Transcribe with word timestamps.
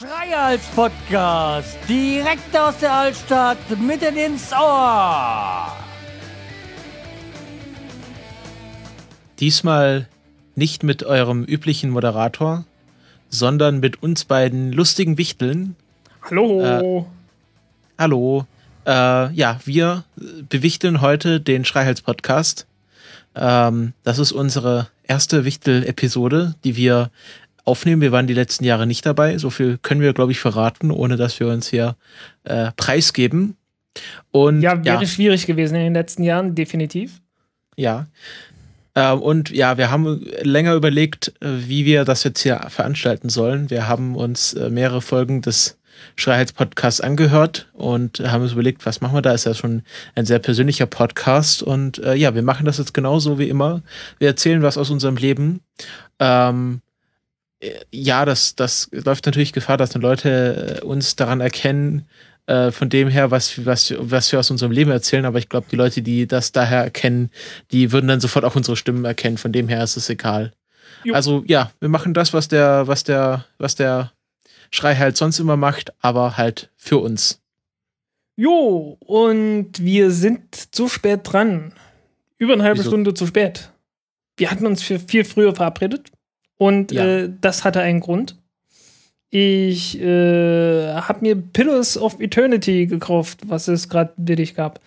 Schreihals 0.00 0.64
Podcast, 0.74 1.76
direkt 1.88 2.56
aus 2.56 2.78
der 2.78 2.92
Altstadt, 2.92 3.58
mitten 3.78 4.16
ins 4.16 4.50
Ohr. 4.52 5.76
Diesmal 9.38 10.08
nicht 10.56 10.82
mit 10.82 11.02
eurem 11.02 11.44
üblichen 11.44 11.90
Moderator, 11.90 12.64
sondern 13.28 13.80
mit 13.80 14.02
uns 14.02 14.24
beiden 14.24 14.72
lustigen 14.72 15.18
Wichteln. 15.18 15.76
Hallo. 16.22 16.60
Äh, 16.62 17.04
hallo. 17.98 18.46
Äh, 18.86 19.32
ja, 19.32 19.60
wir 19.64 20.04
bewichteln 20.48 21.00
heute 21.00 21.40
den 21.40 21.64
Schreihals-Podcast. 21.64 22.66
Ähm, 23.34 23.92
das 24.02 24.18
ist 24.18 24.32
unsere 24.32 24.88
erste 25.04 25.44
Wichtel-Episode, 25.44 26.54
die 26.64 26.76
wir 26.76 27.10
aufnehmen. 27.64 28.02
Wir 28.02 28.12
waren 28.12 28.26
die 28.26 28.34
letzten 28.34 28.64
Jahre 28.64 28.86
nicht 28.86 29.04
dabei. 29.04 29.38
So 29.38 29.50
viel 29.50 29.78
können 29.82 30.00
wir, 30.00 30.12
glaube 30.12 30.32
ich, 30.32 30.40
verraten, 30.40 30.90
ohne 30.90 31.16
dass 31.16 31.38
wir 31.40 31.48
uns 31.48 31.68
hier 31.68 31.96
äh, 32.44 32.70
preisgeben. 32.76 33.56
Und, 34.30 34.62
ja, 34.62 34.84
wäre 34.84 35.02
ja. 35.02 35.06
schwierig 35.06 35.46
gewesen 35.46 35.74
in 35.74 35.82
den 35.82 35.94
letzten 35.94 36.22
Jahren, 36.22 36.54
definitiv. 36.54 37.20
Ja. 37.76 38.06
Äh, 38.94 39.12
und 39.12 39.50
ja, 39.50 39.78
wir 39.78 39.90
haben 39.90 40.26
länger 40.42 40.74
überlegt, 40.74 41.34
äh, 41.40 41.48
wie 41.68 41.84
wir 41.84 42.04
das 42.04 42.24
jetzt 42.24 42.40
hier 42.40 42.60
veranstalten 42.68 43.28
sollen. 43.28 43.70
Wir 43.70 43.88
haben 43.88 44.16
uns 44.16 44.54
äh, 44.54 44.70
mehrere 44.70 45.02
Folgen 45.02 45.42
des 45.42 45.78
Schreihals-Podcasts 46.16 47.00
angehört 47.00 47.68
und 47.72 48.20
haben 48.20 48.42
uns 48.42 48.52
überlegt, 48.52 48.86
was 48.86 49.00
machen 49.00 49.14
wir 49.14 49.22
da? 49.22 49.32
Ist 49.32 49.46
ja 49.46 49.54
schon 49.54 49.82
ein 50.14 50.26
sehr 50.26 50.38
persönlicher 50.38 50.86
Podcast 50.86 51.62
und 51.62 51.98
äh, 51.98 52.14
ja, 52.14 52.34
wir 52.34 52.42
machen 52.42 52.66
das 52.66 52.78
jetzt 52.78 52.94
genauso 52.94 53.38
wie 53.38 53.48
immer. 53.48 53.82
Wir 54.18 54.28
erzählen 54.28 54.62
was 54.62 54.78
aus 54.78 54.90
unserem 54.90 55.16
Leben. 55.16 55.60
Ähm, 56.18 56.80
ja, 57.90 58.24
das, 58.24 58.54
das 58.56 58.88
läuft 58.92 59.26
natürlich 59.26 59.52
Gefahr, 59.52 59.76
dass 59.76 59.90
dann 59.90 60.02
Leute 60.02 60.80
uns 60.82 61.16
daran 61.16 61.40
erkennen, 61.40 62.06
äh, 62.46 62.70
von 62.72 62.88
dem 62.88 63.08
her, 63.08 63.30
was, 63.30 63.64
was, 63.64 63.94
was 63.98 64.32
wir 64.32 64.38
aus 64.40 64.50
unserem 64.50 64.72
Leben 64.72 64.90
erzählen. 64.90 65.24
Aber 65.24 65.38
ich 65.38 65.48
glaube, 65.48 65.66
die 65.70 65.76
Leute, 65.76 66.02
die 66.02 66.26
das 66.26 66.52
daher 66.52 66.84
erkennen, 66.84 67.30
die 67.70 67.92
würden 67.92 68.08
dann 68.08 68.20
sofort 68.20 68.44
auch 68.44 68.56
unsere 68.56 68.76
Stimmen 68.76 69.04
erkennen. 69.04 69.38
Von 69.38 69.52
dem 69.52 69.68
her 69.68 69.84
ist 69.84 69.96
es 69.96 70.08
egal. 70.08 70.52
Jo. 71.04 71.14
Also 71.14 71.44
ja, 71.46 71.70
wir 71.80 71.88
machen 71.88 72.14
das, 72.14 72.32
was 72.32 72.48
der, 72.48 72.86
was 72.86 73.04
der, 73.04 73.44
was 73.58 73.74
der 73.74 74.12
Schrei 74.70 74.96
halt 74.96 75.16
sonst 75.16 75.38
immer 75.38 75.56
macht, 75.56 75.92
aber 76.00 76.36
halt 76.36 76.70
für 76.76 76.98
uns. 76.98 77.40
Jo, 78.36 78.96
und 79.00 79.72
wir 79.80 80.10
sind 80.10 80.74
zu 80.74 80.88
spät 80.88 81.20
dran. 81.24 81.74
Über 82.38 82.54
eine 82.54 82.62
halbe 82.62 82.78
Wieso? 82.78 82.90
Stunde 82.90 83.12
zu 83.14 83.26
spät. 83.26 83.70
Wir 84.36 84.50
hatten 84.50 84.66
uns 84.66 84.82
für 84.82 84.98
viel 84.98 85.24
früher 85.24 85.54
verabredet. 85.54 86.10
Und 86.56 86.92
ja. 86.92 87.04
äh, 87.04 87.32
das 87.40 87.64
hatte 87.64 87.80
einen 87.80 88.00
Grund. 88.00 88.36
Ich 89.30 90.00
äh, 90.00 90.94
habe 90.94 91.20
mir 91.20 91.36
Pillars 91.36 91.96
of 91.96 92.20
Eternity 92.20 92.86
gekauft, 92.86 93.40
was 93.46 93.68
es 93.68 93.88
gerade 93.88 94.12
billig 94.16 94.54
gab. 94.54 94.80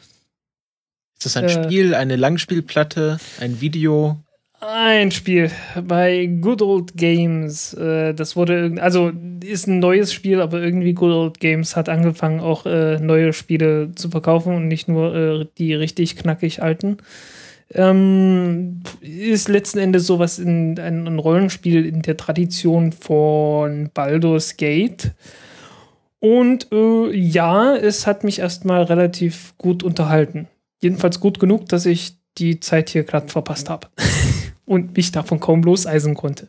Ist 1.17 1.25
das 1.25 1.37
ein 1.37 1.45
äh, 1.45 1.63
Spiel, 1.63 1.95
eine 1.95 2.15
Langspielplatte, 2.15 3.19
ein 3.39 3.61
Video? 3.61 4.17
Ein 4.65 5.11
Spiel 5.11 5.51
bei 5.87 6.25
Good 6.25 6.61
Old 6.61 6.95
Games. 6.95 7.73
Äh, 7.73 8.13
das 8.13 8.37
wurde, 8.37 8.75
also 8.79 9.11
ist 9.43 9.67
ein 9.67 9.79
neues 9.79 10.13
Spiel, 10.13 10.39
aber 10.39 10.61
irgendwie 10.61 10.93
Good 10.93 11.11
Old 11.11 11.39
Games 11.41 11.75
hat 11.75 11.89
angefangen, 11.89 12.39
auch 12.39 12.65
äh, 12.65 12.97
neue 12.99 13.33
Spiele 13.33 13.91
zu 13.95 14.09
verkaufen 14.09 14.55
und 14.55 14.69
nicht 14.69 14.87
nur 14.87 15.15
äh, 15.15 15.45
die 15.57 15.73
richtig 15.73 16.15
knackig 16.15 16.63
alten. 16.63 16.97
Ähm, 17.73 18.81
ist 19.01 19.49
letzten 19.49 19.79
Endes 19.79 20.07
sowas 20.07 20.39
in 20.39 20.79
ein, 20.79 21.19
Rollenspiel 21.19 21.85
in 21.85 22.01
der 22.01 22.15
Tradition 22.15 22.93
von 22.93 23.89
Baldur's 23.93 24.55
Gate. 24.55 25.11
Und 26.19 26.71
äh, 26.71 27.13
ja, 27.13 27.75
es 27.75 28.07
hat 28.07 28.23
mich 28.23 28.39
erstmal 28.39 28.83
relativ 28.83 29.55
gut 29.57 29.83
unterhalten. 29.83 30.47
Jedenfalls 30.81 31.19
gut 31.19 31.39
genug, 31.39 31.67
dass 31.67 31.85
ich 31.85 32.13
die 32.37 32.59
Zeit 32.61 32.89
hier 32.89 33.03
glatt 33.03 33.31
verpasst 33.31 33.69
habe. 33.69 33.87
und 34.65 34.95
mich 34.95 35.11
davon 35.11 35.39
kaum 35.39 35.63
loseisen 35.63 36.15
konnte. 36.15 36.47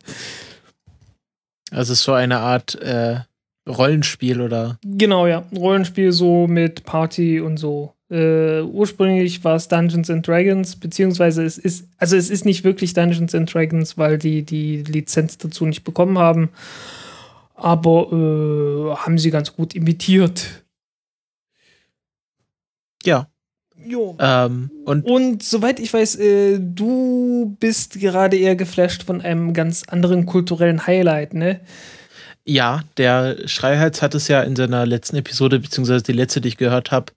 Also 1.71 1.93
es 1.93 1.99
ist 1.99 2.05
so 2.05 2.13
eine 2.13 2.39
Art 2.39 2.75
äh, 2.75 3.19
Rollenspiel, 3.67 4.41
oder? 4.41 4.77
Genau, 4.83 5.27
ja. 5.27 5.45
Rollenspiel 5.55 6.11
so 6.11 6.47
mit 6.47 6.83
Party 6.83 7.39
und 7.39 7.57
so. 7.57 7.93
Äh, 8.09 8.61
ursprünglich 8.61 9.43
war 9.43 9.55
es 9.55 9.67
Dungeons 9.67 10.11
and 10.11 10.27
Dragons, 10.27 10.75
beziehungsweise 10.75 11.43
es 11.43 11.57
ist, 11.57 11.87
also 11.97 12.15
es 12.15 12.29
ist 12.29 12.45
nicht 12.45 12.63
wirklich 12.63 12.93
Dungeons 12.93 13.33
and 13.33 13.51
Dragons, 13.51 13.97
weil 13.97 14.19
die 14.19 14.43
die 14.43 14.83
Lizenz 14.83 15.37
dazu 15.39 15.65
nicht 15.65 15.83
bekommen 15.83 16.19
haben. 16.19 16.49
Aber 17.55 18.11
äh, 18.11 18.95
haben 18.97 19.17
sie 19.17 19.31
ganz 19.31 19.55
gut 19.55 19.73
imitiert. 19.73 20.65
Ja. 23.03 23.27
Jo. 23.85 24.17
Ähm, 24.19 24.71
und, 24.85 25.05
und 25.05 25.43
soweit 25.43 25.79
ich 25.79 25.93
weiß, 25.93 26.15
äh, 26.15 26.59
du 26.59 27.55
bist 27.59 27.99
gerade 27.99 28.37
eher 28.37 28.55
geflasht 28.55 29.03
von 29.03 29.21
einem 29.21 29.53
ganz 29.53 29.83
anderen 29.87 30.25
kulturellen 30.25 30.87
Highlight, 30.87 31.33
ne? 31.33 31.59
Ja, 32.45 32.83
der 32.97 33.47
Schreihals 33.47 34.01
hat 34.01 34.13
es 34.15 34.27
ja 34.27 34.41
in 34.41 34.55
seiner 34.55 34.85
letzten 34.85 35.15
Episode, 35.17 35.59
beziehungsweise 35.59 36.03
die 36.03 36.13
letzte, 36.13 36.41
die 36.41 36.49
ich 36.49 36.57
gehört 36.57 36.91
habe, 36.91 37.11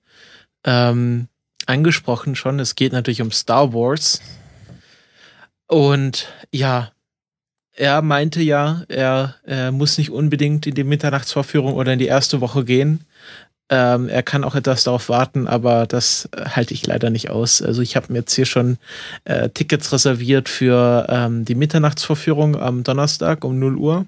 ähm, 0.64 1.28
angesprochen 1.66 2.34
schon. 2.34 2.58
Es 2.60 2.74
geht 2.74 2.92
natürlich 2.92 3.20
um 3.20 3.30
Star 3.30 3.74
Wars. 3.74 4.22
Und 5.66 6.28
ja, 6.50 6.92
er 7.78 8.02
meinte 8.02 8.42
ja, 8.42 8.84
er, 8.88 9.36
er 9.44 9.70
muss 9.70 9.98
nicht 9.98 10.10
unbedingt 10.10 10.66
in 10.66 10.74
die 10.74 10.84
Mitternachtsvorführung 10.84 11.74
oder 11.74 11.92
in 11.92 11.98
die 11.98 12.06
erste 12.06 12.40
Woche 12.40 12.64
gehen. 12.64 13.04
Ähm, 13.70 14.08
er 14.08 14.22
kann 14.22 14.44
auch 14.44 14.54
etwas 14.54 14.84
darauf 14.84 15.08
warten, 15.08 15.46
aber 15.46 15.86
das 15.86 16.28
halte 16.34 16.72
ich 16.72 16.86
leider 16.86 17.10
nicht 17.10 17.30
aus. 17.30 17.60
Also 17.60 17.82
ich 17.82 17.96
habe 17.96 18.12
mir 18.12 18.20
jetzt 18.20 18.34
hier 18.34 18.46
schon 18.46 18.78
äh, 19.24 19.50
Tickets 19.50 19.92
reserviert 19.92 20.48
für 20.48 21.06
ähm, 21.08 21.44
die 21.44 21.54
Mitternachtsvorführung 21.54 22.56
am 22.56 22.82
Donnerstag 22.82 23.44
um 23.44 23.58
0 23.58 23.76
Uhr 23.76 24.06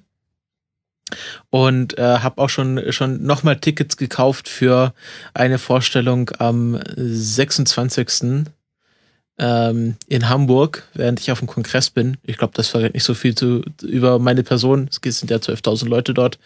und 1.50 1.98
äh, 1.98 2.19
habe 2.19 2.41
auch 2.41 2.48
schon 2.48 2.93
schon 2.93 3.22
nochmal 3.22 3.56
Tickets 3.56 3.97
gekauft 3.97 4.48
für 4.48 4.94
eine 5.34 5.59
Vorstellung 5.59 6.31
am 6.38 6.81
26. 6.97 8.47
Ähm, 9.43 9.97
in 10.06 10.28
Hamburg, 10.28 10.87
während 10.93 11.19
ich 11.19 11.33
auf 11.33 11.39
dem 11.39 11.49
Kongress 11.49 11.89
bin. 11.89 12.19
Ich 12.25 12.37
glaube, 12.37 12.53
das 12.55 12.69
verrät 12.69 12.93
nicht 12.93 13.05
so 13.05 13.15
viel 13.15 13.34
zu, 13.34 13.62
über 13.81 14.19
meine 14.19 14.43
Person. 14.43 14.91
Es 14.91 15.19
sind 15.19 15.31
ja 15.31 15.39
12.000 15.39 15.89
Leute 15.89 16.12
dort. 16.12 16.39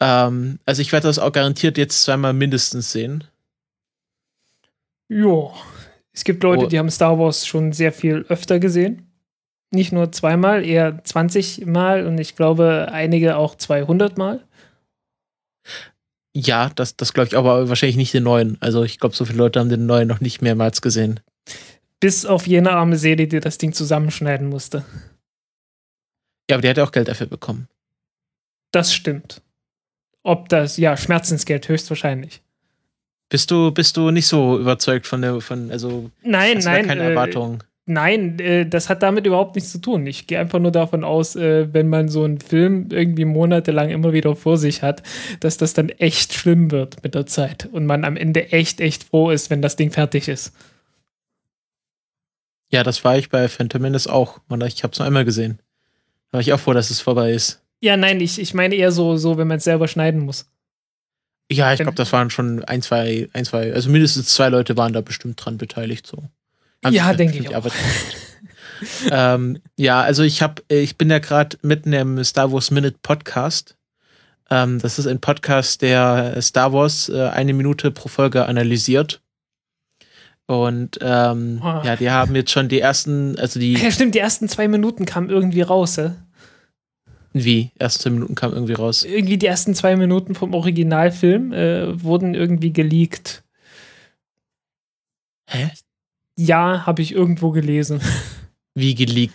Ähm, 0.00 0.58
also 0.66 0.82
ich 0.82 0.90
werde 0.90 1.06
das 1.06 1.20
auch 1.20 1.30
garantiert 1.30 1.78
jetzt 1.78 2.02
zweimal 2.02 2.32
mindestens 2.32 2.90
sehen. 2.90 3.22
Ja, 5.08 5.52
es 6.12 6.24
gibt 6.24 6.42
Leute, 6.42 6.64
oh. 6.64 6.68
die 6.68 6.78
haben 6.78 6.90
Star 6.90 7.18
Wars 7.20 7.46
schon 7.46 7.72
sehr 7.72 7.92
viel 7.92 8.24
öfter 8.28 8.58
gesehen. 8.58 9.06
Nicht 9.70 9.92
nur 9.92 10.10
zweimal, 10.10 10.64
eher 10.64 11.04
20 11.04 11.66
Mal 11.66 12.06
und 12.06 12.18
ich 12.18 12.34
glaube 12.34 12.88
einige 12.90 13.36
auch 13.36 13.54
200 13.54 14.18
Mal. 14.18 14.40
Ja, 16.36 16.70
das, 16.74 16.96
das 16.96 17.12
glaube 17.12 17.28
ich, 17.28 17.36
aber 17.36 17.68
wahrscheinlich 17.68 17.96
nicht 17.96 18.12
den 18.12 18.24
neuen. 18.24 18.56
Also 18.60 18.82
ich 18.82 18.98
glaube, 18.98 19.14
so 19.14 19.24
viele 19.24 19.38
Leute 19.38 19.60
haben 19.60 19.68
den 19.68 19.86
neuen 19.86 20.08
noch 20.08 20.20
nicht 20.20 20.42
mehrmals 20.42 20.82
gesehen. 20.82 21.20
Bis 22.00 22.26
auf 22.26 22.46
jene 22.46 22.72
arme 22.72 22.96
Seele, 22.96 23.26
die 23.26 23.40
das 23.40 23.58
Ding 23.58 23.72
zusammenschneiden 23.72 24.48
musste. 24.48 24.84
Ja, 26.50 26.56
aber 26.56 26.62
die 26.62 26.68
hat 26.68 26.76
ja 26.76 26.84
auch 26.84 26.92
Geld 26.92 27.08
dafür 27.08 27.26
bekommen. 27.26 27.68
Das 28.72 28.92
stimmt. 28.94 29.40
Ob 30.22 30.48
das, 30.48 30.76
ja, 30.76 30.96
Schmerzensgeld 30.96 31.68
höchstwahrscheinlich. 31.68 32.42
Bist 33.28 33.50
du, 33.50 33.70
bist 33.70 33.96
du 33.96 34.10
nicht 34.10 34.26
so 34.26 34.58
überzeugt 34.58 35.06
von 35.06 35.22
der, 35.22 35.40
von, 35.40 35.70
also. 35.70 36.10
Nein, 36.22 36.58
nein. 36.58 36.86
keine 36.86 37.02
äh, 37.02 37.10
Erwartungen. 37.10 37.62
Nein, 37.86 38.38
äh, 38.38 38.66
das 38.66 38.88
hat 38.88 39.02
damit 39.02 39.26
überhaupt 39.26 39.54
nichts 39.56 39.70
zu 39.70 39.78
tun. 39.78 40.06
Ich 40.06 40.26
gehe 40.26 40.38
einfach 40.38 40.58
nur 40.58 40.70
davon 40.70 41.04
aus, 41.04 41.36
äh, 41.36 41.72
wenn 41.72 41.88
man 41.88 42.08
so 42.08 42.24
einen 42.24 42.40
Film 42.40 42.88
irgendwie 42.90 43.26
monatelang 43.26 43.90
immer 43.90 44.14
wieder 44.14 44.34
vor 44.36 44.56
sich 44.56 44.82
hat, 44.82 45.02
dass 45.40 45.58
das 45.58 45.74
dann 45.74 45.90
echt 45.90 46.32
schlimm 46.32 46.70
wird 46.70 47.02
mit 47.02 47.14
der 47.14 47.26
Zeit 47.26 47.68
und 47.70 47.84
man 47.84 48.04
am 48.04 48.16
Ende 48.16 48.52
echt, 48.52 48.80
echt 48.80 49.04
froh 49.04 49.30
ist, 49.30 49.50
wenn 49.50 49.60
das 49.60 49.76
Ding 49.76 49.90
fertig 49.90 50.28
ist. 50.28 50.52
Ja, 52.74 52.82
das 52.82 53.04
war 53.04 53.16
ich 53.16 53.30
bei 53.30 53.48
Phantom 53.48 53.82
Menace 53.82 54.08
auch. 54.08 54.40
Und 54.48 54.60
ich 54.64 54.82
habe 54.82 54.90
es 54.90 54.98
nur 54.98 55.06
einmal 55.06 55.24
gesehen. 55.24 55.60
Da 56.32 56.38
war 56.38 56.40
ich 56.40 56.52
auch 56.52 56.58
froh, 56.58 56.72
dass 56.72 56.90
es 56.90 57.00
vorbei 57.00 57.30
ist. 57.30 57.62
Ja, 57.80 57.96
nein, 57.96 58.20
ich, 58.20 58.40
ich 58.40 58.52
meine 58.52 58.74
eher 58.74 58.90
so, 58.90 59.16
so 59.16 59.38
wenn 59.38 59.46
man 59.46 59.58
es 59.58 59.64
selber 59.64 59.86
schneiden 59.86 60.22
muss. 60.22 60.50
Ja, 61.52 61.72
ich 61.72 61.78
glaube, 61.78 61.94
das 61.94 62.12
waren 62.12 62.30
schon 62.30 62.64
ein, 62.64 62.82
zwei, 62.82 63.28
ein, 63.32 63.44
zwei, 63.44 63.72
also 63.72 63.90
mindestens 63.90 64.30
zwei 64.30 64.48
Leute 64.48 64.76
waren 64.76 64.92
da 64.92 65.02
bestimmt 65.02 65.44
dran 65.44 65.56
beteiligt 65.56 66.04
so. 66.04 66.24
Ja, 66.90 67.12
denke 67.12 67.38
ich 67.38 67.54
auch. 67.54 67.64
ähm, 69.12 69.60
ja, 69.76 70.00
also 70.00 70.24
ich 70.24 70.42
habe, 70.42 70.60
ich 70.66 70.98
bin 70.98 71.10
ja 71.10 71.20
gerade 71.20 71.56
mitten 71.62 71.92
im 71.92 72.24
Star 72.24 72.50
Wars 72.50 72.72
Minute 72.72 72.96
Podcast. 73.02 73.76
Ähm, 74.50 74.80
das 74.80 74.98
ist 74.98 75.06
ein 75.06 75.20
Podcast, 75.20 75.80
der 75.80 76.42
Star 76.42 76.72
Wars 76.72 77.08
äh, 77.08 77.28
eine 77.28 77.52
Minute 77.52 77.92
pro 77.92 78.08
Folge 78.08 78.46
analysiert. 78.46 79.20
Und 80.46 80.98
ähm, 81.00 81.60
Oh. 81.62 81.80
ja, 81.84 81.96
die 81.96 82.10
haben 82.10 82.34
jetzt 82.34 82.50
schon 82.50 82.68
die 82.68 82.80
ersten, 82.80 83.38
also 83.38 83.58
die, 83.58 83.74
Ja, 83.74 83.90
stimmt, 83.90 84.14
die 84.14 84.18
ersten 84.18 84.48
zwei 84.48 84.68
Minuten 84.68 85.06
kamen 85.06 85.30
irgendwie 85.30 85.62
raus, 85.62 85.96
äh? 85.98 86.10
wie, 87.32 87.70
ersten 87.78 88.02
zwei 88.02 88.10
Minuten 88.10 88.34
kam 88.34 88.52
irgendwie 88.52 88.74
raus. 88.74 89.02
Irgendwie 89.04 89.38
die 89.38 89.46
ersten 89.46 89.74
zwei 89.74 89.96
Minuten 89.96 90.34
vom 90.34 90.54
Originalfilm 90.54 91.52
äh, 91.52 92.02
wurden 92.02 92.34
irgendwie 92.34 92.72
geleakt. 92.72 93.42
Hä? 95.48 95.70
Ja, 96.38 96.86
habe 96.86 97.02
ich 97.02 97.12
irgendwo 97.12 97.50
gelesen. 97.50 98.00
Wie 98.74 98.94
geleakt. 98.94 99.34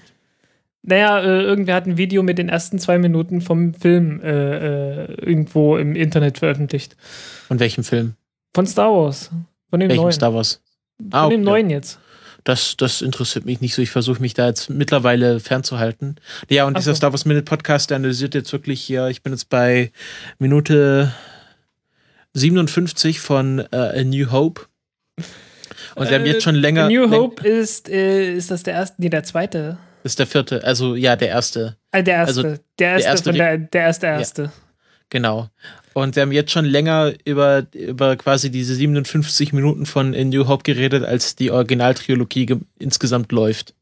Naja, 0.81 1.19
äh, 1.21 1.41
irgendwer 1.44 1.75
hat 1.75 1.85
ein 1.88 1.97
Video 1.97 2.23
mit 2.23 2.38
den 2.38 2.50
ersten 2.50 2.79
zwei 2.79 2.97
Minuten 2.97 3.41
vom 3.41 3.73
Film 3.73 4.21
äh, 4.21 5.03
äh, 5.03 5.13
irgendwo 5.21 5.77
im 5.77 5.95
Internet 5.95 6.39
veröffentlicht. 6.39 6.95
Von 7.47 7.59
welchem 7.59 7.83
Film? 7.85 8.15
Von 8.53 8.65
Star 8.65 8.91
Wars. 8.94 9.29
Von 9.69 9.79
dem 9.79 9.89
Welchem 9.89 10.03
neuen. 10.03 10.13
Star 10.13 10.33
Wars? 10.33 10.61
Von 11.00 11.13
Ah, 11.13 11.30
dem 11.30 11.42
okay. 11.42 11.46
neuen 11.50 11.69
jetzt. 11.69 12.00
Das, 12.46 12.78
das 12.78 13.01
interessiert 13.01 13.46
mich 13.46 13.62
nicht 13.62 13.74
so. 13.75 13.81
Ich 13.81 13.90
versuche 13.92 14.22
mich 14.22 14.34
da 14.34 14.48
jetzt 14.48 14.69
mittlerweile 14.69 15.40
fernzuhalten. 15.40 16.16
Ja, 16.50 16.66
und 16.66 16.75
Ach 16.75 16.80
dieser 16.80 16.92
so. 16.94 16.98
Star 16.98 17.12
Wars 17.12 17.25
Minute 17.25 17.44
Podcast, 17.44 17.90
der 17.90 17.98
analysiert 17.98 18.34
jetzt 18.34 18.51
wirklich 18.54 18.81
hier, 18.81 19.07
ich 19.07 19.22
bin 19.24 19.34
jetzt 19.34 19.50
bei 19.50 19.92
Minute 20.40 21.12
57 22.34 23.19
von 23.19 23.60
äh, 23.72 23.75
A 24.00 24.04
New 24.04 24.31
Hope. 24.31 24.62
Und 25.96 26.07
sie 26.07 26.13
haben 26.16 26.24
Äh, 26.25 26.30
jetzt 26.34 26.44
schon 26.44 26.56
länger. 26.56 26.88
New 26.88 27.04
läng- 27.06 27.12
Hope 27.18 27.48
ist, 27.48 27.90
äh, 27.90 28.34
ist 28.34 28.52
das 28.52 28.63
der 28.63 28.74
erste, 28.75 29.02
nee, 29.02 29.10
der 29.10 29.24
zweite. 29.24 29.78
ist 30.04 30.18
der 30.19 30.28
vierte, 30.28 30.63
also 30.63 30.95
ja, 30.95 31.16
der 31.16 31.30
erste. 31.30 31.75
Ah, 31.92 32.02
der 32.02 32.16
erste. 32.16 32.42
Also, 32.48 32.62
der 32.80 32.92
erste, 32.94 33.10
erste 33.10 33.30
von 33.31 33.36
der, 33.36 33.57
der 33.57 33.81
erste 33.81 34.06
erste. 34.07 34.52
Genau. 35.09 35.50
Und 35.94 36.15
sie 36.15 36.21
haben 36.21 36.31
jetzt 36.31 36.51
schon 36.51 36.65
länger 36.65 37.13
über, 37.25 37.65
über 37.73 38.15
quasi 38.15 38.51
diese 38.51 38.75
57 38.75 39.53
Minuten 39.53 39.85
von 39.85 40.13
A 40.13 40.23
New 40.23 40.47
Hope 40.47 40.63
geredet, 40.63 41.03
als 41.03 41.35
die 41.35 41.51
Originaltrilogie 41.51 42.45
ge- 42.45 42.57
insgesamt 42.77 43.31
läuft. 43.31 43.73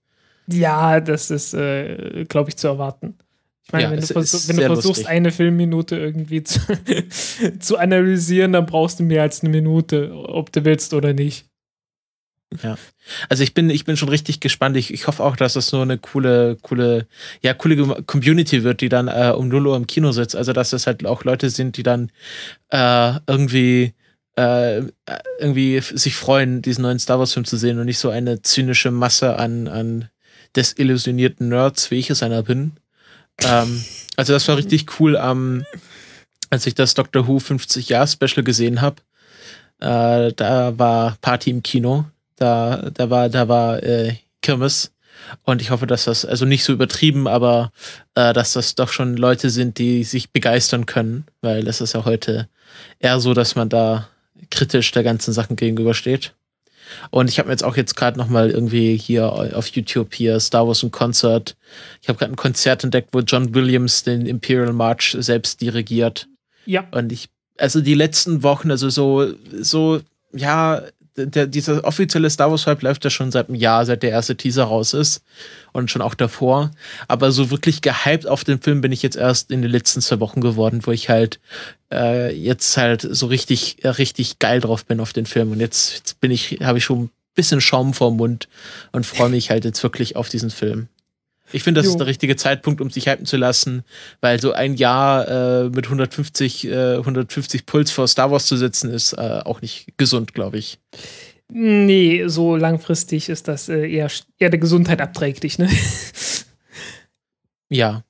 Ja, 0.50 1.02
das 1.02 1.30
ist, 1.30 1.54
äh, 1.54 2.26
glaube 2.30 2.50
ich, 2.50 2.56
zu 2.58 2.68
erwarten. 2.68 3.18
Ich 3.66 3.74
meine, 3.74 3.84
Ja, 3.84 3.92
wenn, 3.92 3.98
du, 4.00 4.20
ist 4.20 4.48
wenn 4.48 4.56
du 4.56 4.64
versuchst, 4.64 4.88
lustig. 4.88 5.08
eine 5.10 5.32
Filmminute 5.32 5.98
irgendwie 5.98 6.42
zu, 6.44 6.62
zu 7.60 7.78
analysieren, 7.78 8.54
dann 8.54 8.66
brauchst 8.66 9.02
du 9.02 9.04
mehr 9.04 9.24
als 9.24 9.42
eine 9.42 9.50
Minute, 9.50 10.14
ob 10.14 10.54
du 10.54 10.64
willst 10.64 10.94
oder 10.94 11.12
nicht. 11.14 11.47
Also 13.30 13.44
ich 13.44 13.54
bin, 13.54 13.70
ich 13.70 13.86
bin 13.86 13.98
schon 13.98 14.10
richtig 14.10 14.40
gespannt. 14.40 14.78
Ich, 14.78 14.94
ich 14.94 15.08
hoffe 15.08 15.24
auch, 15.24 15.36
dass 15.36 15.54
das 15.54 15.68
so 15.68 15.82
eine 15.82 15.98
coole, 15.98 16.58
coole, 16.62 17.08
ja, 17.42 17.54
coole 17.54 18.04
Community 18.04 18.64
wird, 18.64 18.82
die 18.82 18.90
dann 18.90 19.08
äh, 19.08 19.34
um 19.36 19.50
0 19.50 19.68
Uhr 19.68 19.76
im 19.76 19.88
Kino 19.88 20.12
sitzt. 20.12 20.36
Also 20.36 20.54
dass 20.54 20.70
das 20.70 20.88
halt 20.88 21.06
auch 21.06 21.24
Leute 21.24 21.50
sind, 21.50 21.78
die 21.78 21.84
dann 21.84 22.12
äh, 22.70 23.14
irgendwie 23.28 23.94
äh, 24.36 24.84
irgendwie 25.40 25.82
sich 25.82 26.16
freuen, 26.16 26.62
diesen 26.62 26.84
neuen 26.84 27.00
Star 27.00 27.20
Wars 27.20 27.34
Film 27.34 27.46
zu 27.46 27.58
sehen 27.58 27.80
und 27.80 27.86
nicht 27.86 28.00
so 28.00 28.10
eine 28.10 28.42
zynische 28.42 28.92
Masse 28.92 29.38
an, 29.38 29.68
an 29.68 30.10
desillusionierten 30.56 31.50
Nerds, 31.50 31.92
wie 31.92 31.96
ich 32.00 32.10
es 32.10 32.24
einer 32.24 32.44
bin. 32.44 32.74
Ähm, 33.44 33.84
also 34.16 34.34
das 34.34 34.48
war 34.48 34.58
richtig 34.58 35.00
cool, 35.00 35.18
am 35.18 35.66
als 36.50 36.66
ich 36.66 36.76
das 36.76 36.94
Doctor 36.94 37.28
Who 37.28 37.40
50 37.40 37.90
Jahr 37.90 38.08
Special 38.08 38.44
gesehen 38.44 38.82
habe. 38.82 39.02
Äh, 39.80 40.34
da 40.34 40.78
war 40.78 41.18
Party 41.22 41.50
im 41.50 41.62
Kino. 41.62 42.06
Da, 42.38 42.90
da 42.94 43.10
war, 43.10 43.30
da 43.30 43.48
war 43.48 43.84
äh, 43.84 44.16
Kirmes. 44.42 44.94
Und 45.44 45.62
ich 45.62 45.72
hoffe, 45.72 45.88
dass 45.88 46.06
das, 46.06 46.26
also 46.26 46.46
nicht 46.46 46.64
so 46.64 46.72
übertrieben, 46.74 47.28
aber 47.28 47.72
äh, 48.16 48.34
dass 48.34 48.54
das 48.54 48.76
doch 48.76 48.90
schon 48.90 49.18
Leute 49.18 49.50
sind, 49.50 49.78
die 49.78 50.04
sich 50.04 50.32
begeistern 50.32 50.86
können, 50.86 51.26
weil 51.42 51.68
es 51.68 51.82
ist 51.82 51.94
ja 51.94 52.06
heute 52.06 52.48
eher 53.00 53.20
so, 53.20 53.34
dass 53.34 53.56
man 53.56 53.70
da 53.70 54.08
kritisch 54.52 54.92
der 54.92 55.04
ganzen 55.04 55.34
Sachen 55.34 55.56
gegenübersteht. 55.56 56.34
Und 57.10 57.30
ich 57.30 57.40
habe 57.40 57.48
mir 57.48 57.54
jetzt 57.54 57.64
auch 57.64 57.76
jetzt 57.76 57.96
gerade 57.96 58.18
noch 58.18 58.30
mal 58.30 58.50
irgendwie 58.50 58.96
hier 58.98 59.32
auf 59.32 59.68
YouTube 59.68 60.14
hier 60.14 60.40
Star 60.40 60.68
Wars 60.68 60.84
und 60.84 60.92
Concert. 60.92 61.58
Ich 62.02 62.08
habe 62.08 62.18
gerade 62.18 62.32
ein 62.32 62.38
Konzert 62.38 62.84
entdeckt, 62.84 63.10
wo 63.12 63.20
John 63.20 63.54
Williams 63.54 64.04
den 64.04 64.26
Imperial 64.26 64.74
March 64.74 65.16
selbst 65.20 65.60
dirigiert. 65.60 66.28
Ja. 66.66 66.86
Und 66.92 67.12
ich, 67.12 67.30
also 67.58 67.82
die 67.82 67.94
letzten 67.94 68.44
Wochen, 68.44 68.72
also 68.72 68.90
so, 68.90 69.34
so, 69.60 70.02
ja, 70.34 70.82
der, 71.18 71.48
dieser 71.48 71.84
offizielle 71.84 72.30
Star 72.30 72.52
Wars 72.52 72.68
Hype 72.68 72.84
läuft 72.84 73.04
ja 73.04 73.10
schon 73.10 73.32
seit 73.32 73.50
einem 73.50 73.56
Jahr, 73.56 73.86
seit 73.86 74.04
der 74.04 74.12
erste 74.12 74.38
Teaser 74.38 74.66
raus 74.66 74.94
ist. 74.94 75.24
Und 75.74 75.92
schon 75.92 76.02
auch 76.02 76.14
davor. 76.14 76.72
Aber 77.08 77.32
so 77.32 77.52
wirklich 77.52 77.82
gehypt 77.82 78.28
auf 78.28 78.44
den 78.44 78.62
Film 78.62 78.82
bin 78.82 78.92
ich 78.92 79.04
jetzt 79.04 79.18
erst 79.18 79.52
in 79.52 79.62
den 79.62 79.72
letzten 79.72 80.02
zwei 80.02 80.20
Wochen 80.20 80.42
geworden, 80.42 80.82
wo 80.84 80.92
ich 80.92 81.10
halt 81.10 81.40
äh, 81.92 82.34
jetzt 82.34 82.78
halt 82.78 83.08
so 83.10 83.28
richtig, 83.28 83.84
äh, 83.84 83.90
richtig 83.90 84.40
geil 84.40 84.60
drauf 84.60 84.86
bin 84.86 85.00
auf 85.00 85.14
den 85.14 85.26
Film. 85.26 85.52
Und 85.52 85.60
jetzt, 85.60 85.94
jetzt 85.94 86.22
bin 86.22 86.32
ich, 86.32 86.60
habe 86.62 86.78
ich 86.78 86.86
schon 86.86 87.06
ein 87.06 87.12
bisschen 87.36 87.62
Schaum 87.62 87.94
vorm 87.94 88.18
Mund 88.18 88.48
und 88.92 89.06
freue 89.06 89.30
mich 89.30 89.50
halt 89.50 89.66
jetzt 89.66 89.84
wirklich 89.84 90.16
auf 90.16 90.30
diesen 90.30 90.50
Film. 90.50 90.88
Ich 91.52 91.64
finde, 91.64 91.80
das 91.80 91.86
Jo. 91.86 91.92
ist 91.92 91.98
der 91.98 92.08
richtige 92.08 92.36
Zeitpunkt, 92.36 92.82
um 92.82 92.90
sich 92.90 93.08
hypen 93.08 93.26
zu 93.26 93.38
lassen, 93.38 93.84
weil 94.22 94.40
so 94.42 94.52
ein 94.52 94.76
Jahr 94.76 95.28
äh, 95.28 95.70
mit 95.70 95.86
150, 95.86 96.68
äh, 96.68 96.96
150 96.96 97.66
Puls 97.66 97.92
vor 97.92 98.08
Star 98.08 98.32
Wars 98.32 98.46
zu 98.48 98.58
sitzen, 98.58 98.92
ist 98.92 99.14
äh, 99.14 99.42
auch 99.46 99.62
nicht 99.62 99.94
gesund, 99.98 100.34
glaube 100.34 100.58
ich. 100.58 100.80
Nee, 101.50 102.28
so 102.28 102.58
langfristig 102.58 103.30
ist 103.30 103.48
das 103.48 103.70
äh, 103.70 103.90
eher, 103.90 104.12
eher 104.38 104.50
der 104.50 104.60
Gesundheit 104.60 105.02
abträglich, 105.02 105.58
ne? 105.58 105.70
Ja. 107.70 108.04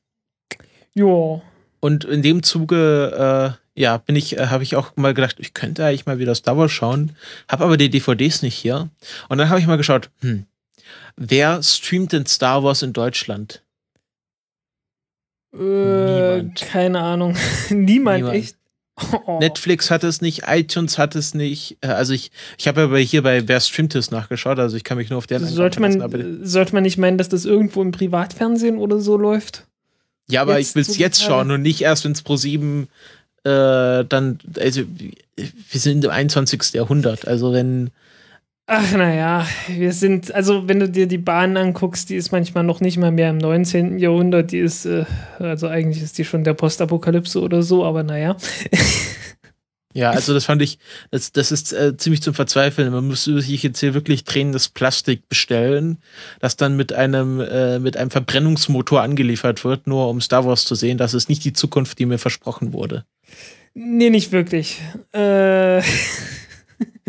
Jo. 0.94 1.42
Und 1.80 2.06
in 2.06 2.22
dem 2.22 2.44
Zuge, 2.44 3.56
äh, 3.75 3.80
ja, 3.80 3.98
bin 3.98 4.16
ich, 4.16 4.38
äh, 4.38 4.48
habe 4.48 4.63
ich 4.63 4.75
auch 4.75 4.95
mal 4.95 5.13
gedacht, 5.13 5.38
ich 5.39 5.54
könnte 5.54 5.86
eigentlich 5.86 6.06
mal 6.06 6.19
wieder 6.19 6.34
Star 6.36 6.57
Wars 6.57 6.72
schauen, 6.72 7.16
habe 7.48 7.63
aber 7.66 7.78
die 7.78 7.89
DVDs 7.89 8.42
nicht 8.42 8.56
hier. 8.56 8.89
Und 9.30 9.38
dann 9.38 9.50
habe 9.50 9.60
ich 9.60 9.68
mal 9.68 9.78
geschaut, 9.78 10.10
hm, 10.22 10.45
wer 11.16 11.62
streamt 11.63 12.12
denn 12.13 12.25
Star 12.25 12.63
Wars 12.63 12.81
in 12.84 12.94
Deutschland? 12.94 13.62
Äh, 15.54 15.57
Niemand. 15.57 16.56
keine 16.62 17.00
Ahnung. 17.00 17.36
Niemand, 17.69 18.18
Niemand. 18.18 18.36
echt. 18.36 18.56
Oh. 19.28 19.38
Netflix 19.39 19.92
hat 19.92 20.04
es 20.04 20.22
nicht, 20.22 20.44
iTunes 20.48 20.98
hat 20.98 21.16
es 21.16 21.36
nicht. 21.36 21.78
Äh, 21.81 21.88
Also 21.88 22.13
ich, 22.13 22.31
ich 22.57 22.68
habe 22.68 22.81
aber 22.81 22.98
hier 22.98 23.22
bei 23.22 23.48
Wer 23.48 23.60
streamt 23.60 23.94
es 23.94 24.10
nachgeschaut, 24.10 24.57
also 24.57 24.75
ich 24.75 24.84
kann 24.84 24.98
mich 24.98 25.12
nur 25.12 25.19
auf 25.19 25.25
Angaben 25.30 25.45
Sollte 25.45 25.80
man, 25.80 26.44
sollte 26.44 26.74
man 26.74 26.81
nicht 26.81 26.98
meinen, 26.98 27.19
dass 27.19 27.30
das 27.30 27.45
irgendwo 27.45 27.84
im 27.84 27.92
Privatfernsehen 27.92 28.80
oder 28.80 29.00
so 29.00 29.16
läuft? 29.16 29.66
Ja, 30.30 30.42
aber 30.42 30.57
Jetzt 30.57 30.69
ich 30.69 30.75
will 30.75 30.81
es 30.81 30.88
so 30.88 30.94
jetzt 30.95 31.19
gerade- 31.19 31.30
schauen 31.31 31.51
und 31.51 31.62
nicht 31.62 31.81
erst, 31.81 32.06
wenn 32.06 32.12
es 32.13 32.24
pro 32.24 32.38
7 32.38 32.88
äh, 33.44 34.04
dann, 34.04 34.39
also 34.60 34.81
wir 35.36 35.80
sind 35.80 36.04
im 36.04 36.10
21. 36.10 36.74
Jahrhundert. 36.74 37.28
Also 37.28 37.54
wenn, 37.54 37.92
Ach, 38.69 38.91
naja, 38.91 39.47
wir 39.69 39.93
sind, 39.93 40.35
also 40.35 40.67
wenn 40.67 40.81
du 40.81 40.89
dir 40.89 41.07
die 41.07 41.17
Bahn 41.17 41.55
anguckst, 41.55 42.09
die 42.09 42.17
ist 42.17 42.33
manchmal 42.33 42.65
noch 42.65 42.81
nicht 42.81 42.97
mal 42.97 43.13
mehr 43.13 43.29
im 43.29 43.38
19. 43.38 43.97
Jahrhundert, 43.97 44.51
die 44.51 44.59
ist, 44.59 44.86
äh, 44.86 45.05
also 45.39 45.69
eigentlich 45.69 46.03
ist 46.03 46.17
die 46.17 46.25
schon 46.25 46.43
der 46.43 46.53
Postapokalypse 46.53 47.39
oder 47.39 47.63
so, 47.63 47.86
aber 47.86 48.03
naja. 48.03 48.36
ja, 49.93 50.12
also 50.12 50.33
das 50.33 50.43
fand 50.43 50.62
ich, 50.62 50.79
das, 51.12 51.31
das 51.31 51.53
ist 51.53 51.71
äh, 51.71 51.95
ziemlich 51.95 52.21
zum 52.21 52.33
Verzweifeln. 52.33 52.91
Man 52.91 53.07
muss 53.07 53.24
sich 53.24 53.63
jetzt 53.63 53.79
hier 53.79 53.93
wirklich 53.93 54.25
tränendes 54.25 54.67
Plastik 54.67 55.29
bestellen, 55.29 56.00
das 56.41 56.57
dann 56.57 56.75
mit 56.75 56.91
einem, 56.91 57.39
äh, 57.39 57.79
mit 57.79 57.95
einem 57.95 58.12
Verbrennungsmotor 58.12 59.01
angeliefert 59.01 59.63
wird, 59.63 59.88
nur 59.88 60.09
um 60.09 60.19
Star 60.19 60.45
Wars 60.45 60.65
zu 60.65 60.75
sehen. 60.75 60.97
Das 60.97 61.13
ist 61.13 61.29
nicht 61.29 61.45
die 61.45 61.53
Zukunft, 61.53 62.00
die 62.00 62.05
mir 62.05 62.19
versprochen 62.19 62.74
wurde. 62.74 63.05
Nee, 63.74 64.09
nicht 64.09 64.33
wirklich. 64.33 64.81
Äh, 65.13 65.81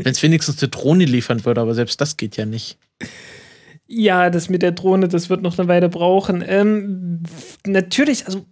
Wenn 0.05 0.13
es 0.13 0.23
wenigstens 0.23 0.63
eine 0.63 0.71
Drohne 0.71 1.05
liefern 1.05 1.45
würde, 1.45 1.61
aber 1.61 1.75
selbst 1.75 2.01
das 2.01 2.17
geht 2.17 2.37
ja 2.37 2.47
nicht. 2.47 2.79
ja, 3.87 4.31
das 4.31 4.49
mit 4.49 4.63
der 4.63 4.73
Drohne, 4.73 5.09
das 5.09 5.29
wird 5.29 5.43
noch 5.43 5.59
eine 5.59 5.69
Weile 5.69 5.89
brauchen. 5.89 6.45
Ähm, 6.47 7.23
natürlich, 7.67 8.27
also 8.27 8.47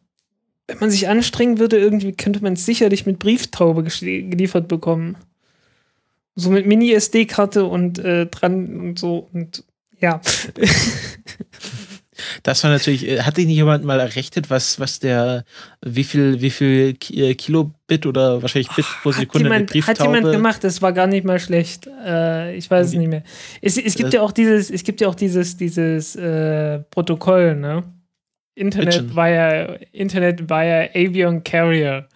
wenn 0.66 0.78
man 0.78 0.90
sich 0.90 1.08
anstrengen 1.08 1.58
würde, 1.58 1.78
irgendwie 1.78 2.12
könnte 2.12 2.42
man 2.42 2.54
es 2.54 2.66
sicherlich 2.66 3.06
mit 3.06 3.18
Brieftaube 3.18 3.84
geliefert 3.84 4.66
bekommen. 4.68 5.16
So 6.34 6.50
mit 6.50 6.66
Mini-SD-Karte 6.66 7.64
und 7.64 7.98
äh, 7.98 8.26
dran 8.26 8.80
und 8.80 8.98
so 8.98 9.28
und 9.32 9.64
ja. 10.00 10.20
Das 12.42 12.62
war 12.64 12.70
natürlich, 12.70 13.06
äh, 13.06 13.22
hat 13.22 13.36
sich 13.36 13.46
nicht 13.46 13.56
jemand 13.56 13.84
mal 13.84 14.00
errechnet, 14.00 14.50
was, 14.50 14.78
was 14.80 14.98
der, 14.98 15.44
wie 15.84 16.04
viel, 16.04 16.40
wie 16.40 16.50
viel 16.50 16.96
äh, 17.12 17.34
Kilobit 17.34 18.06
oder 18.06 18.42
wahrscheinlich 18.42 18.70
Bit 18.74 18.86
pro 19.02 19.10
Hat 19.10 19.18
Sekunde 19.20 19.50
eine 19.50 19.66
jemand, 19.66 19.88
hat 19.88 20.00
jemand 20.00 20.32
gemacht, 20.32 20.64
das 20.64 20.82
war 20.82 20.92
gar 20.92 21.06
nicht 21.06 21.24
mal 21.24 21.38
schlecht. 21.38 21.88
Äh, 22.04 22.56
ich 22.56 22.70
weiß 22.70 22.88
es 22.88 22.92
nicht 22.94 23.08
mehr. 23.08 23.22
Es, 23.60 23.76
es 23.76 23.94
gibt 23.94 24.12
Äh, 24.12 24.16
ja 24.16 24.22
auch 24.22 24.32
dieses, 24.32 24.70
es 24.70 24.84
gibt 24.84 25.00
ja 25.00 25.08
auch 25.08 25.14
dieses, 25.14 25.56
dieses 25.56 26.16
äh, 26.16 26.80
Protokoll, 26.90 27.56
ne? 27.56 27.82
Internet 28.56 29.14
via 29.14 29.76
Internet 29.92 30.48
via 30.48 30.88
Avion 30.94 31.44
Carrier. 31.44 32.08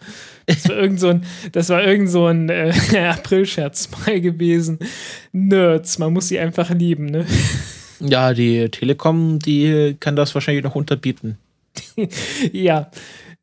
Das 0.46 0.68
war 0.68 0.76
irgend 0.76 0.98
so 0.98 1.08
ein, 1.08 1.24
das 1.52 1.68
war 1.68 1.84
irgend 1.84 2.10
so 2.10 2.26
ein 2.26 2.48
äh, 2.48 2.72
Aprilscherz 3.10 3.88
mal 3.90 4.20
gewesen. 4.20 4.78
Nerds, 5.32 5.98
man 5.98 6.12
muss 6.12 6.28
sie 6.28 6.38
einfach 6.40 6.70
lieben, 6.70 7.06
ne? 7.06 7.26
Ja, 8.00 8.32
die 8.32 8.68
Telekom, 8.70 9.38
die 9.38 9.96
kann 10.00 10.16
das 10.16 10.34
wahrscheinlich 10.34 10.64
noch 10.64 10.74
unterbieten. 10.74 11.38
ja. 12.52 12.90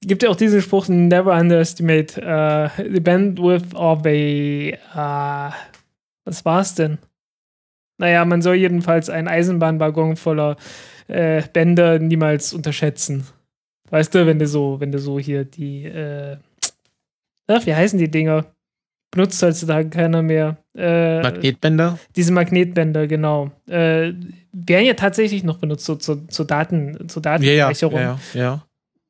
Gibt 0.01 0.21
ja 0.21 0.29
auch 0.29 0.35
diesen 0.35 0.61
Spruch, 0.61 0.87
never 0.87 1.33
underestimate 1.33 2.21
uh, 2.21 2.69
the 2.77 2.99
bandwidth 2.99 3.73
of 3.73 4.05
a, 4.05 5.49
uh, 5.49 5.51
was 6.23 6.45
war's 6.45 6.75
denn? 6.75 6.99
Naja, 7.97 8.23
man 8.25 8.43
soll 8.43 8.55
jedenfalls 8.55 9.09
einen 9.09 9.27
Eisenbahnwaggon 9.27 10.15
voller 10.15 10.55
äh, 11.07 11.41
Bänder 11.51 11.97
niemals 11.97 12.53
unterschätzen. 12.53 13.25
Weißt 13.89 14.13
du, 14.13 14.27
wenn 14.27 14.37
du 14.37 14.47
so, 14.47 14.79
wenn 14.79 14.91
du 14.91 14.99
so 14.99 15.17
hier 15.17 15.45
die, 15.45 15.85
äh, 15.85 16.37
ach, 17.47 17.65
wie 17.65 17.73
heißen 17.73 17.97
die 17.97 18.11
Dinger? 18.11 18.45
Benutzt 19.11 19.41
heutzutage 19.41 19.89
keiner 19.89 20.21
mehr. 20.21 20.57
Äh, 20.75 21.21
Magnetbänder? 21.21 21.97
Diese 22.15 22.33
Magnetbänder, 22.33 23.07
genau. 23.07 23.51
Äh, 23.67 24.13
werden 24.51 24.85
ja 24.85 24.93
tatsächlich 24.95 25.43
noch 25.43 25.57
benutzt, 25.57 25.85
so 25.85 25.95
zur 25.95 26.25
so 26.29 26.43
Daten, 26.43 27.07
zur 27.07 27.21
Datenspeicherung. 27.21 27.99
Ja, 27.99 28.19
ja, 28.33 28.63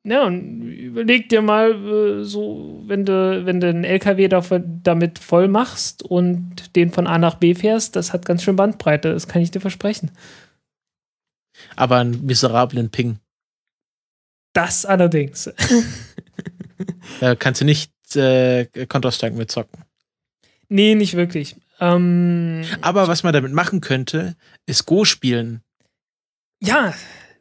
ja, 0.04 0.14
ja. 0.14 0.24
und 0.24 0.62
überleg 0.62 1.28
dir 1.28 1.42
mal, 1.42 1.72
äh, 1.72 2.24
so, 2.24 2.82
wenn 2.86 3.04
du, 3.04 3.44
wenn 3.44 3.60
du 3.60 3.68
einen 3.68 3.84
LKW 3.84 4.28
davon, 4.28 4.80
damit 4.84 5.18
voll 5.18 5.48
machst 5.48 6.04
und 6.04 6.76
den 6.76 6.92
von 6.92 7.08
A 7.08 7.18
nach 7.18 7.34
B 7.34 7.54
fährst, 7.54 7.96
das 7.96 8.12
hat 8.12 8.24
ganz 8.24 8.44
schön 8.44 8.56
Bandbreite, 8.56 9.12
das 9.12 9.26
kann 9.26 9.42
ich 9.42 9.50
dir 9.50 9.60
versprechen. 9.60 10.12
Aber 11.74 11.96
einen 11.96 12.24
miserablen 12.24 12.90
Ping. 12.90 13.18
Das 14.52 14.86
allerdings. 14.86 15.50
da 17.20 17.34
kannst 17.34 17.60
du 17.60 17.64
nicht 17.64 17.92
äh, 18.16 18.66
Counter-Strike 18.66 19.36
mit 19.36 19.50
zocken. 19.50 19.87
Nee, 20.68 20.94
nicht 20.94 21.14
wirklich. 21.14 21.56
Ähm, 21.80 22.62
Aber 22.80 23.08
was 23.08 23.22
man 23.22 23.32
damit 23.32 23.52
machen 23.52 23.80
könnte, 23.80 24.36
ist 24.66 24.86
Go 24.86 25.04
spielen. 25.04 25.62
Ja, 26.60 26.94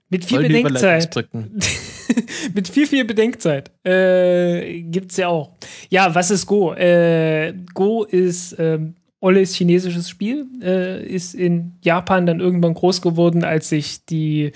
mit 0.10 0.26
viel 0.26 0.38
Voll 0.38 0.48
Bedenkzeit. 0.48 1.16
mit 2.54 2.68
viel, 2.68 2.88
viel 2.88 3.06
Bedenkzeit. 3.06 3.72
Äh, 3.86 4.82
gibt's 4.84 5.18
ja 5.18 5.28
auch. 5.28 5.52
Ja, 5.90 6.14
was 6.14 6.32
ist 6.32 6.46
Go? 6.46 6.74
Äh, 6.74 7.54
Go 7.74 8.04
ist 8.04 8.56
ähm, 8.60 8.96
olles 9.20 9.56
chinesisches 9.56 10.10
Spiel, 10.10 10.46
äh, 10.62 11.04
ist 11.04 11.34
in 11.34 11.74
Japan 11.82 12.28
dann 12.28 12.40
irgendwann 12.40 12.76
groß 12.76 13.02
geworden, 13.02 13.44
als 13.44 13.70
sich 13.70 14.06
die, 14.06 14.52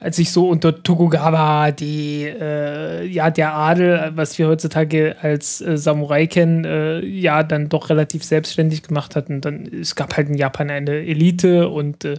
als 0.00 0.16
sich 0.16 0.32
so 0.32 0.50
unter 0.50 0.82
Tokugawa 0.82 1.70
die, 1.70 2.24
äh, 2.24 3.06
ja, 3.06 3.30
der 3.30 3.54
Adel, 3.54 4.12
was 4.14 4.38
wir 4.38 4.48
heutzutage 4.48 5.16
als 5.22 5.62
äh, 5.62 5.78
Samurai 5.78 6.26
kennen, 6.26 6.66
äh, 6.66 7.00
ja, 7.00 7.42
dann 7.42 7.70
doch 7.70 7.88
relativ 7.88 8.22
selbstständig 8.22 8.82
gemacht 8.82 9.16
hatten. 9.16 9.40
Dann, 9.40 9.66
es 9.66 9.96
gab 9.96 10.14
halt 10.14 10.28
in 10.28 10.34
Japan 10.34 10.70
eine 10.70 10.92
Elite 10.92 11.70
und 11.70 12.04
äh, 12.04 12.18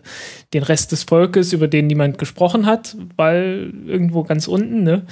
den 0.56 0.64
Rest 0.64 0.92
des 0.94 1.04
Volkes, 1.04 1.54
über 1.54 1.68
den 1.68 1.86
niemand 1.86 2.18
gesprochen 2.18 2.66
hat, 2.66 2.98
weil 3.18 3.72
irgendwo 3.86 4.24
ganz 4.24 4.48
unten, 4.48 4.82
ne? 4.82 5.04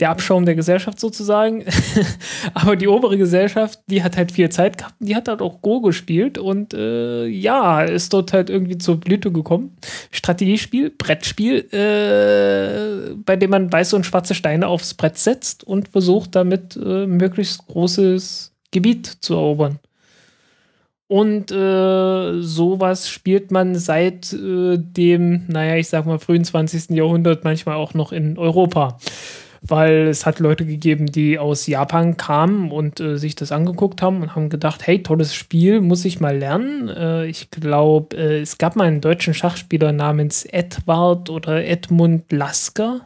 Der 0.00 0.10
Abschaum 0.10 0.44
der 0.44 0.54
Gesellschaft 0.54 1.00
sozusagen. 1.00 1.64
Aber 2.54 2.76
die 2.76 2.88
obere 2.88 3.16
Gesellschaft, 3.16 3.80
die 3.86 4.02
hat 4.02 4.16
halt 4.16 4.32
viel 4.32 4.48
Zeit 4.50 4.78
gehabt, 4.78 4.94
die 4.98 5.16
hat 5.16 5.28
halt 5.28 5.40
auch 5.40 5.62
Go 5.62 5.80
gespielt 5.80 6.36
und 6.38 6.74
äh, 6.74 7.26
ja, 7.26 7.82
ist 7.82 8.12
dort 8.12 8.32
halt 8.32 8.50
irgendwie 8.50 8.78
zur 8.78 9.00
Blüte 9.00 9.32
gekommen. 9.32 9.76
Strategiespiel, 10.10 10.90
Brettspiel, 10.90 11.66
äh, 11.72 13.14
bei 13.24 13.36
dem 13.36 13.50
man 13.50 13.72
weiße 13.72 13.96
und 13.96 14.04
schwarze 14.04 14.34
Steine 14.34 14.68
aufs 14.68 14.94
Brett 14.94 15.16
setzt 15.18 15.64
und 15.64 15.88
versucht 15.88 16.34
damit 16.34 16.76
äh, 16.76 17.06
möglichst 17.06 17.66
großes 17.66 18.52
Gebiet 18.70 19.06
zu 19.06 19.34
erobern. 19.34 19.78
Und 21.08 21.52
äh, 21.52 22.40
sowas 22.40 23.08
spielt 23.08 23.52
man 23.52 23.76
seit 23.76 24.32
äh, 24.32 24.76
dem, 24.76 25.44
naja, 25.46 25.76
ich 25.76 25.88
sag 25.88 26.04
mal, 26.04 26.18
frühen 26.18 26.44
20. 26.44 26.90
Jahrhundert 26.90 27.44
manchmal 27.44 27.76
auch 27.76 27.94
noch 27.94 28.10
in 28.10 28.36
Europa 28.36 28.98
weil 29.62 30.08
es 30.08 30.26
hat 30.26 30.38
Leute 30.38 30.66
gegeben, 30.66 31.06
die 31.06 31.38
aus 31.38 31.66
Japan 31.66 32.16
kamen 32.16 32.70
und 32.70 33.00
äh, 33.00 33.16
sich 33.16 33.34
das 33.34 33.52
angeguckt 33.52 34.02
haben 34.02 34.22
und 34.22 34.34
haben 34.34 34.48
gedacht, 34.48 34.86
hey, 34.86 35.02
tolles 35.02 35.34
Spiel, 35.34 35.80
muss 35.80 36.04
ich 36.04 36.20
mal 36.20 36.36
lernen. 36.36 36.88
Äh, 36.88 37.26
ich 37.26 37.50
glaube, 37.50 38.16
äh, 38.16 38.40
es 38.40 38.58
gab 38.58 38.76
mal 38.76 38.86
einen 38.86 39.00
deutschen 39.00 39.34
Schachspieler 39.34 39.92
namens 39.92 40.44
Edward 40.44 41.30
oder 41.30 41.64
Edmund 41.64 42.30
Lasker. 42.32 43.02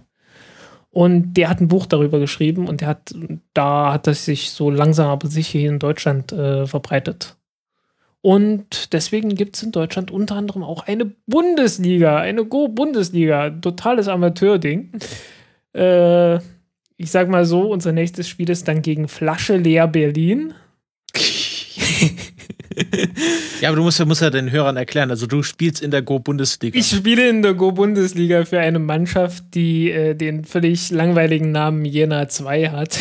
Und 0.92 1.34
der 1.34 1.48
hat 1.48 1.60
ein 1.60 1.68
Buch 1.68 1.86
darüber 1.86 2.18
geschrieben 2.18 2.66
und 2.66 2.80
der 2.80 2.88
hat, 2.88 3.14
da 3.54 3.92
hat 3.92 4.08
das 4.08 4.24
sich 4.24 4.50
so 4.50 4.70
langsam 4.70 5.06
aber 5.06 5.28
sicher 5.28 5.58
hier 5.58 5.70
in 5.70 5.78
Deutschland 5.78 6.32
äh, 6.32 6.66
verbreitet. 6.66 7.36
Und 8.22 8.92
deswegen 8.92 9.34
gibt 9.34 9.56
es 9.56 9.62
in 9.62 9.72
Deutschland 9.72 10.10
unter 10.10 10.34
anderem 10.34 10.62
auch 10.62 10.86
eine 10.86 11.06
Bundesliga, 11.26 12.18
eine 12.18 12.44
Go-Bundesliga, 12.44 13.50
totales 13.50 14.08
Amateurding. 14.08 14.92
Äh, 15.74 16.36
ich 16.96 17.10
sag 17.10 17.28
mal 17.28 17.46
so, 17.46 17.62
unser 17.70 17.92
nächstes 17.92 18.28
Spiel 18.28 18.50
ist 18.50 18.68
dann 18.68 18.82
gegen 18.82 19.08
Flasche 19.08 19.56
Leer 19.56 19.88
Berlin. 19.88 20.52
ja, 23.60 23.68
aber 23.68 23.76
du 23.76 23.82
musst 23.82 23.98
ja, 23.98 24.04
musst 24.04 24.20
ja 24.22 24.30
den 24.30 24.50
Hörern 24.50 24.76
erklären. 24.76 25.10
Also 25.10 25.26
du 25.26 25.42
spielst 25.42 25.82
in 25.82 25.90
der 25.90 26.02
Go-Bundesliga. 26.02 26.78
Ich 26.78 26.90
spiele 26.90 27.28
in 27.28 27.42
der 27.42 27.54
Go-Bundesliga 27.54 28.44
für 28.44 28.60
eine 28.60 28.78
Mannschaft, 28.78 29.44
die 29.54 29.90
äh, 29.90 30.14
den 30.14 30.44
völlig 30.44 30.90
langweiligen 30.90 31.52
Namen 31.52 31.84
Jena 31.84 32.28
2 32.28 32.68
hat. 32.68 32.98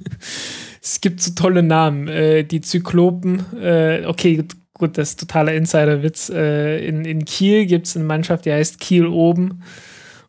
es 0.82 1.00
gibt 1.00 1.20
so 1.20 1.32
tolle 1.34 1.62
Namen. 1.62 2.08
Äh, 2.08 2.44
die 2.44 2.62
Zyklopen, 2.62 3.44
äh, 3.60 4.06
okay, 4.06 4.44
gut, 4.72 4.96
das 4.96 5.10
ist 5.10 5.20
totaler 5.20 5.52
Insiderwitz. 5.52 6.30
Äh, 6.30 6.86
in, 6.86 7.04
in 7.04 7.24
Kiel 7.26 7.66
gibt 7.66 7.86
es 7.86 7.96
eine 7.96 8.06
Mannschaft, 8.06 8.46
die 8.46 8.52
heißt 8.52 8.80
Kiel 8.80 9.06
oben 9.06 9.62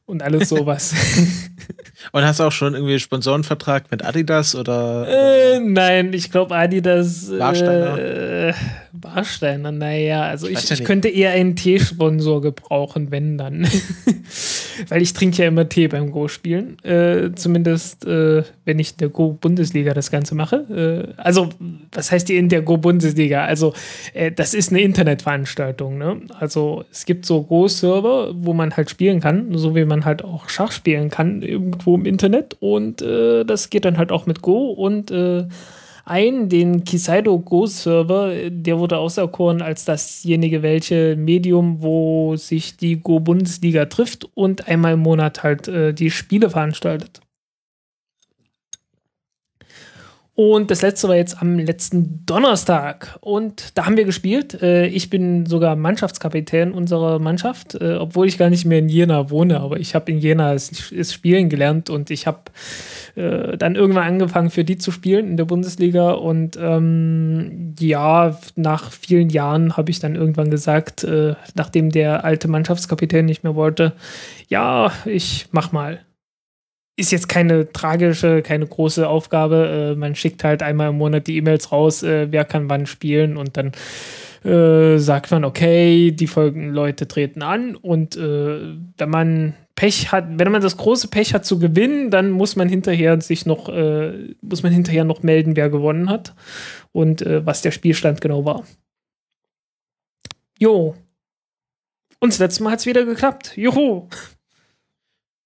und 0.08 0.24
alles 0.24 0.50
sowas. 0.50 0.94
und 2.14 2.24
hast 2.24 2.40
du 2.40 2.46
auch 2.46 2.52
schon 2.52 2.74
irgendwie 2.74 2.98
Sponsorenvertrag 2.98 3.92
mit 3.92 4.04
Adidas 4.04 4.56
oder? 4.56 5.06
Äh, 5.08 5.60
nein, 5.60 6.14
ich 6.14 6.32
glaube 6.32 6.56
Adidas. 6.56 7.30
Warsteiner. 7.38 8.00
Äh, 8.00 8.54
Warsteiner, 8.94 9.72
naja, 9.72 10.24
also 10.24 10.48
ich, 10.48 10.64
ich, 10.64 10.72
ich 10.72 10.84
könnte 10.86 11.10
eher 11.10 11.32
einen 11.32 11.56
Teesponsor 11.56 12.42
gebrauchen, 12.42 13.12
wenn 13.12 13.38
dann. 13.38 13.68
Weil 14.90 15.02
ich 15.02 15.14
trinke 15.14 15.42
ja 15.42 15.48
immer 15.48 15.68
Tee 15.68 15.88
beim 15.88 16.12
Go-Spielen. 16.12 16.78
Äh, 16.84 17.32
zumindest, 17.36 18.06
äh, 18.06 18.44
wenn 18.66 18.80
ich 18.80 18.92
in 18.92 18.98
der 18.98 19.10
Go-Bundesliga 19.10 19.94
das 19.94 20.12
Ganze 20.12 20.36
mache. 20.36 21.14
Äh, 21.18 21.22
also, 21.22 21.50
was 21.92 22.12
heißt 22.12 22.30
die 22.30 22.38
in 22.38 22.50
der 22.50 22.62
Go-Bundesliga? 22.62 23.46
Also, 23.46 23.74
äh, 24.14 24.32
das 24.32 24.54
ist 24.54 24.72
eine 24.72 24.82
Internetveranstaltung. 24.82 25.98
Ne? 25.98 26.22
Also, 26.40 26.86
es 26.92 27.06
gibt 27.06 27.26
so 27.26 27.44
Go-Server, 27.44 28.32
wo 28.36 28.54
man 28.54 28.76
halt 28.76 28.90
spielen 28.90 29.20
kann, 29.20 29.58
so 29.58 29.76
wie 29.76 29.86
man 29.86 30.06
halt 30.06 30.24
auch 30.24 30.50
Schach 30.50 30.72
spielen 30.72 31.10
kann, 31.10 31.42
irgendwo 31.42 31.96
im 31.96 32.06
Internet. 32.06 32.58
Und 32.60 33.02
äh, 33.02 33.44
das 33.44 33.70
geht 33.70 33.86
dann 33.86 33.98
halt 33.98 34.12
auch 34.12 34.26
mit 34.26 34.42
Go 34.42 34.72
und 34.72 35.12
äh, 35.12 35.46
ein, 36.08 36.50
den 36.50 36.84
Kisaido 36.84 37.38
Go 37.40 37.66
Server, 37.66 38.50
der 38.50 38.80
wurde 38.80 38.98
auserkoren 38.98 39.62
als 39.62 39.86
dasjenige 39.86 40.64
welche 40.64 41.16
Medium, 41.16 41.82
wo 41.82 42.36
sich 42.38 42.78
die 42.78 43.02
Go 43.02 43.20
Bundesliga 43.20 43.86
trifft 43.86 44.30
und 44.34 44.68
einmal 44.68 44.94
im 44.94 45.02
Monat 45.02 45.44
halt 45.44 45.68
äh, 45.68 45.94
die 45.94 46.10
Spiele 46.10 46.50
veranstaltet. 46.50 47.22
Und 50.40 50.70
das 50.70 50.84
letzte 50.84 51.08
war 51.08 51.16
jetzt 51.16 51.42
am 51.42 51.58
letzten 51.58 52.24
Donnerstag. 52.28 53.18
Und 53.22 53.76
da 53.76 53.88
haben 53.88 53.98
wir 53.98 54.06
gespielt. 54.06 54.62
Äh, 54.62 54.86
ich 54.86 55.10
bin 55.10 55.48
sogar 55.48 55.76
Mannschaftskapitän 55.76 56.74
unserer 56.74 57.18
Mannschaft, 57.18 57.74
äh, 57.74 57.96
obwohl 57.96 58.28
ich 58.28 58.38
gar 58.38 58.52
nicht 58.52 58.64
mehr 58.64 58.78
in 58.78 58.88
Jena 58.88 59.32
wohne. 59.32 59.62
Aber 59.62 59.80
ich 59.80 59.96
habe 59.96 60.12
in 60.12 60.20
Jena 60.20 60.54
es, 60.54 60.94
spielen 61.12 61.50
gelernt 61.50 61.90
und 61.90 62.12
ich 62.12 62.28
habe 62.28 62.42
äh, 63.16 63.58
dann 63.58 63.74
irgendwann 63.74 64.04
angefangen, 64.04 64.52
für 64.52 64.64
die 64.64 64.78
zu 64.78 64.92
spielen 64.92 65.28
in 65.28 65.38
der 65.38 65.46
Bundesliga. 65.46 66.12
Und 66.12 66.56
ähm, 66.62 67.74
ja, 67.80 68.38
nach 68.56 68.92
vielen 68.92 69.32
Jahren 69.32 69.76
habe 69.76 69.90
ich 69.90 70.00
dann 70.00 70.14
irgendwann 70.14 70.52
gesagt, 70.52 71.04
nachdem 71.56 71.90
der 71.90 72.26
alte 72.26 72.48
Mannschaftskapitän 72.48 73.26
nicht 73.26 73.44
mehr 73.44 73.56
wollte, 73.56 73.94
ja, 74.50 74.92
ich 75.06 75.48
mach 75.52 75.72
mal 75.72 76.00
ist 76.98 77.12
jetzt 77.12 77.30
keine 77.30 77.72
tragische, 77.72 78.42
keine 78.42 78.66
große 78.66 79.08
Aufgabe. 79.08 79.94
Äh, 79.94 79.96
man 79.96 80.16
schickt 80.16 80.44
halt 80.44 80.62
einmal 80.64 80.90
im 80.90 80.98
Monat 80.98 81.28
die 81.28 81.38
E-Mails 81.38 81.72
raus, 81.72 82.04
äh, 82.04 82.28
wer 82.32 82.44
kann 82.44 82.70
wann 82.70 82.88
spielen 82.88 83.38
und 83.38 83.56
dann 83.56 83.72
äh, 84.44 84.98
sagt 84.98 85.32
man, 85.32 85.46
okay, 85.46 86.12
die 86.12 86.28
folgenden 86.28 86.72
Leute 86.72 87.08
treten 87.08 87.42
an 87.44 87.76
und 87.76 88.18
äh, 88.18 88.74
wenn 88.98 89.10
man 89.10 89.54
Pech 89.76 90.12
hat, 90.12 90.26
wenn 90.40 90.52
man 90.52 90.64
das 90.64 90.76
große 90.76 91.08
Pech 91.08 91.36
hat 91.36 91.46
zu 91.46 91.60
gewinnen, 91.60 92.10
dann 92.10 92.32
muss 92.32 92.56
man 92.56 92.68
hinterher 92.68 93.22
sich 93.22 93.46
noch, 93.46 93.70
äh, 93.70 94.34
muss 94.42 94.64
man 94.64 94.72
hinterher 94.72 95.04
noch 95.04 95.22
melden, 95.22 95.56
wer 95.56 95.70
gewonnen 95.70 96.10
hat 96.10 96.34
und 96.94 97.22
äh, 97.22 97.46
was 97.46 97.62
der 97.62 97.72
Spielstand 97.72 98.20
genau 98.20 98.44
war. 98.44 98.64
Jo. 100.58 100.96
Und 102.20 102.34
das 102.34 102.40
letzte 102.40 102.64
Mal 102.64 102.72
hat 102.72 102.80
es 102.80 102.88
wieder 102.88 103.06
geklappt. 103.06 103.56
Juhu. 103.56 104.08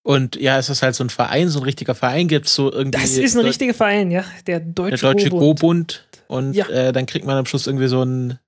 Und 0.04 0.36
ja, 0.36 0.58
es 0.58 0.70
ist 0.70 0.82
halt 0.82 0.96
so 0.96 1.04
ein 1.04 1.10
Verein, 1.10 1.50
so 1.50 1.60
ein 1.60 1.64
richtiger 1.64 1.94
Verein 1.94 2.28
gibt 2.28 2.48
es 2.48 2.56
so 2.56 2.72
irgendwie. 2.72 3.00
Das 3.00 3.18
ist 3.18 3.36
ein 3.36 3.46
richtiger 3.46 3.74
Verein, 3.74 4.10
ja. 4.10 4.24
Der 4.48 4.60
Deutsche, 4.60 4.98
der 4.98 5.14
Deutsche 5.14 5.30
Go-Bund. 5.30 6.08
und 6.28 6.54
ja. 6.54 6.68
äh, 6.70 6.92
dann 6.92 7.06
kriegt 7.06 7.26
man 7.26 7.38
am 7.38 7.46
Schluss 7.46 7.68
irgendwie 7.68 7.88
so 7.88 8.04
ein 8.04 8.40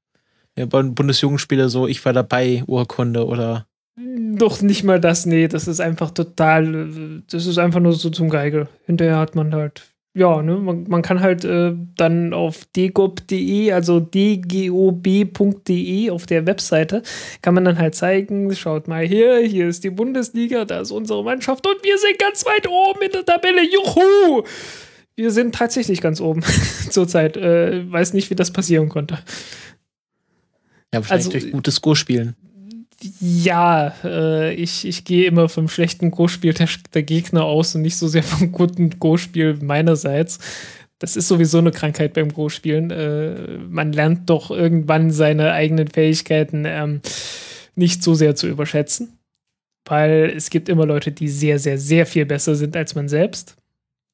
ja, 0.58 0.66
Bundesjugendspieler 0.66 1.70
so, 1.70 1.88
ich 1.88 2.04
war 2.06 2.14
dabei, 2.14 2.64
Urkunde 2.68 3.26
oder. 3.26 3.68
Doch 3.96 4.62
nicht 4.62 4.84
mal 4.84 5.00
das, 5.00 5.28
nee, 5.28 5.48
das 5.48 5.68
ist 5.68 5.80
einfach 5.80 6.10
total, 6.12 7.22
das 7.30 7.46
ist 7.46 7.60
einfach 7.60 7.80
nur 7.80 7.94
so 7.94 8.10
zum 8.10 8.30
Geige. 8.30 8.68
Hinterher 8.86 9.18
hat 9.18 9.36
man 9.36 9.54
halt 9.54 9.93
ja, 10.16 10.44
ne, 10.44 10.58
man, 10.58 10.86
man 10.88 11.02
kann 11.02 11.22
halt 11.22 11.44
äh, 11.44 11.74
dann 11.96 12.34
auf 12.34 12.66
degob.de, 12.76 13.72
also 13.72 14.00
dgob.de 14.00 15.32
auf 16.12 16.26
der 16.28 16.46
Webseite, 16.46 17.02
kann 17.42 17.56
man 17.56 17.66
dann 17.66 17.80
halt 17.80 17.96
zeigen, 17.96 18.56
schaut 18.56 18.88
mal 18.88 19.06
hier, 19.06 19.40
hier 19.40 19.68
ist 19.68 19.84
die 19.84 19.90
Bundesliga, 19.90 20.66
da 20.66 20.82
ist 20.82 20.92
unsere 20.92 21.24
Mannschaft 21.24 21.66
und 21.66 21.84
wir 21.84 21.98
sind 21.98 22.20
ganz 22.20 22.46
weit 22.46 22.68
oben 22.68 23.02
in 23.02 23.12
der 23.12 23.26
Tabelle, 23.26 23.64
juhu! 23.64 24.44
Wir 25.16 25.32
sind 25.32 25.54
tatsächlich 25.56 26.02
ganz 26.02 26.20
oben 26.22 26.42
zurzeit. 26.90 27.38
Äh, 27.38 27.92
weiß 27.92 28.14
nicht, 28.14 28.30
wie 28.32 28.36
das 28.36 28.52
passieren 28.52 28.90
konnte. 28.90 29.20
Ja, 30.92 31.00
wahrscheinlich 31.00 31.28
also, 31.28 31.40
durch 31.40 31.52
gutes 31.52 31.82
Go-Spielen. 31.82 32.36
Ja, 33.20 33.94
äh, 34.04 34.54
ich, 34.54 34.86
ich 34.86 35.04
gehe 35.04 35.26
immer 35.26 35.50
vom 35.50 35.68
schlechten 35.68 36.12
Go-Spiel 36.12 36.54
der, 36.54 36.70
der, 36.94 37.04
Gegner 37.04 37.44
aus 37.44 37.76
und 37.76 37.82
nicht 37.82 37.98
so 37.98 38.08
sehr 38.08 38.24
vom 38.24 38.52
guten 38.52 39.00
Go-Spiel 39.00 39.58
meinerseits. 39.62 40.40
Das 41.00 41.16
ist 41.16 41.28
sowieso 41.28 41.58
eine 41.58 41.72
Krankheit 41.72 42.14
beim 42.14 42.32
Go-Spielen. 42.34 42.92
Äh, 42.92 43.58
man 43.70 43.92
lernt 43.92 44.30
doch 44.30 44.52
irgendwann 44.52 45.12
seine 45.12 45.52
eigenen 45.52 45.88
Fähigkeiten 45.88 46.64
ähm, 46.66 47.02
nicht 47.76 48.04
so 48.04 48.14
sehr 48.14 48.36
zu 48.36 48.48
überschätzen. 48.48 49.18
Weil 49.86 50.34
es 50.36 50.50
gibt 50.50 50.70
immer 50.70 50.86
Leute, 50.86 51.12
die 51.12 51.28
sehr, 51.28 51.60
sehr, 51.60 51.78
sehr 51.78 52.06
viel 52.06 52.26
besser 52.26 52.56
sind 52.56 52.76
als 52.78 52.96
man 52.96 53.10
selbst. 53.10 53.58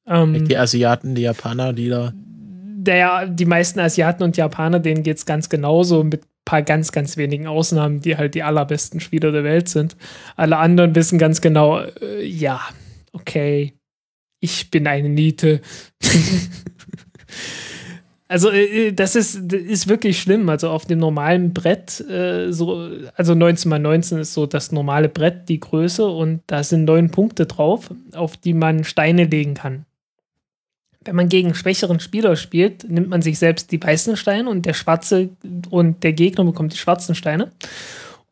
Ähm, 0.06 0.48
die 0.48 0.56
Asiaten, 0.56 1.14
die 1.14 1.22
Japaner, 1.22 1.72
die 1.72 1.88
da. 1.88 2.12
Der, 2.14 3.26
die 3.26 3.44
meisten 3.44 3.78
Asiaten 3.78 4.24
und 4.24 4.36
Japaner, 4.36 4.80
denen 4.80 5.02
geht 5.02 5.18
es 5.18 5.26
ganz 5.26 5.48
genauso 5.48 6.02
mit 6.02 6.22
paar 6.50 6.62
ganz, 6.62 6.90
ganz 6.90 7.16
wenigen 7.16 7.46
Ausnahmen, 7.46 8.00
die 8.00 8.16
halt 8.16 8.34
die 8.34 8.42
allerbesten 8.42 8.98
Spieler 8.98 9.30
der 9.30 9.44
Welt 9.44 9.68
sind. 9.68 9.96
Alle 10.34 10.56
anderen 10.56 10.96
wissen 10.96 11.16
ganz 11.16 11.40
genau, 11.40 11.78
äh, 11.80 12.26
ja, 12.26 12.60
okay, 13.12 13.74
ich 14.40 14.68
bin 14.68 14.88
eine 14.88 15.08
Niete. 15.08 15.60
also 18.26 18.50
äh, 18.50 18.88
äh, 18.88 18.92
das 18.92 19.14
ist, 19.14 19.52
ist 19.52 19.86
wirklich 19.86 20.20
schlimm. 20.20 20.48
Also 20.48 20.70
auf 20.70 20.86
dem 20.86 20.98
normalen 20.98 21.54
Brett, 21.54 22.00
äh, 22.10 22.50
so, 22.50 22.90
also 23.14 23.36
19 23.36 23.70
mal 23.70 23.78
19 23.78 24.18
ist 24.18 24.34
so 24.34 24.46
das 24.46 24.72
normale 24.72 25.08
Brett, 25.08 25.48
die 25.48 25.60
Größe 25.60 26.04
und 26.04 26.42
da 26.48 26.64
sind 26.64 26.84
neun 26.84 27.12
Punkte 27.12 27.46
drauf, 27.46 27.94
auf 28.12 28.36
die 28.36 28.54
man 28.54 28.82
Steine 28.82 29.22
legen 29.22 29.54
kann 29.54 29.86
wenn 31.04 31.16
man 31.16 31.28
gegen 31.28 31.54
schwächeren 31.54 32.00
Spieler 32.00 32.36
spielt, 32.36 32.88
nimmt 32.88 33.08
man 33.08 33.22
sich 33.22 33.38
selbst 33.38 33.72
die 33.72 33.82
weißen 33.82 34.16
Steine 34.16 34.50
und 34.50 34.66
der 34.66 34.74
schwarze 34.74 35.30
und 35.70 36.02
der 36.02 36.12
Gegner 36.12 36.44
bekommt 36.44 36.74
die 36.74 36.78
schwarzen 36.78 37.14
Steine. 37.14 37.52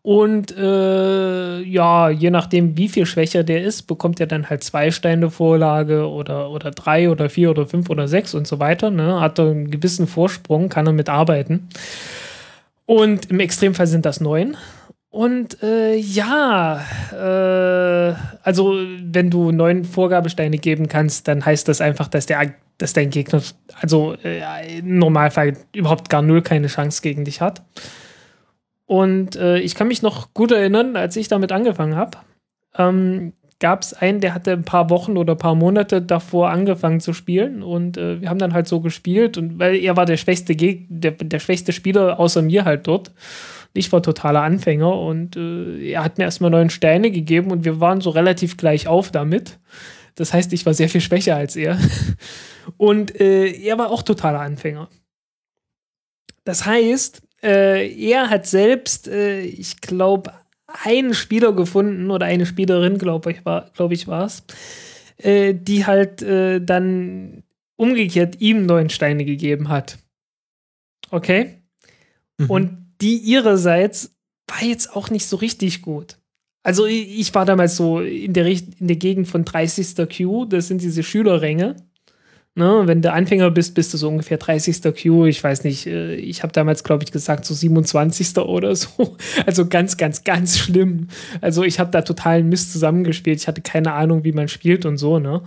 Und 0.02 0.56
äh, 0.56 1.60
ja, 1.60 2.08
je 2.08 2.30
nachdem, 2.30 2.76
wie 2.76 2.88
viel 2.88 3.04
schwächer 3.04 3.42
der 3.42 3.62
ist, 3.62 3.82
bekommt 3.82 4.20
er 4.20 4.26
dann 4.26 4.48
halt 4.48 4.62
zwei 4.64 4.90
Steine 4.90 5.30
Vorlage 5.30 6.08
oder, 6.08 6.50
oder 6.50 6.70
drei 6.70 7.10
oder 7.10 7.28
vier 7.28 7.50
oder 7.50 7.66
fünf 7.66 7.90
oder 7.90 8.08
sechs 8.08 8.32
und 8.34 8.46
so 8.46 8.58
weiter. 8.58 8.90
Ne? 8.90 9.20
Hat 9.20 9.38
er 9.38 9.50
einen 9.50 9.70
gewissen 9.70 10.06
Vorsprung, 10.06 10.68
kann 10.68 10.86
er 10.86 10.92
mitarbeiten. 10.92 11.68
Und 12.86 13.30
im 13.30 13.40
Extremfall 13.40 13.86
sind 13.86 14.06
das 14.06 14.20
neun. 14.20 14.56
Und 15.10 15.62
äh, 15.62 15.96
ja, 15.96 16.84
äh, 17.12 18.14
also 18.42 18.78
wenn 19.02 19.30
du 19.30 19.52
neun 19.52 19.84
Vorgabesteine 19.84 20.58
geben 20.58 20.88
kannst, 20.88 21.28
dann 21.28 21.44
heißt 21.44 21.66
das 21.66 21.80
einfach, 21.80 22.08
dass, 22.08 22.26
der, 22.26 22.52
dass 22.76 22.92
dein 22.92 23.08
Gegner, 23.10 23.42
also 23.80 24.14
äh, 24.22 24.78
im 24.78 24.98
Normalfall 24.98 25.56
überhaupt 25.74 26.10
gar 26.10 26.20
null 26.20 26.42
keine 26.42 26.66
Chance 26.66 27.00
gegen 27.00 27.24
dich 27.24 27.40
hat. 27.40 27.62
Und 28.84 29.36
äh, 29.36 29.58
ich 29.58 29.74
kann 29.74 29.88
mich 29.88 30.02
noch 30.02 30.34
gut 30.34 30.52
erinnern, 30.52 30.96
als 30.96 31.16
ich 31.16 31.28
damit 31.28 31.52
angefangen 31.52 31.96
habe, 31.96 32.18
ähm, 32.76 33.32
gab 33.60 33.82
es 33.82 33.92
einen, 33.94 34.20
der 34.20 34.34
hatte 34.34 34.52
ein 34.52 34.64
paar 34.64 34.88
Wochen 34.90 35.16
oder 35.16 35.34
ein 35.34 35.38
paar 35.38 35.54
Monate 35.54 36.00
davor 36.00 36.50
angefangen 36.50 37.00
zu 37.00 37.12
spielen 37.12 37.62
und 37.62 37.96
äh, 37.96 38.20
wir 38.20 38.30
haben 38.30 38.38
dann 38.38 38.54
halt 38.54 38.68
so 38.68 38.80
gespielt 38.80 39.36
und 39.36 39.58
weil 39.58 39.76
er 39.76 39.96
war 39.96 40.06
der 40.06 40.16
schwächste 40.16 40.54
Geg 40.54 40.86
der, 40.88 41.12
der 41.12 41.40
schwächste 41.40 41.72
Spieler 41.72 42.20
außer 42.20 42.40
mir 42.40 42.64
halt 42.64 42.86
dort. 42.86 43.10
Ich 43.74 43.92
war 43.92 44.02
totaler 44.02 44.42
Anfänger 44.42 44.92
und 44.98 45.36
äh, 45.36 45.90
er 45.90 46.04
hat 46.04 46.18
mir 46.18 46.24
erstmal 46.24 46.50
neun 46.50 46.70
Steine 46.70 47.10
gegeben 47.10 47.50
und 47.50 47.64
wir 47.64 47.80
waren 47.80 48.00
so 48.00 48.10
relativ 48.10 48.56
gleich 48.56 48.88
auf 48.88 49.10
damit. 49.10 49.58
Das 50.18 50.32
heißt, 50.32 50.52
ich 50.52 50.66
war 50.66 50.74
sehr 50.74 50.88
viel 50.88 51.00
schwächer 51.00 51.36
als 51.36 51.54
er. 51.54 51.78
Und 52.76 53.18
äh, 53.20 53.50
er 53.50 53.78
war 53.78 53.90
auch 53.90 54.02
totaler 54.02 54.40
Anfänger. 54.40 54.88
Das 56.44 56.66
heißt, 56.66 57.22
äh, 57.42 57.88
er 57.88 58.28
hat 58.28 58.46
selbst, 58.46 59.06
äh, 59.06 59.40
ich 59.42 59.80
glaube, 59.80 60.32
einen 60.66 61.14
Spieler 61.14 61.52
gefunden 61.52 62.10
oder 62.10 62.26
eine 62.26 62.46
Spielerin, 62.46 62.98
glaube 62.98 63.30
ich, 63.30 63.44
war, 63.44 63.70
glaube 63.74 63.94
ich, 63.94 64.08
war 64.08 64.26
es, 64.26 64.42
äh, 65.18 65.54
die 65.54 65.86
halt 65.86 66.20
äh, 66.22 66.60
dann 66.60 67.44
umgekehrt 67.76 68.40
ihm 68.40 68.66
neun 68.66 68.90
Steine 68.90 69.24
gegeben 69.24 69.68
hat. 69.68 69.98
Okay? 71.10 71.62
Mhm. 72.38 72.50
Und 72.50 72.87
die 73.00 73.16
ihrerseits 73.16 74.14
war 74.46 74.62
jetzt 74.62 74.94
auch 74.94 75.10
nicht 75.10 75.26
so 75.26 75.36
richtig 75.36 75.82
gut. 75.82 76.18
Also 76.62 76.86
ich 76.86 77.34
war 77.34 77.44
damals 77.44 77.76
so 77.76 78.00
in 78.00 78.32
der, 78.32 78.46
in 78.46 78.88
der 78.88 78.96
Gegend 78.96 79.28
von 79.28 79.44
30. 79.44 80.08
Q, 80.14 80.44
das 80.46 80.68
sind 80.68 80.82
diese 80.82 81.02
Schülerränge. 81.02 81.76
Ne, 82.54 82.82
wenn 82.86 83.02
du 83.02 83.12
Anfänger 83.12 83.52
bist, 83.52 83.74
bist 83.74 83.94
du 83.94 83.98
so 83.98 84.08
ungefähr 84.08 84.36
30. 84.36 84.82
Q. 85.00 85.26
Ich 85.26 85.44
weiß 85.44 85.62
nicht, 85.62 85.86
äh, 85.86 86.16
ich 86.16 86.42
habe 86.42 86.52
damals, 86.52 86.82
glaube 86.82 87.04
ich, 87.04 87.12
gesagt, 87.12 87.44
so 87.44 87.54
27. 87.54 88.36
oder 88.38 88.74
so. 88.74 89.16
Also 89.46 89.66
ganz, 89.68 89.96
ganz, 89.96 90.24
ganz 90.24 90.58
schlimm. 90.58 91.06
Also 91.40 91.62
ich 91.62 91.78
habe 91.78 91.92
da 91.92 92.02
totalen 92.02 92.48
Mist 92.48 92.72
zusammengespielt. 92.72 93.40
Ich 93.40 93.46
hatte 93.46 93.62
keine 93.62 93.92
Ahnung, 93.92 94.24
wie 94.24 94.32
man 94.32 94.48
spielt 94.48 94.86
und 94.86 94.96
so, 94.96 95.20
ne? 95.20 95.42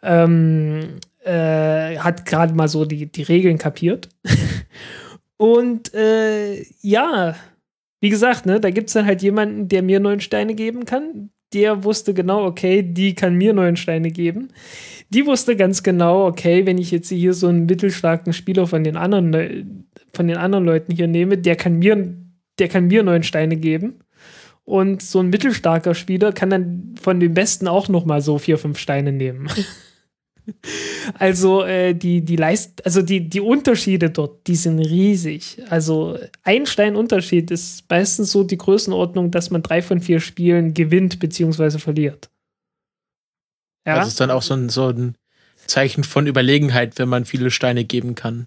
Ähm, 0.00 1.00
äh, 1.24 1.98
hat 1.98 2.24
gerade 2.24 2.54
mal 2.54 2.68
so 2.68 2.84
die, 2.84 3.10
die 3.10 3.22
Regeln 3.24 3.58
kapiert. 3.58 4.08
Und 5.38 5.94
äh, 5.94 6.64
ja, 6.82 7.34
wie 8.00 8.10
gesagt, 8.10 8.44
ne, 8.44 8.60
da 8.60 8.70
gibt 8.70 8.88
es 8.88 8.94
dann 8.94 9.06
halt 9.06 9.22
jemanden, 9.22 9.68
der 9.68 9.82
mir 9.82 10.00
neun 10.00 10.20
Steine 10.20 10.54
geben 10.54 10.84
kann. 10.84 11.30
Der 11.54 11.82
wusste 11.84 12.12
genau, 12.12 12.44
okay, 12.44 12.82
die 12.82 13.14
kann 13.14 13.34
mir 13.34 13.54
neun 13.54 13.76
Steine 13.76 14.10
geben. 14.10 14.48
Die 15.08 15.24
wusste 15.24 15.56
ganz 15.56 15.82
genau, 15.82 16.26
okay, 16.26 16.66
wenn 16.66 16.76
ich 16.76 16.90
jetzt 16.90 17.08
hier 17.08 17.32
so 17.32 17.46
einen 17.46 17.64
mittelstarken 17.64 18.34
Spieler 18.34 18.66
von 18.66 18.84
den 18.84 18.96
anderen, 18.96 19.86
von 20.12 20.28
den 20.28 20.36
anderen 20.36 20.66
Leuten 20.66 20.92
hier 20.92 21.06
nehme, 21.06 21.38
der 21.38 21.56
kann 21.56 21.78
mir, 21.78 22.14
der 22.58 22.68
kann 22.68 22.88
mir 22.88 23.02
neun 23.02 23.22
Steine 23.22 23.56
geben. 23.56 24.00
Und 24.64 25.00
so 25.00 25.20
ein 25.20 25.30
mittelstarker 25.30 25.94
Spieler 25.94 26.32
kann 26.32 26.50
dann 26.50 26.94
von 27.00 27.20
den 27.20 27.32
Besten 27.32 27.68
auch 27.68 27.88
noch 27.88 28.04
mal 28.04 28.20
so 28.20 28.36
vier, 28.36 28.58
fünf 28.58 28.78
Steine 28.78 29.12
nehmen. 29.12 29.48
Also 31.14 31.64
äh, 31.64 31.94
die, 31.94 32.20
die 32.20 32.36
Leist 32.36 32.84
also 32.84 33.00
die, 33.00 33.28
die 33.28 33.40
Unterschiede 33.40 34.10
dort, 34.10 34.46
die 34.46 34.56
sind 34.56 34.78
riesig. 34.78 35.56
Also 35.70 36.18
ein 36.42 36.66
Steinunterschied 36.66 37.50
ist 37.50 37.88
meistens 37.88 38.30
so 38.30 38.44
die 38.44 38.58
Größenordnung, 38.58 39.30
dass 39.30 39.50
man 39.50 39.62
drei 39.62 39.80
von 39.80 40.00
vier 40.00 40.20
Spielen 40.20 40.74
gewinnt 40.74 41.18
bzw. 41.18 41.78
verliert. 41.78 42.28
Ja? 43.86 43.96
Das 43.96 44.08
ist 44.08 44.20
dann 44.20 44.30
auch 44.30 44.42
so 44.42 44.54
ein, 44.54 44.68
so 44.68 44.88
ein 44.88 45.16
Zeichen 45.66 46.04
von 46.04 46.26
Überlegenheit, 46.26 46.98
wenn 46.98 47.08
man 47.08 47.24
viele 47.24 47.50
Steine 47.50 47.84
geben 47.84 48.14
kann. 48.14 48.46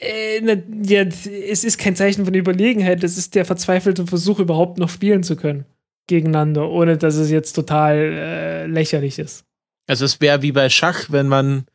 Äh, 0.00 0.40
ne, 0.40 0.64
ja, 0.84 1.02
es 1.02 1.62
ist 1.62 1.78
kein 1.78 1.94
Zeichen 1.94 2.24
von 2.24 2.34
Überlegenheit, 2.34 3.04
es 3.04 3.16
ist 3.16 3.36
der 3.36 3.44
verzweifelte 3.44 4.06
Versuch, 4.06 4.40
überhaupt 4.40 4.78
noch 4.78 4.88
spielen 4.88 5.22
zu 5.22 5.36
können 5.36 5.64
gegeneinander, 6.08 6.68
ohne 6.68 6.98
dass 6.98 7.14
es 7.14 7.30
jetzt 7.30 7.52
total 7.52 7.96
äh, 7.96 8.66
lächerlich 8.66 9.18
ist. 9.18 9.44
Also 9.86 10.04
es 10.04 10.20
wäre 10.20 10.42
wie 10.42 10.52
bei 10.52 10.68
Schach, 10.68 11.06
wenn 11.08 11.28
man, 11.28 11.66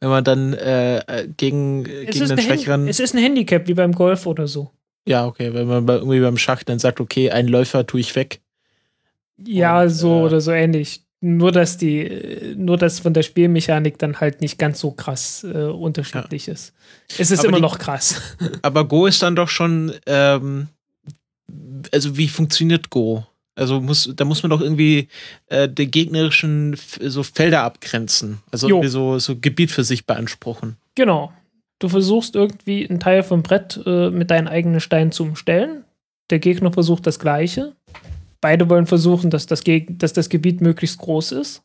wenn 0.00 0.10
man 0.10 0.24
dann 0.24 0.52
äh, 0.52 0.98
äh 0.98 1.28
gegen, 1.36 1.86
es 1.86 2.14
gegen 2.14 2.28
den 2.28 2.38
schwächeren. 2.38 2.80
Hand, 2.82 2.90
es 2.90 3.00
ist 3.00 3.14
ein 3.14 3.22
Handicap 3.22 3.66
wie 3.68 3.74
beim 3.74 3.92
Golf 3.92 4.26
oder 4.26 4.46
so. 4.46 4.70
Ja, 5.06 5.26
okay, 5.26 5.52
wenn 5.52 5.66
man 5.66 5.86
bei, 5.86 5.94
irgendwie 5.94 6.20
beim 6.20 6.38
Schach 6.38 6.62
dann 6.62 6.78
sagt, 6.78 7.00
okay, 7.00 7.30
einen 7.30 7.48
Läufer 7.48 7.86
tue 7.86 8.00
ich 8.00 8.14
weg. 8.16 8.40
Ja, 9.44 9.82
Und, 9.82 9.90
so 9.90 10.20
äh, 10.20 10.22
oder 10.22 10.40
so 10.40 10.52
ähnlich. 10.52 11.02
Nur 11.20 11.52
dass 11.52 11.78
die, 11.78 12.54
nur 12.54 12.76
dass 12.76 13.00
von 13.00 13.14
der 13.14 13.22
Spielmechanik 13.22 13.98
dann 13.98 14.20
halt 14.20 14.42
nicht 14.42 14.58
ganz 14.58 14.78
so 14.80 14.90
krass 14.90 15.42
äh, 15.42 15.56
unterschiedlich 15.56 16.46
ja. 16.46 16.52
ist. 16.52 16.74
Es 17.16 17.30
ist 17.30 17.38
aber 17.38 17.48
immer 17.48 17.56
die, 17.56 17.62
noch 17.62 17.78
krass. 17.78 18.20
Aber 18.60 18.86
Go 18.86 19.06
ist 19.06 19.22
dann 19.22 19.34
doch 19.34 19.48
schon, 19.48 19.94
ähm, 20.04 20.68
also 21.92 22.18
wie 22.18 22.28
funktioniert 22.28 22.90
Go? 22.90 23.24
Also 23.56 23.80
muss, 23.80 24.10
da 24.14 24.24
muss 24.24 24.42
man 24.42 24.50
doch 24.50 24.60
irgendwie 24.60 25.08
äh, 25.46 25.68
die 25.68 25.90
gegnerischen 25.90 26.76
so 26.76 27.22
Felder 27.22 27.62
abgrenzen. 27.62 28.40
Also 28.50 28.68
irgendwie 28.68 28.88
so, 28.88 29.18
so 29.18 29.36
Gebiet 29.38 29.70
für 29.70 29.84
sich 29.84 30.06
beanspruchen. 30.06 30.76
Genau. 30.94 31.32
Du 31.78 31.88
versuchst 31.88 32.34
irgendwie 32.34 32.88
einen 32.88 33.00
Teil 33.00 33.22
vom 33.22 33.42
Brett 33.42 33.80
äh, 33.86 34.10
mit 34.10 34.30
deinen 34.30 34.48
eigenen 34.48 34.80
Steinen 34.80 35.12
zu 35.12 35.24
umstellen. 35.24 35.84
Der 36.30 36.38
Gegner 36.38 36.72
versucht 36.72 37.06
das 37.06 37.18
Gleiche. 37.18 37.74
Beide 38.40 38.68
wollen 38.68 38.86
versuchen, 38.86 39.30
dass 39.30 39.46
das, 39.46 39.64
Geg 39.64 39.98
dass 39.98 40.12
das 40.12 40.28
Gebiet 40.28 40.60
möglichst 40.60 40.98
groß 40.98 41.32
ist. 41.32 41.62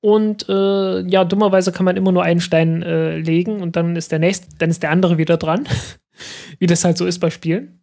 Und 0.00 0.48
äh, 0.48 1.00
ja, 1.02 1.24
dummerweise 1.24 1.72
kann 1.72 1.84
man 1.84 1.96
immer 1.96 2.12
nur 2.12 2.22
einen 2.22 2.40
Stein 2.40 2.82
äh, 2.82 3.18
legen 3.18 3.60
und 3.60 3.76
dann 3.76 3.96
ist 3.96 4.12
der 4.12 4.18
nächste, 4.18 4.48
dann 4.58 4.70
ist 4.70 4.82
der 4.82 4.90
andere 4.90 5.18
wieder 5.18 5.36
dran. 5.36 5.68
Wie 6.58 6.66
das 6.66 6.84
halt 6.84 6.96
so 6.96 7.06
ist 7.06 7.18
bei 7.18 7.30
Spielen. 7.30 7.79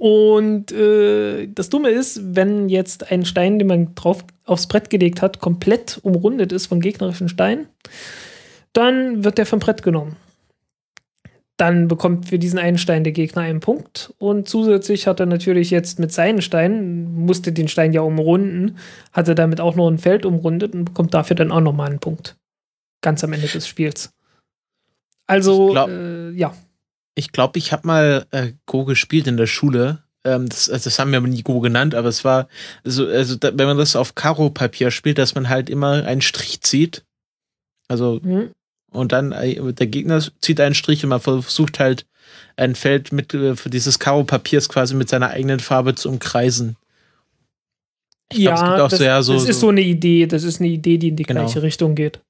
Und 0.00 0.72
äh, 0.72 1.46
das 1.48 1.68
Dumme 1.68 1.90
ist, 1.90 2.34
wenn 2.34 2.70
jetzt 2.70 3.12
ein 3.12 3.26
Stein, 3.26 3.58
den 3.58 3.68
man 3.68 3.94
drauf, 3.94 4.24
aufs 4.46 4.66
Brett 4.66 4.88
gelegt 4.88 5.20
hat, 5.20 5.40
komplett 5.40 6.00
umrundet 6.02 6.52
ist 6.52 6.68
von 6.68 6.80
gegnerischen 6.80 7.28
Steinen, 7.28 7.66
dann 8.72 9.24
wird 9.24 9.36
der 9.36 9.44
vom 9.44 9.58
Brett 9.58 9.82
genommen. 9.82 10.16
Dann 11.58 11.86
bekommt 11.86 12.30
für 12.30 12.38
diesen 12.38 12.58
einen 12.58 12.78
Stein 12.78 13.04
der 13.04 13.12
Gegner 13.12 13.42
einen 13.42 13.60
Punkt 13.60 14.14
und 14.16 14.48
zusätzlich 14.48 15.06
hat 15.06 15.20
er 15.20 15.26
natürlich 15.26 15.70
jetzt 15.70 15.98
mit 15.98 16.12
seinen 16.12 16.40
Steinen, 16.40 17.26
musste 17.26 17.52
den 17.52 17.68
Stein 17.68 17.92
ja 17.92 18.00
umrunden, 18.00 18.78
hat 19.12 19.28
er 19.28 19.34
damit 19.34 19.60
auch 19.60 19.76
noch 19.76 19.90
ein 19.90 19.98
Feld 19.98 20.24
umrundet 20.24 20.72
und 20.72 20.86
bekommt 20.86 21.12
dafür 21.12 21.36
dann 21.36 21.52
auch 21.52 21.60
nochmal 21.60 21.90
einen 21.90 22.00
Punkt. 22.00 22.38
Ganz 23.02 23.22
am 23.22 23.34
Ende 23.34 23.48
des 23.48 23.68
Spiels. 23.68 24.14
Also, 25.26 25.72
glaub, 25.72 25.90
äh, 25.90 26.30
ja. 26.30 26.54
Ich 27.20 27.32
glaube, 27.32 27.58
ich 27.58 27.72
habe 27.72 27.86
mal 27.86 28.26
äh, 28.30 28.52
Go 28.66 28.84
gespielt 28.84 29.26
in 29.26 29.36
der 29.36 29.46
Schule. 29.46 30.02
Ähm, 30.24 30.48
das, 30.48 30.68
also 30.68 30.84
das 30.84 30.98
haben 30.98 31.12
wir 31.12 31.18
aber 31.18 31.28
nie 31.28 31.42
Go 31.42 31.60
genannt, 31.60 31.94
aber 31.94 32.08
es 32.08 32.24
war 32.24 32.48
so, 32.84 33.06
also 33.06 33.36
da, 33.36 33.50
wenn 33.56 33.66
man 33.66 33.78
das 33.78 33.96
auf 33.96 34.14
Karo-Papier 34.14 34.90
spielt, 34.90 35.18
dass 35.18 35.34
man 35.34 35.48
halt 35.48 35.70
immer 35.70 36.04
einen 36.04 36.20
Strich 36.20 36.60
zieht. 36.60 37.04
Also 37.88 38.20
mhm 38.22 38.50
und 38.92 39.12
dann 39.12 39.32
äh, 39.32 39.72
der 39.72 39.86
Gegner 39.86 40.22
zieht 40.40 40.60
einen 40.60 40.74
Strich 40.74 41.02
und 41.04 41.10
man 41.10 41.20
versucht 41.20 41.78
halt 41.78 42.06
ein 42.56 42.74
Feld 42.74 43.12
mit 43.12 43.32
äh, 43.34 43.54
dieses 43.66 43.98
Karo-Papiers 43.98 44.68
quasi 44.68 44.94
mit 44.94 45.08
seiner 45.08 45.30
eigenen 45.30 45.60
Farbe 45.60 45.94
zu 45.94 46.08
umkreisen. 46.08 46.76
Ich 48.32 48.40
ja, 48.40 48.54
glaub, 48.54 48.90
das, 48.90 48.98
so, 48.98 49.04
ja 49.04 49.22
so, 49.22 49.34
das, 49.34 49.48
ist 49.48 49.60
so 49.60 49.68
eine 49.70 49.80
Idee, 49.80 50.26
das 50.26 50.44
ist 50.44 50.60
eine 50.60 50.68
Idee, 50.68 50.98
die 50.98 51.08
in 51.08 51.16
die 51.16 51.24
genau. 51.24 51.40
gleiche 51.42 51.62
Richtung 51.62 51.94
geht. 51.94 52.20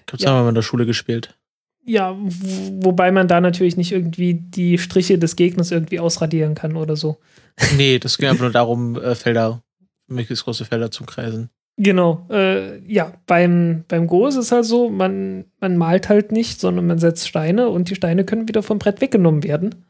Ich 0.00 0.06
glaube, 0.06 0.18
das 0.18 0.22
ja. 0.22 0.30
haben 0.30 0.44
wir 0.44 0.48
in 0.48 0.54
der 0.54 0.62
Schule 0.62 0.86
gespielt. 0.86 1.36
Ja, 1.84 2.16
wobei 2.16 3.10
man 3.10 3.26
da 3.28 3.40
natürlich 3.40 3.76
nicht 3.76 3.92
irgendwie 3.92 4.34
die 4.34 4.78
Striche 4.78 5.18
des 5.18 5.36
Gegners 5.36 5.72
irgendwie 5.72 5.98
ausradieren 6.00 6.54
kann 6.54 6.76
oder 6.76 6.96
so. 6.96 7.18
Nee, 7.76 7.98
das 7.98 8.18
ging 8.18 8.28
einfach 8.30 8.44
nur 8.44 8.52
darum, 8.52 8.96
äh, 8.96 9.14
Felder, 9.14 9.62
möglichst 10.06 10.44
große 10.44 10.64
Felder 10.64 10.90
zu 10.90 11.04
kreisen. 11.04 11.50
Genau, 11.76 12.26
äh, 12.30 12.78
ja, 12.86 13.12
beim, 13.26 13.84
beim 13.88 14.06
Go 14.06 14.26
ist 14.26 14.36
es 14.36 14.52
halt 14.52 14.64
so, 14.64 14.90
man, 14.90 15.46
man 15.60 15.76
malt 15.76 16.08
halt 16.08 16.30
nicht, 16.30 16.60
sondern 16.60 16.86
man 16.86 16.98
setzt 16.98 17.26
Steine 17.26 17.70
und 17.70 17.88
die 17.90 17.94
Steine 17.94 18.24
können 18.24 18.46
wieder 18.48 18.62
vom 18.62 18.78
Brett 18.78 19.00
weggenommen 19.00 19.42
werden. 19.42 19.84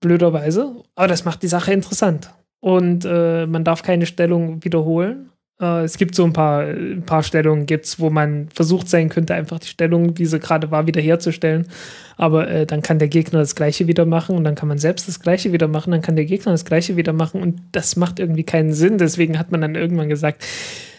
Blöderweise. 0.00 0.74
Aber 0.96 1.08
das 1.08 1.24
macht 1.24 1.42
die 1.42 1.48
Sache 1.48 1.72
interessant. 1.72 2.30
Und 2.60 3.04
äh, 3.04 3.46
man 3.46 3.64
darf 3.64 3.82
keine 3.82 4.06
Stellung 4.06 4.64
wiederholen. 4.64 5.31
Äh, 5.62 5.84
es 5.84 5.96
gibt 5.96 6.14
so 6.14 6.24
ein 6.24 6.32
paar, 6.32 6.64
ein 6.64 7.04
paar 7.06 7.22
Stellungen, 7.22 7.64
gibt's, 7.64 8.00
wo 8.00 8.10
man 8.10 8.48
versucht 8.52 8.88
sein 8.88 9.08
könnte, 9.08 9.34
einfach 9.34 9.60
die 9.60 9.68
Stellung, 9.68 10.18
wie 10.18 10.26
sie 10.26 10.40
gerade 10.40 10.70
war, 10.70 10.86
wiederherzustellen. 10.86 11.66
Aber 12.16 12.48
äh, 12.48 12.66
dann 12.66 12.82
kann 12.82 12.98
der 12.98 13.08
Gegner 13.08 13.38
das 13.38 13.54
Gleiche 13.54 13.86
wieder 13.86 14.04
machen 14.04 14.36
und 14.36 14.44
dann 14.44 14.56
kann 14.56 14.68
man 14.68 14.78
selbst 14.78 15.08
das 15.08 15.20
Gleiche 15.20 15.52
wieder 15.52 15.68
machen, 15.68 15.92
dann 15.92 16.02
kann 16.02 16.16
der 16.16 16.26
Gegner 16.26 16.52
das 16.52 16.64
Gleiche 16.64 16.96
wieder 16.96 17.12
machen 17.12 17.40
und 17.40 17.60
das 17.72 17.96
macht 17.96 18.18
irgendwie 18.18 18.44
keinen 18.44 18.74
Sinn. 18.74 18.98
Deswegen 18.98 19.38
hat 19.38 19.52
man 19.52 19.60
dann 19.62 19.76
irgendwann 19.76 20.08
gesagt, 20.08 20.44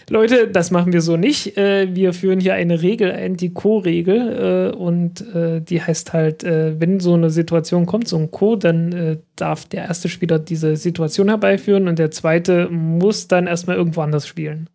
Leute, 0.09 0.47
das 0.49 0.71
machen 0.71 0.91
wir 0.91 1.01
so 1.01 1.17
nicht. 1.17 1.57
Äh, 1.57 1.95
wir 1.95 2.13
führen 2.13 2.39
hier 2.39 2.53
eine 2.55 2.81
Regel 2.81 3.11
ein, 3.11 3.37
die 3.37 3.53
Co-Regel. 3.53 4.71
Äh, 4.73 4.75
und 4.75 5.21
äh, 5.33 5.61
die 5.61 5.81
heißt 5.81 6.13
halt, 6.13 6.43
äh, 6.43 6.79
wenn 6.79 6.99
so 6.99 7.13
eine 7.13 7.29
Situation 7.29 7.85
kommt, 7.85 8.07
so 8.07 8.17
ein 8.17 8.31
Co, 8.31 8.55
dann 8.55 8.91
äh, 8.91 9.17
darf 9.35 9.65
der 9.65 9.85
erste 9.85 10.09
Spieler 10.09 10.39
diese 10.39 10.75
Situation 10.75 11.29
herbeiführen 11.29 11.87
und 11.87 11.99
der 11.99 12.11
zweite 12.11 12.69
muss 12.69 13.27
dann 13.27 13.47
erstmal 13.47 13.77
irgendwo 13.77 14.01
anders 14.01 14.27
spielen. 14.27 14.69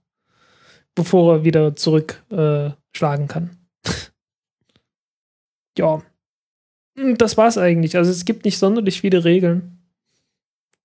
Bevor 0.94 1.36
er 1.36 1.44
wieder 1.44 1.76
zurückschlagen 1.76 3.24
äh, 3.24 3.28
kann. 3.28 3.50
ja. 5.78 6.02
Das 7.16 7.36
war's 7.36 7.58
eigentlich. 7.58 7.96
Also 7.96 8.10
es 8.10 8.24
gibt 8.24 8.44
nicht 8.44 8.58
sonderlich 8.58 9.00
viele 9.00 9.24
Regeln. 9.24 9.78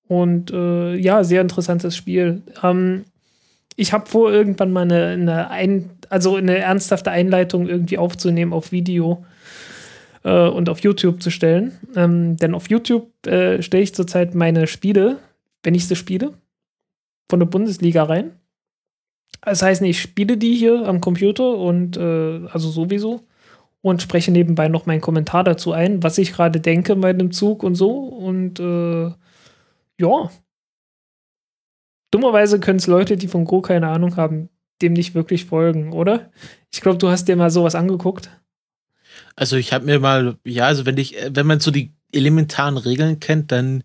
Und 0.07 0.51
ja, 0.51 1.23
sehr 1.23 1.41
interessantes 1.41 1.97
Spiel. 1.97 2.43
Ähm, 2.61 3.05
ich 3.75 3.93
habe 3.93 4.07
vor, 4.07 4.31
irgendwann 4.31 4.71
mal 4.71 4.81
eine, 4.81 5.07
eine, 5.07 5.49
ein, 5.49 5.89
also 6.09 6.35
eine 6.35 6.57
ernsthafte 6.57 7.11
Einleitung 7.11 7.67
irgendwie 7.67 7.97
aufzunehmen 7.97 8.53
auf 8.53 8.71
Video 8.71 9.25
äh, 10.23 10.47
und 10.47 10.69
auf 10.69 10.79
YouTube 10.79 11.21
zu 11.21 11.29
stellen. 11.29 11.77
Ähm, 11.95 12.37
denn 12.37 12.55
auf 12.55 12.69
YouTube 12.69 13.09
äh, 13.25 13.61
stelle 13.61 13.83
ich 13.83 13.95
zurzeit 13.95 14.35
meine 14.35 14.67
Spiele, 14.67 15.17
wenn 15.63 15.75
ich 15.75 15.87
sie 15.87 15.95
spiele, 15.95 16.33
von 17.29 17.39
der 17.39 17.47
Bundesliga 17.47 18.03
rein. 18.03 18.31
Das 19.41 19.61
heißt, 19.61 19.81
ich 19.81 19.99
spiele 19.99 20.37
die 20.37 20.55
hier 20.55 20.87
am 20.87 21.01
Computer 21.01 21.57
und 21.57 21.97
äh, 21.97 22.47
also 22.51 22.69
sowieso 22.69 23.21
und 23.81 24.01
spreche 24.01 24.31
nebenbei 24.31 24.69
noch 24.69 24.85
meinen 24.85 25.01
Kommentar 25.01 25.43
dazu 25.43 25.73
ein, 25.73 26.01
was 26.03 26.17
ich 26.17 26.31
gerade 26.31 26.61
denke 26.61 26.95
bei 26.95 27.11
dem 27.11 27.31
Zug 27.31 27.63
und 27.63 27.75
so. 27.75 27.91
Und 27.91 28.59
äh, 28.59 29.11
ja, 29.97 30.29
dummerweise 32.13 32.59
können 32.59 32.79
es 32.79 32.87
Leute, 32.87 33.17
die 33.17 33.27
von 33.27 33.45
Go 33.45 33.61
keine 33.61 33.87
Ahnung 33.87 34.15
haben, 34.17 34.49
dem 34.81 34.93
nicht 34.93 35.15
wirklich 35.15 35.45
folgen, 35.45 35.93
oder? 35.93 36.31
Ich 36.71 36.81
glaube, 36.81 36.97
du 36.97 37.09
hast 37.09 37.27
dir 37.27 37.35
mal 37.35 37.49
sowas 37.49 37.75
angeguckt. 37.75 38.29
Also 39.35 39.55
ich 39.55 39.73
habe 39.73 39.85
mir 39.85 39.99
mal, 39.99 40.37
ja, 40.43 40.67
also 40.67 40.85
wenn 40.85 40.97
ich, 40.97 41.15
wenn 41.29 41.47
man 41.47 41.59
so 41.59 41.71
die 41.71 41.91
elementaren 42.11 42.77
Regeln 42.77 43.19
kennt, 43.19 43.51
dann 43.51 43.83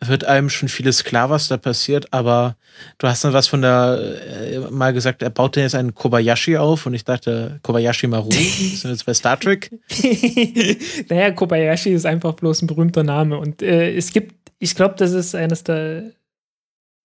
wird 0.00 0.24
einem 0.24 0.50
schon 0.50 0.68
vieles 0.68 1.04
klar, 1.04 1.30
was 1.30 1.48
da 1.48 1.56
passiert, 1.56 2.12
aber 2.12 2.56
du 2.98 3.06
hast 3.06 3.24
dann 3.24 3.32
was 3.32 3.46
von 3.46 3.62
der, 3.62 4.18
äh, 4.28 4.58
mal 4.70 4.92
gesagt, 4.92 5.22
er 5.22 5.30
baut 5.30 5.56
jetzt 5.56 5.74
einen 5.74 5.94
Kobayashi 5.94 6.56
auf 6.56 6.86
und 6.86 6.94
ich 6.94 7.04
dachte, 7.04 7.58
Kobayashi 7.62 8.06
Maru, 8.06 8.30
sind 8.32 8.90
jetzt 8.90 9.06
bei 9.06 9.14
Star 9.14 9.38
Trek. 9.38 9.70
naja, 11.08 11.30
Kobayashi 11.30 11.90
ist 11.90 12.06
einfach 12.06 12.34
bloß 12.34 12.62
ein 12.62 12.66
berühmter 12.66 13.02
Name 13.02 13.38
und 13.38 13.62
äh, 13.62 13.94
es 13.94 14.12
gibt, 14.12 14.34
ich 14.58 14.74
glaube, 14.74 14.96
das 14.98 15.12
ist 15.12 15.34
eines 15.34 15.64
der 15.64 16.12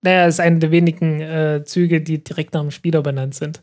naja, 0.02 0.26
ist 0.26 0.40
einer 0.40 0.60
der 0.60 0.72
wenigen 0.72 1.22
äh, 1.22 1.64
Züge, 1.66 2.02
die 2.02 2.24
direkt 2.24 2.54
nach 2.54 2.62
dem 2.62 2.72
Spieler 2.72 3.02
benannt 3.02 3.36
sind. 3.36 3.62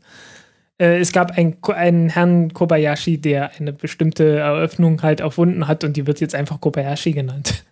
Äh, 0.78 0.98
es 0.98 1.12
gab 1.12 1.32
ein, 1.36 1.56
einen 1.62 2.08
Herrn 2.08 2.52
Kobayashi, 2.52 3.18
der 3.18 3.52
eine 3.58 3.72
bestimmte 3.72 4.38
Eröffnung 4.38 5.02
halt 5.02 5.20
erfunden 5.20 5.68
hat 5.68 5.84
und 5.84 5.96
die 5.96 6.06
wird 6.06 6.20
jetzt 6.20 6.34
einfach 6.34 6.60
Kobayashi 6.60 7.12
genannt. 7.12 7.64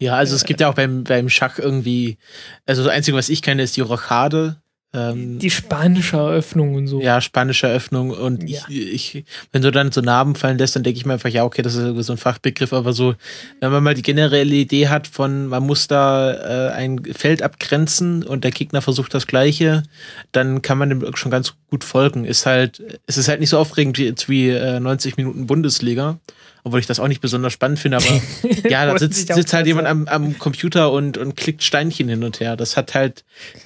Ja, 0.00 0.16
also 0.16 0.34
es 0.34 0.44
gibt 0.44 0.60
ja 0.60 0.68
auch 0.68 0.74
beim, 0.74 1.04
beim 1.04 1.28
Schach 1.28 1.58
irgendwie, 1.58 2.18
also 2.66 2.82
das 2.82 2.92
Einzige, 2.92 3.16
was 3.16 3.28
ich 3.28 3.42
kenne, 3.42 3.62
ist 3.62 3.76
die 3.76 3.80
Rochade. 3.80 4.60
Ähm, 4.94 5.40
die 5.40 5.50
spanische 5.50 6.16
Eröffnung 6.16 6.74
und 6.74 6.86
so. 6.86 7.00
Ja, 7.00 7.20
spanische 7.20 7.66
Eröffnung. 7.66 8.10
Und 8.10 8.48
ja. 8.48 8.60
ich, 8.68 9.16
ich, 9.16 9.24
wenn 9.50 9.62
du 9.62 9.72
dann 9.72 9.90
so 9.90 10.00
Namen 10.00 10.36
fallen 10.36 10.56
lässt, 10.56 10.76
dann 10.76 10.84
denke 10.84 10.98
ich 10.98 11.04
mir 11.04 11.14
einfach, 11.14 11.30
ja, 11.30 11.44
okay, 11.44 11.62
das 11.62 11.74
ist 11.74 12.06
so 12.06 12.12
ein 12.12 12.18
Fachbegriff, 12.18 12.72
aber 12.72 12.92
so, 12.92 13.14
wenn 13.58 13.72
man 13.72 13.82
mal 13.82 13.94
die 13.94 14.02
generelle 14.02 14.54
Idee 14.54 14.88
hat 14.88 15.08
von, 15.08 15.48
man 15.48 15.64
muss 15.64 15.88
da 15.88 16.32
äh, 16.32 16.72
ein 16.72 17.02
Feld 17.12 17.42
abgrenzen 17.42 18.22
und 18.22 18.44
der 18.44 18.52
Gegner 18.52 18.82
versucht 18.82 19.12
das 19.14 19.26
Gleiche, 19.26 19.82
dann 20.30 20.62
kann 20.62 20.78
man 20.78 20.90
dem 20.90 21.16
schon 21.16 21.32
ganz 21.32 21.54
gut 21.70 21.82
folgen. 21.82 22.24
Ist 22.24 22.46
halt, 22.46 22.80
es 23.06 23.16
ist 23.16 23.26
halt 23.26 23.40
nicht 23.40 23.50
so 23.50 23.58
aufregend 23.58 23.98
wie, 23.98 24.14
wie 24.28 24.50
äh, 24.50 24.78
90 24.78 25.16
Minuten 25.16 25.46
Bundesliga 25.46 26.20
obwohl 26.64 26.80
ich 26.80 26.86
das 26.86 26.98
auch 26.98 27.08
nicht 27.08 27.20
besonders 27.20 27.52
spannend 27.52 27.78
finde, 27.78 27.98
aber 27.98 28.06
ja, 28.68 28.86
da 28.86 28.98
sitzt, 28.98 29.32
sitzt 29.32 29.52
halt 29.52 29.66
jemand 29.66 29.86
am, 29.86 30.08
am 30.08 30.38
Computer 30.38 30.90
und, 30.90 31.18
und 31.18 31.36
klickt 31.36 31.62
Steinchen 31.62 32.08
hin 32.08 32.24
und 32.24 32.40
her. 32.40 32.56
Das 32.56 32.76
hat 32.76 32.94
halt 32.94 33.24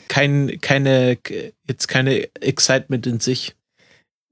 kein, 0.08 0.60
keine, 0.60 1.16
jetzt 1.66 1.86
keine 1.86 2.28
Excitement 2.40 3.06
in 3.06 3.20
sich. 3.20 3.54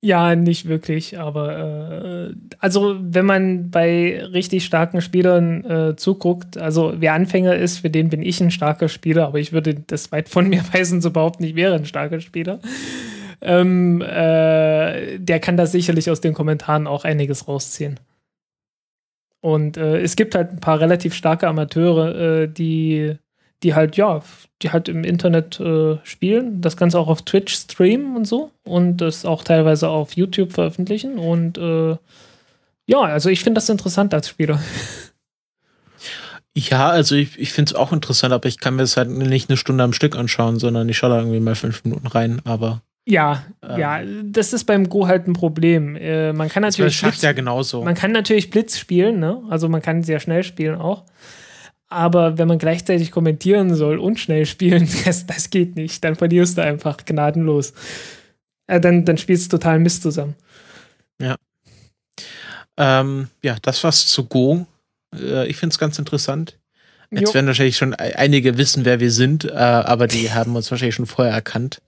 Ja, 0.02 0.36
nicht 0.36 0.68
wirklich, 0.68 1.18
aber 1.18 2.28
äh, 2.28 2.34
also 2.58 2.96
wenn 3.00 3.24
man 3.24 3.70
bei 3.70 4.22
richtig 4.24 4.64
starken 4.64 5.00
Spielern 5.00 5.64
äh, 5.64 5.96
zuguckt, 5.96 6.58
also 6.58 6.94
wer 6.98 7.14
Anfänger 7.14 7.56
ist, 7.56 7.78
für 7.78 7.90
den 7.90 8.10
bin 8.10 8.22
ich 8.22 8.40
ein 8.40 8.50
starker 8.50 8.88
Spieler, 8.88 9.26
aber 9.26 9.38
ich 9.38 9.52
würde 9.52 9.74
das 9.74 10.12
weit 10.12 10.28
von 10.28 10.48
mir 10.48 10.62
weisen, 10.72 11.00
so 11.00 11.08
überhaupt 11.08 11.40
nicht 11.40 11.56
wäre 11.56 11.76
ein 11.76 11.86
starker 11.86 12.20
Spieler. 12.20 12.60
Ähm, 13.40 14.02
äh, 14.02 15.18
der 15.18 15.40
kann 15.40 15.56
da 15.56 15.66
sicherlich 15.66 16.10
aus 16.10 16.20
den 16.20 16.34
Kommentaren 16.34 16.86
auch 16.86 17.04
einiges 17.04 17.48
rausziehen. 17.48 17.98
Und 19.46 19.76
äh, 19.76 20.00
es 20.00 20.16
gibt 20.16 20.34
halt 20.34 20.50
ein 20.50 20.58
paar 20.58 20.80
relativ 20.80 21.14
starke 21.14 21.46
Amateure, 21.46 22.16
äh, 22.16 22.48
die, 22.48 23.14
die 23.62 23.74
halt, 23.76 23.96
ja, 23.96 24.20
die 24.60 24.72
halt 24.72 24.88
im 24.88 25.04
Internet 25.04 25.60
äh, 25.60 25.98
spielen, 26.02 26.60
das 26.60 26.76
Ganze 26.76 26.98
auch 26.98 27.06
auf 27.06 27.22
Twitch 27.22 27.54
streamen 27.54 28.16
und 28.16 28.24
so 28.24 28.50
und 28.64 28.96
das 28.96 29.24
auch 29.24 29.44
teilweise 29.44 29.88
auf 29.88 30.16
YouTube 30.16 30.52
veröffentlichen. 30.52 31.16
Und 31.16 31.58
äh, 31.58 31.96
ja, 32.86 33.02
also 33.02 33.28
ich 33.28 33.44
finde 33.44 33.58
das 33.58 33.68
interessant 33.68 34.12
als 34.14 34.28
Spieler. 34.28 34.60
Ja, 36.58 36.88
also 36.88 37.14
ich, 37.14 37.38
ich 37.38 37.52
finde 37.52 37.70
es 37.70 37.76
auch 37.76 37.92
interessant, 37.92 38.32
aber 38.32 38.48
ich 38.48 38.58
kann 38.58 38.74
mir 38.74 38.82
das 38.82 38.96
halt 38.96 39.10
nicht 39.10 39.48
eine 39.48 39.58
Stunde 39.58 39.84
am 39.84 39.92
Stück 39.92 40.16
anschauen, 40.16 40.58
sondern 40.58 40.88
ich 40.88 40.96
schaue 40.96 41.10
da 41.10 41.18
irgendwie 41.18 41.38
mal 41.38 41.54
fünf 41.54 41.84
Minuten 41.84 42.08
rein, 42.08 42.40
aber. 42.44 42.82
Ja, 43.08 43.44
ähm, 43.62 43.78
ja, 43.78 44.00
das 44.24 44.52
ist 44.52 44.64
beim 44.64 44.88
Go 44.88 45.06
halt 45.06 45.28
ein 45.28 45.32
Problem. 45.32 45.94
Äh, 45.94 46.32
man 46.32 46.48
kann 46.48 46.62
natürlich 46.62 47.00
Blitz, 47.00 47.22
ja 47.22 47.32
genauso. 47.32 47.84
Man 47.84 47.94
kann 47.94 48.10
natürlich 48.10 48.50
Blitz 48.50 48.78
spielen, 48.78 49.20
ne? 49.20 49.42
Also 49.48 49.68
man 49.68 49.80
kann 49.80 50.02
sehr 50.02 50.18
schnell 50.18 50.42
spielen 50.42 50.74
auch. 50.74 51.04
Aber 51.88 52.36
wenn 52.36 52.48
man 52.48 52.58
gleichzeitig 52.58 53.12
kommentieren 53.12 53.76
soll 53.76 53.98
und 53.98 54.18
schnell 54.18 54.44
spielen, 54.44 54.88
das, 55.04 55.24
das 55.24 55.50
geht 55.50 55.76
nicht. 55.76 56.02
Dann 56.02 56.16
verlierst 56.16 56.58
du 56.58 56.62
einfach 56.62 56.96
gnadenlos. 57.04 57.74
Äh, 58.66 58.80
dann, 58.80 59.04
dann 59.04 59.18
spielst 59.18 59.52
du 59.52 59.58
total 59.58 59.78
Mist 59.78 60.02
zusammen. 60.02 60.34
Ja. 61.20 61.36
Ähm, 62.76 63.28
ja, 63.40 63.56
das 63.62 63.84
war's 63.84 64.08
zu 64.08 64.24
Go. 64.26 64.66
Äh, 65.14 65.46
ich 65.46 65.56
finde 65.56 65.72
es 65.72 65.78
ganz 65.78 65.96
interessant. 66.00 66.58
Jetzt 67.12 67.28
jo. 67.28 67.34
werden 67.34 67.46
wahrscheinlich 67.46 67.76
schon 67.76 67.94
einige 67.94 68.58
wissen, 68.58 68.84
wer 68.84 68.98
wir 68.98 69.12
sind, 69.12 69.44
äh, 69.44 69.52
aber 69.52 70.08
die 70.08 70.32
haben 70.32 70.56
uns 70.56 70.68
wahrscheinlich 70.72 70.96
schon 70.96 71.06
vorher 71.06 71.32
erkannt. 71.32 71.80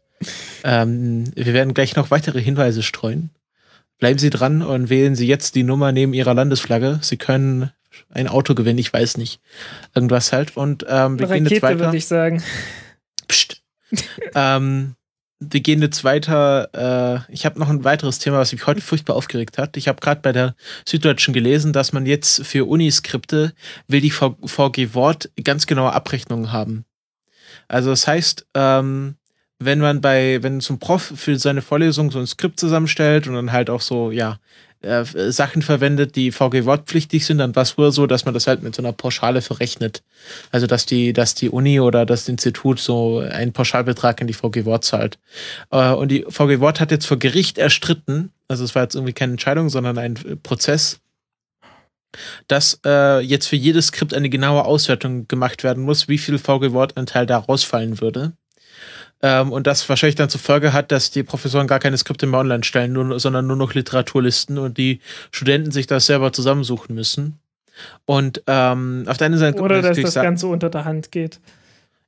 Ähm, 0.64 1.24
wir 1.34 1.52
werden 1.52 1.74
gleich 1.74 1.96
noch 1.96 2.10
weitere 2.10 2.40
Hinweise 2.40 2.82
streuen. 2.82 3.30
Bleiben 3.98 4.18
Sie 4.18 4.30
dran 4.30 4.62
und 4.62 4.90
wählen 4.90 5.14
Sie 5.14 5.26
jetzt 5.26 5.54
die 5.54 5.64
Nummer 5.64 5.92
neben 5.92 6.12
Ihrer 6.14 6.34
Landesflagge. 6.34 7.00
Sie 7.02 7.16
können 7.16 7.72
ein 8.10 8.28
Auto 8.28 8.54
gewinnen, 8.54 8.78
ich 8.78 8.92
weiß 8.92 9.16
nicht. 9.16 9.40
Irgendwas 9.94 10.32
halt. 10.32 10.56
Und 10.56 10.84
ähm, 10.88 11.18
wir 11.18 11.28
Rakete, 11.28 11.44
gehen 11.44 11.46
jetzt 11.46 11.62
weiter. 11.62 11.80
würde 11.80 11.96
ich 11.96 12.06
sagen. 12.06 12.42
Psst. 13.26 13.62
ähm, 14.34 14.94
wir 15.40 15.60
gehen 15.60 15.82
jetzt 15.82 16.04
weiter. 16.04 17.24
Äh, 17.28 17.32
ich 17.32 17.46
habe 17.46 17.58
noch 17.58 17.68
ein 17.68 17.84
weiteres 17.84 18.18
Thema, 18.18 18.38
was 18.38 18.52
mich 18.52 18.66
heute 18.66 18.80
furchtbar 18.80 19.16
aufgeregt 19.16 19.58
hat. 19.58 19.76
Ich 19.76 19.88
habe 19.88 20.00
gerade 20.00 20.20
bei 20.20 20.32
der 20.32 20.54
Süddeutschen 20.86 21.34
gelesen, 21.34 21.72
dass 21.72 21.92
man 21.92 22.06
jetzt 22.06 22.44
für 22.44 22.66
Uniskripte 22.66 23.52
will 23.86 24.00
die 24.00 24.10
VG 24.10 24.94
Wort 24.94 25.30
ganz 25.42 25.66
genaue 25.66 25.92
Abrechnungen 25.92 26.52
haben. 26.52 26.84
Also 27.68 27.90
das 27.90 28.06
heißt, 28.06 28.46
ähm, 28.54 29.16
wenn 29.58 29.80
man 29.80 30.00
bei, 30.00 30.42
wenn 30.42 30.60
zum 30.60 30.78
Prof 30.78 31.12
für 31.16 31.36
seine 31.36 31.62
Vorlesung 31.62 32.10
so 32.10 32.18
ein 32.18 32.26
Skript 32.26 32.60
zusammenstellt 32.60 33.26
und 33.26 33.34
dann 33.34 33.52
halt 33.52 33.70
auch 33.70 33.80
so, 33.80 34.10
ja, 34.10 34.38
äh, 34.80 35.04
Sachen 35.32 35.62
verwendet, 35.62 36.14
die 36.14 36.30
VG-Wortpflichtig 36.30 37.26
sind, 37.26 37.38
dann 37.38 37.56
war 37.56 37.64
es 37.64 37.72
früher 37.72 37.90
so, 37.90 38.06
dass 38.06 38.24
man 38.24 38.34
das 38.34 38.46
halt 38.46 38.62
mit 38.62 38.76
so 38.76 38.82
einer 38.82 38.92
Pauschale 38.92 39.42
verrechnet. 39.42 40.04
Also 40.52 40.68
dass 40.68 40.86
die, 40.86 41.12
dass 41.12 41.34
die 41.34 41.50
Uni 41.50 41.80
oder 41.80 42.06
das 42.06 42.28
Institut 42.28 42.78
so 42.78 43.18
einen 43.18 43.52
Pauschalbetrag 43.52 44.20
in 44.20 44.28
die 44.28 44.34
VG-Wort 44.34 44.84
zahlt. 44.84 45.18
Äh, 45.72 45.90
und 45.92 46.12
die 46.12 46.24
VG-Wort 46.28 46.78
hat 46.78 46.92
jetzt 46.92 47.06
vor 47.06 47.18
Gericht 47.18 47.58
erstritten, 47.58 48.30
also 48.46 48.62
es 48.62 48.76
war 48.76 48.84
jetzt 48.84 48.94
irgendwie 48.94 49.14
keine 49.14 49.32
Entscheidung, 49.32 49.68
sondern 49.68 49.98
ein 49.98 50.14
Prozess, 50.44 51.00
dass 52.46 52.80
äh, 52.86 53.20
jetzt 53.20 53.48
für 53.48 53.56
jedes 53.56 53.88
Skript 53.88 54.14
eine 54.14 54.30
genaue 54.30 54.64
Auswertung 54.64 55.26
gemacht 55.26 55.64
werden 55.64 55.82
muss, 55.82 56.06
wie 56.06 56.18
viel 56.18 56.38
VG-Wortanteil 56.38 57.26
da 57.26 57.38
rausfallen 57.38 58.00
würde. 58.00 58.32
Ähm, 59.20 59.52
und 59.52 59.66
das 59.66 59.88
wahrscheinlich 59.88 60.14
dann 60.14 60.28
zur 60.28 60.40
Folge 60.40 60.72
hat, 60.72 60.92
dass 60.92 61.10
die 61.10 61.22
Professoren 61.22 61.66
gar 61.66 61.80
keine 61.80 61.98
Skripte 61.98 62.26
mehr 62.26 62.40
online 62.40 62.64
stellen, 62.64 62.92
nur, 62.92 63.18
sondern 63.18 63.46
nur 63.46 63.56
noch 63.56 63.74
Literaturlisten 63.74 64.58
und 64.58 64.78
die 64.78 65.00
Studenten 65.32 65.72
sich 65.72 65.86
das 65.86 66.06
selber 66.06 66.32
zusammensuchen 66.32 66.94
müssen. 66.94 67.40
Und 68.06 68.42
ähm, 68.46 69.04
auf 69.06 69.16
der 69.16 69.26
einen 69.26 69.38
Seite 69.38 69.60
Oder 69.60 69.82
dass 69.82 70.00
das 70.00 70.14
Ganze 70.14 70.46
unter 70.46 70.70
der 70.70 70.84
Hand 70.84 71.12
geht. 71.12 71.40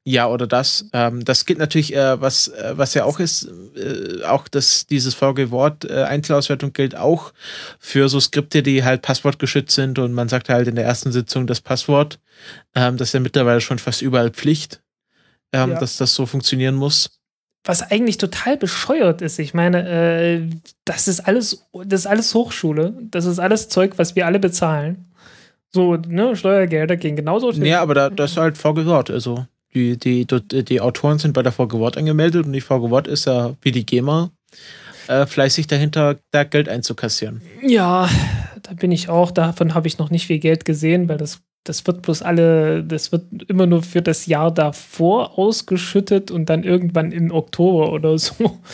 Ja, 0.02 0.28
oder 0.28 0.46
das. 0.46 0.86
Ähm, 0.92 1.24
das 1.24 1.44
geht 1.44 1.58
natürlich, 1.58 1.94
äh, 1.94 2.20
was, 2.20 2.48
äh, 2.48 2.72
was 2.74 2.94
ja 2.94 3.04
auch 3.04 3.20
ist, 3.20 3.48
äh, 3.76 4.24
auch 4.24 4.48
das, 4.48 4.86
dieses 4.86 5.14
VG-Wort 5.14 5.84
äh, 5.84 6.04
Einzelauswertung 6.04 6.72
gilt 6.72 6.96
auch 6.96 7.32
für 7.78 8.08
so 8.08 8.18
Skripte, 8.18 8.62
die 8.62 8.82
halt 8.82 9.02
passwortgeschützt 9.02 9.74
sind 9.74 9.98
und 9.98 10.12
man 10.12 10.28
sagt 10.28 10.48
halt 10.48 10.68
in 10.68 10.74
der 10.74 10.86
ersten 10.86 11.12
Sitzung 11.12 11.46
das 11.46 11.60
Passwort. 11.60 12.18
Ähm, 12.74 12.96
das 12.96 13.08
ist 13.08 13.12
ja 13.12 13.20
mittlerweile 13.20 13.60
schon 13.60 13.78
fast 13.78 14.00
überall 14.00 14.30
Pflicht 14.30 14.80
ähm, 15.52 15.70
ja. 15.70 15.80
dass 15.80 15.96
das 15.96 16.14
so 16.14 16.26
funktionieren 16.26 16.74
muss. 16.74 17.10
Was 17.64 17.82
eigentlich 17.82 18.16
total 18.16 18.56
bescheuert 18.56 19.20
ist. 19.20 19.38
Ich 19.38 19.52
meine, 19.52 19.88
äh, 19.88 20.46
das 20.84 21.08
ist 21.08 21.20
alles, 21.20 21.66
das 21.84 22.00
ist 22.00 22.06
alles 22.06 22.34
Hochschule. 22.34 22.94
Das 23.10 23.26
ist 23.26 23.38
alles 23.38 23.68
Zeug, 23.68 23.92
was 23.96 24.16
wir 24.16 24.26
alle 24.26 24.38
bezahlen. 24.38 25.06
So, 25.72 25.96
ne, 25.96 26.34
Steuergelder 26.36 26.96
gehen 26.96 27.16
genauso. 27.16 27.52
Ja, 27.52 27.82
aber 27.82 27.94
da, 27.94 28.10
das 28.10 28.32
ist 28.32 28.36
halt 28.38 28.56
VG 28.56 29.12
Also 29.12 29.46
die, 29.74 29.98
die, 29.98 30.26
die, 30.26 30.64
die 30.64 30.80
Autoren 30.80 31.18
sind 31.18 31.32
bei 31.32 31.42
der 31.42 31.52
VG 31.52 31.96
angemeldet 31.96 32.46
und 32.46 32.52
die 32.52 32.60
VG 32.60 33.08
ist 33.08 33.26
ja 33.26 33.54
wie 33.62 33.72
die 33.72 33.86
GEMA 33.86 34.30
äh, 35.06 35.26
fleißig 35.26 35.66
dahinter, 35.66 36.18
da 36.30 36.44
Geld 36.44 36.68
einzukassieren. 36.68 37.42
Ja, 37.62 38.08
da 38.62 38.72
bin 38.72 38.90
ich 38.90 39.08
auch. 39.08 39.30
Davon 39.30 39.74
habe 39.74 39.86
ich 39.86 39.98
noch 39.98 40.10
nicht 40.10 40.26
viel 40.26 40.38
Geld 40.38 40.64
gesehen, 40.64 41.08
weil 41.08 41.18
das 41.18 41.40
das 41.64 41.86
wird 41.86 42.02
bloß 42.02 42.22
alle, 42.22 42.82
das 42.82 43.12
wird 43.12 43.24
immer 43.48 43.66
nur 43.66 43.82
für 43.82 44.02
das 44.02 44.26
Jahr 44.26 44.52
davor 44.52 45.38
ausgeschüttet 45.38 46.30
und 46.30 46.46
dann 46.46 46.64
irgendwann 46.64 47.12
im 47.12 47.30
Oktober 47.30 47.92
oder 47.92 48.18
so. 48.18 48.34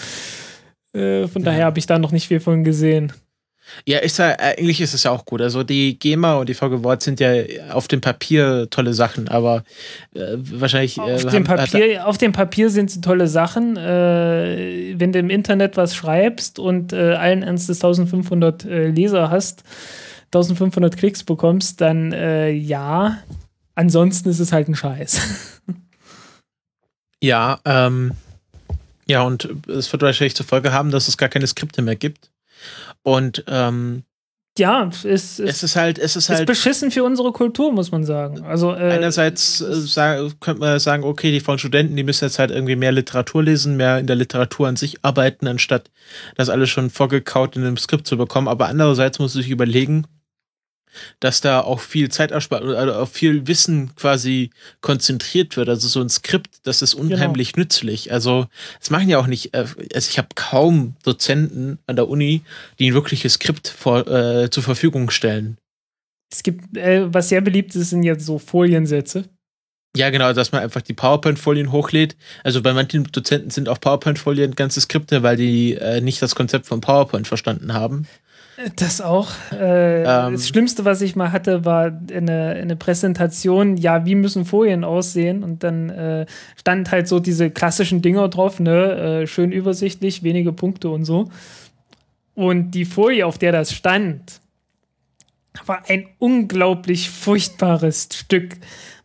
Äh, 0.95 1.29
von 1.29 1.43
ja. 1.43 1.51
daher 1.51 1.65
habe 1.67 1.79
ich 1.79 1.85
da 1.85 1.99
noch 1.99 2.11
nicht 2.11 2.27
viel 2.27 2.41
von 2.41 2.65
gesehen. 2.65 3.13
Ja, 3.85 3.99
ist 3.99 4.19
ja, 4.19 4.37
eigentlich 4.39 4.81
ist 4.81 4.95
es 4.95 5.03
ja 5.03 5.11
auch 5.11 5.25
gut. 5.25 5.41
Also 5.41 5.63
die 5.63 5.99
GEMA 5.99 6.35
und 6.35 6.49
die 6.49 6.55
VG 6.55 6.83
Wort 6.83 7.03
sind 7.03 7.21
ja 7.21 7.33
auf 7.71 7.89
dem 7.89 8.01
Papier 8.01 8.69
tolle 8.71 8.95
Sachen, 8.95 9.29
aber 9.29 9.65
äh, 10.15 10.37
wahrscheinlich. 10.37 10.99
Äh, 10.99 11.15
auf, 11.15 11.27
dem 11.27 11.45
Papier, 11.45 12.07
auf 12.07 12.19
dem 12.19 12.33
Papier 12.33 12.71
sind 12.71 12.91
sie 12.91 13.01
tolle 13.01 13.29
Sachen. 13.29 13.77
Äh, 13.77 14.95
wenn 14.97 15.13
du 15.13 15.19
im 15.19 15.31
Internet 15.31 15.77
was 15.77 15.95
schreibst 15.95 16.59
und 16.59 16.93
äh, 16.93 17.15
allen 17.15 17.43
Ernstes 17.43 17.79
1500 17.79 18.65
äh, 18.65 18.89
Leser 18.89 19.31
hast, 19.31 19.65
1500 20.27 20.97
Klicks 20.97 21.25
bekommst, 21.25 21.81
dann 21.81 22.13
äh, 22.13 22.51
ja. 22.51 23.19
Ansonsten 23.75 24.31
ist 24.31 24.41
es 24.41 24.53
halt 24.53 24.69
ein 24.69 24.75
Scheiß. 24.75 25.21
Ja, 27.23 27.59
ähm, 27.65 28.13
ja, 29.09 29.23
und 29.23 29.49
es 29.69 29.91
wird 29.91 30.03
wahrscheinlich 30.03 30.37
zur 30.37 30.47
Folge 30.47 30.73
haben, 30.73 30.91
dass 30.91 31.09
es 31.09 31.17
gar 31.17 31.29
keine 31.29 31.47
Skripte 31.47 31.83
mehr 31.83 31.97
gibt. 31.97 32.31
Und 33.03 33.45
ähm, 33.49 34.03
ja, 34.59 34.89
es, 34.89 35.05
es, 35.05 35.39
es 35.39 35.63
ist 35.63 35.77
halt, 35.77 35.99
es 35.99 36.17
ist, 36.17 36.31
ist 36.31 36.37
halt 36.37 36.47
beschissen 36.47 36.91
für 36.91 37.05
unsere 37.05 37.33
Kultur, 37.33 37.73
muss 37.73 37.91
man 37.91 38.05
sagen. 38.05 38.43
Also 38.45 38.73
äh, 38.73 38.91
einerseits 38.91 39.61
äh, 39.61 40.31
könnte 40.41 40.61
man 40.61 40.79
sagen, 40.79 41.05
okay, 41.05 41.31
die 41.31 41.41
von 41.41 41.59
Studenten, 41.59 41.95
die 41.95 42.05
müssen 42.05 42.25
jetzt 42.25 42.39
halt 42.39 42.51
irgendwie 42.51 42.77
mehr 42.77 42.93
Literatur 42.93 43.43
lesen, 43.43 43.77
mehr 43.77 43.99
in 43.99 44.07
der 44.07 44.17
Literatur 44.17 44.67
an 44.67 44.77
sich 44.77 45.05
arbeiten, 45.05 45.47
anstatt 45.47 45.91
das 46.37 46.49
alles 46.49 46.71
schon 46.71 46.89
vorgekaut 46.89 47.57
in 47.57 47.65
einem 47.65 47.77
Skript 47.77 48.07
zu 48.07 48.17
bekommen. 48.17 48.49
Aber 48.49 48.69
andererseits 48.69 49.19
muss 49.19 49.35
man 49.35 49.43
sich 49.43 49.51
überlegen, 49.51 50.07
dass 51.21 51.41
da 51.41 51.61
auch 51.61 51.81
viel 51.81 52.09
Zeit 52.11 52.31
erspart, 52.31 52.65
also 52.65 52.95
auch 52.95 53.09
viel 53.09 53.47
Wissen 53.47 53.95
quasi 53.97 54.51
konzentriert 54.81 55.57
wird. 55.57 55.69
Also 55.69 55.89
so 55.89 56.01
ein 56.01 56.09
Skript, 56.09 56.61
das 56.65 56.83
ist 56.83 56.95
unheimlich 56.95 57.53
genau. 57.53 57.65
nützlich. 57.65 58.13
Also 58.13 58.47
es 58.81 58.91
machen 58.91 59.09
ja 59.09 59.19
auch 59.19 59.27
nicht, 59.27 59.55
äh, 59.55 59.67
also 59.95 60.11
ich 60.11 60.19
habe 60.19 60.29
kaum 60.35 60.97
Dozenten 61.05 61.79
an 61.87 61.97
der 61.97 62.09
Uni, 62.09 62.43
die 62.79 62.91
ein 62.91 62.95
wirkliches 62.95 63.35
Skript 63.35 63.69
vor, 63.69 64.07
äh, 64.07 64.51
zur 64.51 64.63
Verfügung 64.63 65.11
stellen. 65.11 65.59
Es 66.33 66.43
gibt, 66.43 66.77
äh, 66.77 67.13
was 67.13 67.29
sehr 67.29 67.41
beliebt 67.41 67.75
ist, 67.75 67.91
sind 67.91 68.03
jetzt 68.03 68.27
so 68.27 68.39
Foliensätze. 68.39 69.25
Ja, 69.97 70.11
genau, 70.11 70.33
dass 70.35 70.53
man 70.53 70.63
einfach 70.63 70.83
die 70.83 70.93
PowerPoint-Folien 70.93 71.73
hochlädt. 71.73 72.17
Also 72.45 72.61
bei 72.61 72.75
manchen 72.75 73.05
Dozenten 73.05 73.49
sind 73.51 73.69
auch 73.71 73.81
PowerPoint-Folien 73.81 74.55
ganze 74.55 74.81
Skripte, 74.83 75.23
weil 75.23 75.37
die 75.37 75.73
äh, 75.75 76.03
nicht 76.03 76.21
das 76.21 76.35
Konzept 76.35 76.67
von 76.67 76.83
PowerPoint 76.83 77.27
verstanden 77.27 77.73
haben. 77.73 78.07
Das 78.77 79.01
auch. 79.01 79.31
Äh, 79.53 80.03
ähm, 80.03 80.33
das 80.33 80.49
Schlimmste, 80.49 80.85
was 80.85 81.03
ich 81.03 81.15
mal 81.15 81.31
hatte, 81.33 81.65
war 81.65 81.93
eine, 82.13 82.57
eine 82.61 82.77
Präsentation, 82.77 83.77
ja, 83.77 84.07
wie 84.07 84.15
müssen 84.15 84.47
Folien 84.47 84.83
aussehen? 84.83 85.45
Und 85.45 85.63
dann 85.63 85.91
äh, 85.91 86.27
stand 86.57 86.91
halt 86.91 87.07
so 87.07 87.21
diese 87.21 87.51
klassischen 87.51 88.01
Dinger 88.01 88.29
drauf, 88.29 88.59
ne? 88.59 89.23
Äh, 89.23 89.27
schön 89.27 89.53
übersichtlich, 89.53 90.23
wenige 90.23 90.53
Punkte 90.53 90.89
und 90.89 91.05
so. 91.05 91.31
Und 92.35 92.71
die 92.73 92.87
Folie, 92.87 93.27
auf 93.27 93.39
der 93.39 93.53
das 93.53 93.73
stand, 93.73 94.41
war 95.67 95.83
ein 95.89 96.09
unglaublich 96.19 97.11
furchtbares 97.11 98.09
Stück 98.13 98.57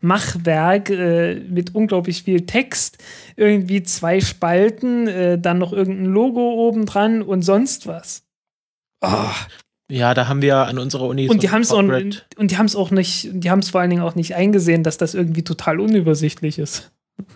Machwerk 0.01 0.89
äh, 0.89 1.35
mit 1.35 1.75
unglaublich 1.75 2.23
viel 2.23 2.45
Text, 2.45 2.97
irgendwie 3.35 3.83
zwei 3.83 4.19
Spalten, 4.19 5.07
äh, 5.07 5.39
dann 5.39 5.59
noch 5.59 5.73
irgendein 5.73 6.05
Logo 6.05 6.67
oben 6.67 6.85
dran 6.85 7.21
und 7.21 7.43
sonst 7.43 7.87
was. 7.87 8.23
Oh. 9.01 9.29
Ja, 9.89 10.13
da 10.13 10.27
haben 10.29 10.41
wir 10.41 10.55
an 10.55 10.79
unserer 10.79 11.05
Uni 11.05 11.27
und 11.27 11.35
so 11.35 11.39
die 11.39 11.49
haben 11.49 11.61
es 11.61 11.71
auch, 11.71 11.79
und 11.79 12.51
die 12.51 12.57
haben 12.57 12.65
es 12.65 12.77
auch 12.77 12.91
nicht, 12.91 13.29
die 13.33 13.51
haben 13.51 13.59
es 13.59 13.71
vor 13.71 13.81
allen 13.81 13.89
Dingen 13.89 14.03
auch 14.03 14.15
nicht 14.15 14.35
eingesehen, 14.35 14.83
dass 14.83 14.97
das 14.97 15.13
irgendwie 15.13 15.43
total 15.43 15.81
unübersichtlich 15.81 16.59
ist. 16.59 16.91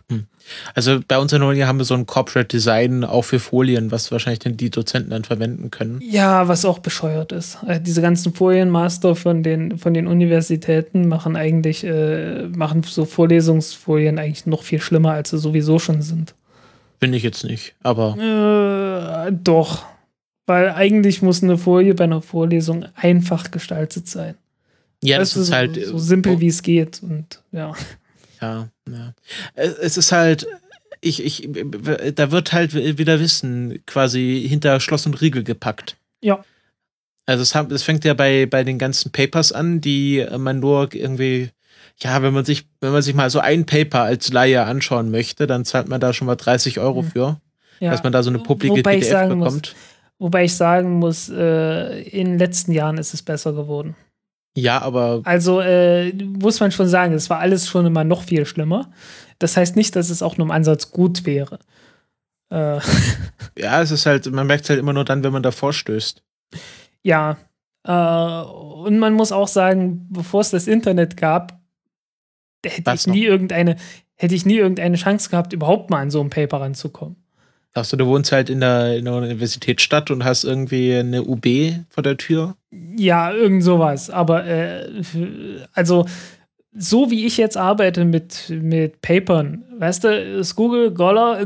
Hm. 0.10 0.26
Also 0.74 1.00
bei 1.08 1.18
uns 1.18 1.34
an 1.34 1.42
der 1.42 1.50
Uni 1.50 1.60
haben 1.62 1.80
wir 1.80 1.86
so 1.86 1.96
ein 1.96 2.06
Corporate 2.06 2.48
Design 2.48 3.04
auch 3.04 3.24
für 3.24 3.40
Folien, 3.40 3.92
was 3.92 4.12
wahrscheinlich 4.12 4.40
dann 4.40 4.58
die 4.58 4.70
Dozenten 4.70 5.10
dann 5.10 5.24
verwenden 5.24 5.72
können. 5.72 6.00
Ja, 6.02 6.48
was 6.48 6.66
auch 6.66 6.80
bescheuert 6.80 7.32
ist. 7.32 7.58
Äh, 7.68 7.82
diese 7.82 8.02
ganzen 8.02 8.34
Folienmaster 8.34 9.16
von 9.16 9.44
den, 9.44 9.78
von 9.78 9.94
den 9.94 10.08
Universitäten 10.08 11.08
machen 11.08 11.36
eigentlich, 11.36 11.84
äh, 11.84 12.48
machen 12.48 12.84
so 12.84 13.06
Vorlesungsfolien 13.06 14.20
eigentlich 14.20 14.46
noch 14.46 14.64
viel 14.64 14.82
schlimmer, 14.82 15.12
als 15.12 15.32
sie 15.32 15.40
sowieso 15.40 15.80
schon 15.80 16.02
sind. 16.02 16.36
Finde 17.00 17.18
ich 17.18 17.24
jetzt 17.24 17.44
nicht, 17.44 17.76
aber. 17.84 19.28
Äh, 19.28 19.32
doch. 19.34 19.84
Weil 20.46 20.70
eigentlich 20.70 21.22
muss 21.22 21.42
eine 21.42 21.58
Folie 21.58 21.96
bei 21.96 22.04
einer 22.04 22.22
Vorlesung 22.22 22.86
einfach 22.96 23.52
gestaltet 23.52 24.08
sein. 24.08 24.36
Ja, 25.04 25.18
das, 25.18 25.34
das 25.34 25.44
ist 25.44 25.52
halt 25.52 25.76
so, 25.76 25.92
so 25.92 25.98
simpel, 25.98 26.34
oh. 26.34 26.40
wie 26.40 26.48
es 26.48 26.62
geht 26.62 27.02
und 27.04 27.42
ja. 27.52 27.74
Ja, 28.42 28.70
ja. 28.90 29.14
Es 29.56 29.98
ist 29.98 30.12
halt, 30.12 30.48
ich, 31.02 31.24
ich, 31.24 31.50
da 32.16 32.32
wird 32.32 32.54
halt 32.54 32.74
wieder 32.74 33.20
Wissen 33.20 33.80
quasi 33.86 34.46
hinter 34.48 34.80
Schloss 34.80 35.06
und 35.06 35.20
Riegel 35.22 35.44
gepackt. 35.44 35.98
Ja. 36.22 36.44
Also 37.26 37.42
es, 37.42 37.72
es 37.72 37.84
fängt 37.84 38.06
ja 38.06 38.14
bei, 38.14 38.46
bei 38.46 38.64
den 38.64 38.78
ganzen 38.78 39.12
Papers 39.12 39.52
an, 39.52 39.82
die 39.82 40.26
man 40.38 40.60
nur 40.60 40.94
irgendwie, 40.94 41.50
ja, 42.00 42.22
wenn 42.22 42.34
man 42.34 42.46
sich, 42.46 42.68
wenn 42.82 42.92
man 42.92 43.02
sich 43.02 43.16
mal 43.16 43.30
so 43.30 43.40
ein 43.40 43.66
Paper 43.66 44.02
als 44.02 44.32
Laie 44.32 44.64
anschauen 44.64 45.12
möchte, 45.12 45.48
dann 45.48 45.66
zahlt 45.66 45.88
man 45.88 46.00
da 46.00 46.14
schon 46.14 46.28
mal 46.28 46.36
30 46.36 46.80
Euro 46.80 47.02
mhm. 47.02 47.12
für, 47.12 47.42
ja. 47.80 47.92
dass 47.92 48.04
man 48.04 48.14
da 48.14 48.22
so 48.22 48.30
eine 48.30 48.40
publike 48.40 48.78
Wobei 48.78 49.00
PDF 49.00 49.30
bekommt. 49.30 49.42
Muss, 49.42 49.76
Wobei 50.18 50.46
ich 50.46 50.56
sagen 50.56 50.94
muss, 50.94 51.30
äh, 51.30 52.02
in 52.04 52.28
den 52.28 52.40
letzten 52.40 52.72
Jahren 52.72 52.98
ist 52.98 53.14
es 53.14 53.22
besser 53.22 53.54
geworden. 53.54 53.96
Ja, 54.58 54.82
aber. 54.82 55.22
Also 55.26 55.60
äh, 55.60 56.14
muss 56.14 56.60
man 56.62 56.72
schon 56.72 56.88
sagen, 56.88 57.14
es 57.14 57.30
war 57.30 57.40
alles 57.40 57.68
schon 57.68 57.86
immer 57.86 58.04
noch 58.06 58.24
viel 58.24 58.46
schlimmer. 58.46 58.92
Das 59.40 59.58
heißt 59.58 59.76
nicht, 59.76 59.96
dass 59.96 60.10
es 60.10 60.22
auch 60.22 60.38
nur 60.38 60.48
im 60.48 60.52
Ansatz 60.52 60.92
gut 60.92 61.26
wäre. 61.26 61.60
Äh, 62.50 62.80
Ja, 63.58 63.82
es 63.82 63.92
ist 63.92 64.06
halt, 64.06 64.30
man 64.32 64.48
merkt 64.48 64.64
es 64.66 64.70
halt 64.70 64.80
immer 64.80 64.94
nur 64.94 65.06
dann, 65.06 65.24
wenn 65.24 65.34
man 65.34 65.44
davor 65.44 65.74
stößt. 65.74 66.24
ja. 67.04 67.38
Äh, 67.88 67.92
und 68.46 68.98
man 69.00 69.14
muss 69.14 69.32
auch 69.32 69.48
sagen, 69.48 70.08
bevor 70.10 70.42
es 70.42 70.50
das 70.50 70.66
Internet 70.68 71.18
gab, 71.18 71.60
hätte 72.66 72.86
Was 72.86 73.02
ich 73.06 73.14
nie 73.14 73.24
irgendeine, 73.26 73.76
hätte 74.16 74.34
ich 74.34 74.46
nie 74.46 74.58
irgendeine 74.58 74.96
Chance 74.98 75.30
gehabt, 75.30 75.54
überhaupt 75.54 75.90
mal 75.92 76.00
an 76.02 76.10
so 76.10 76.20
ein 76.22 76.30
Paper 76.32 76.62
ranzukommen. 76.62 77.16
Sagst 77.76 77.92
du, 77.92 77.98
du 77.98 78.06
wohnst 78.06 78.32
halt 78.32 78.50
in 78.50 78.62
der, 78.62 78.96
in 78.96 79.04
der 79.04 79.16
Universitätsstadt 79.16 80.10
und 80.10 80.24
hast 80.24 80.46
irgendwie 80.46 80.96
eine 80.96 81.24
UB 81.24 81.46
vor 81.90 82.04
der 82.04 82.16
Tür. 82.16 82.56
Ja, 82.72 83.34
irgend 83.34 83.66
sowas. 83.66 84.10
Aber 84.10 84.46
äh, 84.46 84.88
also 85.74 86.06
so 86.74 87.12
wie 87.12 87.26
ich 87.26 87.36
jetzt 87.36 87.58
arbeite 87.58 88.06
mit, 88.06 88.50
mit 88.50 89.02
Papern, 89.02 89.66
weißt 89.78 90.06
du, 90.06 90.40
ist 90.40 90.56
Google 90.56 90.96
Scholar. 90.96 91.46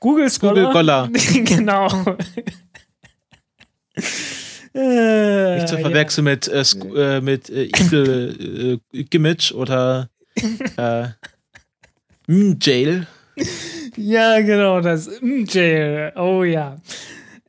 Google 0.00 0.30
Scholar. 0.30 0.54
Google 0.54 0.72
Scholar. 0.72 1.10
genau. 1.44 1.88
Äh, 4.74 5.56
Nicht 5.56 5.68
zu 5.68 5.74
ja. 5.74 5.80
verwechseln 5.82 6.24
mit, 6.24 6.48
äh, 6.48 6.64
äh, 6.96 7.20
mit 7.20 7.50
äh, 7.50 7.64
Eagle 7.64 8.80
äh, 8.94 9.04
Gimmage 9.04 9.52
oder 9.52 10.08
äh, 10.76 11.08
Jail. 12.28 13.06
Ja, 13.96 14.40
genau, 14.42 14.80
das 14.80 15.10
Jail. 15.20 16.12
Oh 16.14 16.44
ja. 16.44 16.76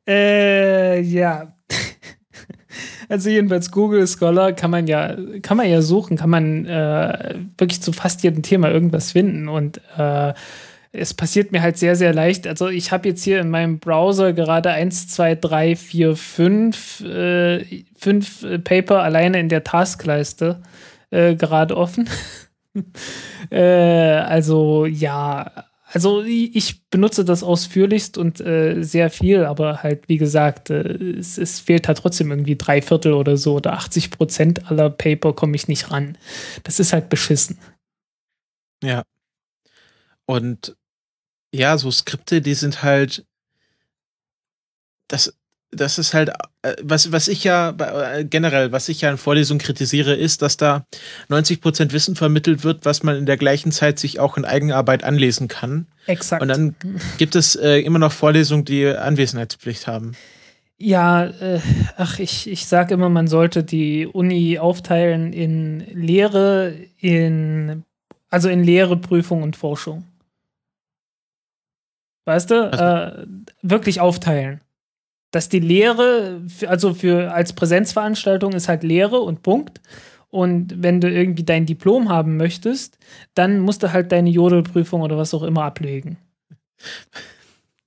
Äh, 0.08 1.00
ja. 1.02 1.54
Also 3.08 3.30
jedenfalls 3.30 3.72
Google 3.72 4.08
Scholar 4.08 4.54
kann 4.54 4.70
man 4.70 4.86
ja, 4.86 5.16
kann 5.42 5.58
man 5.58 5.68
ja 5.68 5.82
suchen, 5.82 6.16
kann 6.16 6.30
man 6.30 6.66
äh, 6.66 7.36
wirklich 7.58 7.82
zu 7.82 7.92
fast 7.92 8.22
jedem 8.22 8.44
Thema 8.44 8.70
irgendwas 8.70 9.14
finden 9.14 9.48
und 9.48 9.82
äh, 9.98 10.34
es 10.92 11.14
passiert 11.14 11.52
mir 11.52 11.62
halt 11.62 11.78
sehr, 11.78 11.96
sehr 11.96 12.14
leicht. 12.14 12.48
Also 12.48 12.68
ich 12.68 12.92
habe 12.92 13.10
jetzt 13.10 13.24
hier 13.24 13.40
in 13.42 13.50
meinem 13.50 13.80
Browser 13.80 14.34
gerade 14.34 14.72
1, 14.72 15.08
2, 15.10 15.36
3, 15.36 15.76
4, 15.76 16.16
5, 16.16 17.02
äh, 17.02 17.66
5 17.98 18.44
äh, 18.44 18.60
Paper 18.60 19.04
alleine 19.04 19.40
in 19.40 19.50
der 19.50 19.64
Taskleiste 19.64 20.62
äh, 21.12 21.36
gerade 21.36 21.76
offen. 21.78 22.10
äh, 23.50 23.60
also 23.60 24.86
ja, 24.86 25.70
also 25.92 26.22
ich 26.24 26.88
benutze 26.90 27.26
das 27.26 27.42
ausführlichst 27.42 28.18
und 28.18 28.40
äh, 28.42 28.84
sehr 28.84 29.10
viel, 29.10 29.44
aber 29.46 29.82
halt 29.82 30.08
wie 30.08 30.18
gesagt, 30.18 30.70
äh, 30.70 30.82
es, 30.82 31.38
es 31.40 31.60
fehlt 31.60 31.88
halt 31.88 31.98
trotzdem 31.98 32.30
irgendwie 32.30 32.56
drei 32.56 32.82
Viertel 32.82 33.14
oder 33.14 33.38
so 33.38 33.56
oder 33.56 33.74
80 33.74 34.12
Prozent 34.12 34.70
aller 34.70 34.92
Paper 34.92 35.34
komme 35.34 35.56
ich 35.56 35.68
nicht 35.68 35.90
ran. 35.92 36.18
Das 36.64 36.80
ist 36.80 36.94
halt 36.94 37.10
beschissen. 37.10 37.58
Ja. 38.84 39.04
Und 40.26 40.78
ja, 41.52 41.78
so 41.78 41.90
Skripte, 41.90 42.42
die 42.42 42.54
sind 42.54 42.84
halt. 42.84 43.26
Das, 45.08 45.34
das 45.72 46.00
ist 46.00 46.14
halt, 46.14 46.30
äh, 46.62 46.76
was, 46.82 47.12
was 47.12 47.28
ich 47.28 47.44
ja 47.44 47.76
äh, 47.78 48.26
generell, 48.26 48.72
was 48.72 48.90
ich 48.90 49.02
ja 49.02 49.12
in 49.12 49.18
Vorlesungen 49.18 49.60
kritisiere, 49.60 50.16
ist, 50.16 50.42
dass 50.42 50.58
da 50.58 50.86
90% 51.30 51.92
Wissen 51.92 52.16
vermittelt 52.16 52.64
wird, 52.64 52.86
was 52.86 53.04
man 53.04 53.16
in 53.16 53.26
der 53.26 53.38
gleichen 53.38 53.72
Zeit 53.72 54.00
sich 54.00 54.20
auch 54.20 54.38
in 54.38 54.46
Eigenarbeit 54.46 55.04
anlesen 55.04 55.48
kann. 55.48 55.88
Exakt. 56.08 56.42
Und 56.42 56.48
dann 56.48 56.76
gibt 57.18 57.36
es 57.36 57.56
äh, 57.56 57.80
immer 57.80 58.00
noch 58.00 58.12
Vorlesungen, 58.12 58.66
die 58.66 58.88
Anwesenheitspflicht 58.88 59.88
haben. 59.88 60.14
Ja, 60.78 61.26
äh, 61.26 61.60
ach, 61.98 62.20
ich, 62.20 62.50
ich 62.50 62.66
sage 62.66 62.94
immer, 62.94 63.10
man 63.10 63.28
sollte 63.28 63.64
die 63.64 64.08
Uni 64.08 64.58
aufteilen 64.60 65.34
in 65.34 65.82
Lehre, 65.94 66.74
in, 66.98 67.84
also 68.30 68.50
in 68.50 68.64
Lehre, 68.64 68.96
Prüfung 68.96 69.44
und 69.44 69.58
Forschung. 69.58 70.06
Weißt 72.26 72.50
du? 72.50 72.56
Äh, 72.56 73.28
wirklich 73.62 74.00
aufteilen. 74.00 74.62
Dass 75.32 75.50
die 75.50 75.60
Lehre, 75.60 76.42
also 76.68 76.94
für 76.94 77.32
als 77.32 77.54
Präsenzveranstaltung 77.54 78.54
ist 78.54 78.68
halt 78.68 78.84
Lehre 78.84 79.20
und 79.20 79.44
Punkt. 79.44 79.82
Und 80.30 80.82
wenn 80.84 81.02
du 81.02 81.10
irgendwie 81.10 81.44
dein 81.44 81.66
Diplom 81.66 82.10
haben 82.10 82.38
möchtest, 82.38 82.98
dann 83.34 83.60
musst 83.60 83.84
du 83.84 83.92
halt 83.92 84.12
deine 84.12 84.30
Jodelprüfung 84.30 85.02
oder 85.02 85.18
was 85.18 85.34
auch 85.34 85.44
immer 85.44 85.64
ablegen. 85.64 86.18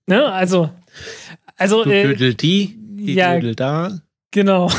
Ne? 0.04 0.26
Also, 0.26 0.68
also 1.56 1.84
Du 1.84 1.90
äh, 1.92 2.34
die, 2.34 2.76
die 2.76 3.14
ja, 3.14 3.38
da. 3.38 4.00
Genau. 4.32 4.70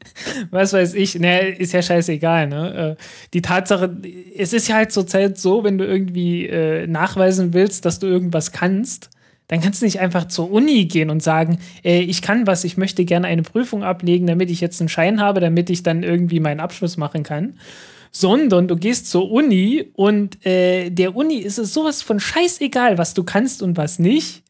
Was 0.50 0.72
weiß 0.72 0.94
ich. 0.94 1.18
Ne, 1.18 1.50
ist 1.50 1.72
ja 1.72 1.82
scheißegal, 1.82 2.48
ne? 2.48 2.96
Äh, 2.98 3.02
Die 3.34 3.42
Tatsache, 3.42 3.96
es 4.36 4.52
ist 4.52 4.68
ja 4.68 4.76
halt 4.76 4.90
zurzeit 4.90 5.38
so, 5.38 5.64
wenn 5.64 5.78
du 5.78 5.86
irgendwie 5.86 6.46
äh, 6.46 6.86
nachweisen 6.86 7.52
willst, 7.52 7.84
dass 7.84 7.98
du 7.98 8.06
irgendwas 8.06 8.52
kannst, 8.52 9.10
dann 9.48 9.60
kannst 9.60 9.82
du 9.82 9.86
nicht 9.86 10.00
einfach 10.00 10.28
zur 10.28 10.50
Uni 10.50 10.86
gehen 10.86 11.10
und 11.10 11.22
sagen, 11.22 11.58
äh, 11.84 12.00
ich 12.00 12.22
kann 12.22 12.46
was, 12.46 12.64
ich 12.64 12.76
möchte 12.76 13.04
gerne 13.04 13.26
eine 13.26 13.42
Prüfung 13.42 13.82
ablegen, 13.82 14.26
damit 14.26 14.50
ich 14.50 14.60
jetzt 14.60 14.80
einen 14.80 14.88
Schein 14.88 15.20
habe, 15.20 15.40
damit 15.40 15.70
ich 15.70 15.82
dann 15.82 16.02
irgendwie 16.02 16.40
meinen 16.40 16.60
Abschluss 16.60 16.96
machen 16.96 17.22
kann. 17.22 17.58
Sondern 18.10 18.68
du 18.68 18.76
gehst 18.76 19.10
zur 19.10 19.30
Uni 19.30 19.90
und 19.94 20.44
äh, 20.44 20.90
der 20.90 21.16
Uni 21.16 21.36
ist 21.36 21.58
es 21.58 21.72
sowas 21.72 22.02
von 22.02 22.20
scheißegal, 22.20 22.98
was 22.98 23.14
du 23.14 23.24
kannst 23.24 23.62
und 23.62 23.76
was 23.76 23.98
nicht. 23.98 24.42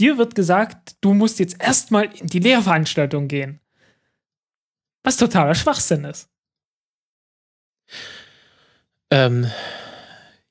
Dir 0.00 0.18
wird 0.18 0.34
gesagt, 0.34 0.96
du 1.00 1.14
musst 1.14 1.38
jetzt 1.38 1.62
erstmal 1.62 2.08
in 2.18 2.26
die 2.26 2.40
Lehrveranstaltung 2.40 3.28
gehen. 3.28 3.60
Was 5.04 5.18
totaler 5.18 5.54
Schwachsinn 5.54 6.04
ist. 6.04 6.28
Ähm, 9.10 9.46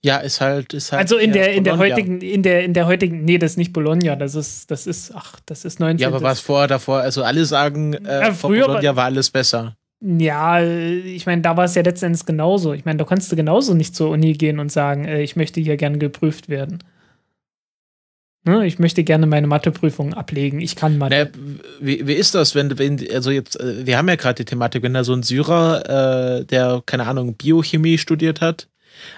ja, 0.04 0.18
ist 0.18 0.42
halt, 0.42 0.74
ist 0.74 0.92
halt. 0.92 1.02
Also 1.02 1.18
in 1.18 1.32
der, 1.32 1.54
in 1.54 1.64
der 1.64 1.78
heutigen, 1.78 2.20
in 2.20 2.44
der, 2.44 2.66
in 2.66 2.74
der 2.74 2.88
heutigen, 2.88 3.24
nee, 3.24 3.38
das 3.38 3.52
ist 3.52 3.58
nicht 3.58 3.72
Bologna, 3.72 4.18
das 4.18 4.36
ist, 4.36 4.70
das 4.70 4.86
ist, 4.86 5.14
ach, 5.16 5.40
das 5.46 5.64
ist 5.64 5.80
19. 5.80 6.00
Ja, 6.00 6.10
aber 6.10 6.22
was 6.22 6.42
vorher 6.42 6.68
davor? 6.68 7.00
Also 7.00 7.24
alle 7.24 7.46
sagen, 7.46 7.94
äh, 7.94 8.22
Ja, 8.22 8.34
vor 8.34 8.50
früher 8.50 8.68
Bologna 8.68 8.96
war 8.98 9.06
alles 9.06 9.30
besser. 9.30 9.78
Ja, 10.02 10.62
ich 10.62 11.26
meine, 11.26 11.42
da 11.42 11.56
war 11.56 11.64
es 11.64 11.76
ja 11.76 11.82
letztendlich 11.82 12.26
genauso. 12.26 12.74
Ich 12.74 12.84
meine, 12.84 12.98
da 12.98 13.06
kannst 13.06 13.32
du 13.32 13.38
genauso 13.38 13.74
nicht 13.74 13.96
zur 13.96 14.10
Uni 14.10 14.34
gehen 14.34 14.60
und 14.60 14.70
sagen, 14.70 15.06
äh, 15.06 15.22
ich 15.22 15.38
möchte 15.38 15.62
hier 15.62 15.78
gerne 15.78 15.98
geprüft 15.98 16.50
werden. 16.50 16.84
Ne? 18.44 18.66
Ich 18.66 18.80
möchte 18.80 19.06
gerne 19.06 19.26
meine 19.26 19.48
Matheprüfung 19.48 20.14
ablegen. 20.14 20.60
Ich 20.60 20.76
kann 20.76 20.98
Mathe. 20.98 21.16
Naja, 21.16 21.30
wie, 21.80 22.06
wie 22.06 22.14
ist 22.14 22.36
das, 22.36 22.56
wenn, 22.56 22.78
wenn 22.78 23.00
also 23.14 23.32
jetzt, 23.32 23.58
äh, 23.58 23.86
wir 23.86 23.98
haben 23.98 24.10
ja 24.10 24.16
gerade 24.16 24.44
die 24.44 24.46
Thematik, 24.46 24.84
wenn 24.84 24.94
da 24.94 25.06
so 25.06 25.14
ein 25.14 25.24
Syrer, 25.24 26.40
äh, 26.42 26.46
der, 26.46 26.84
keine 26.86 27.08
Ahnung, 27.08 27.36
Biochemie 27.36 27.98
studiert 27.98 28.42
hat, 28.42 28.68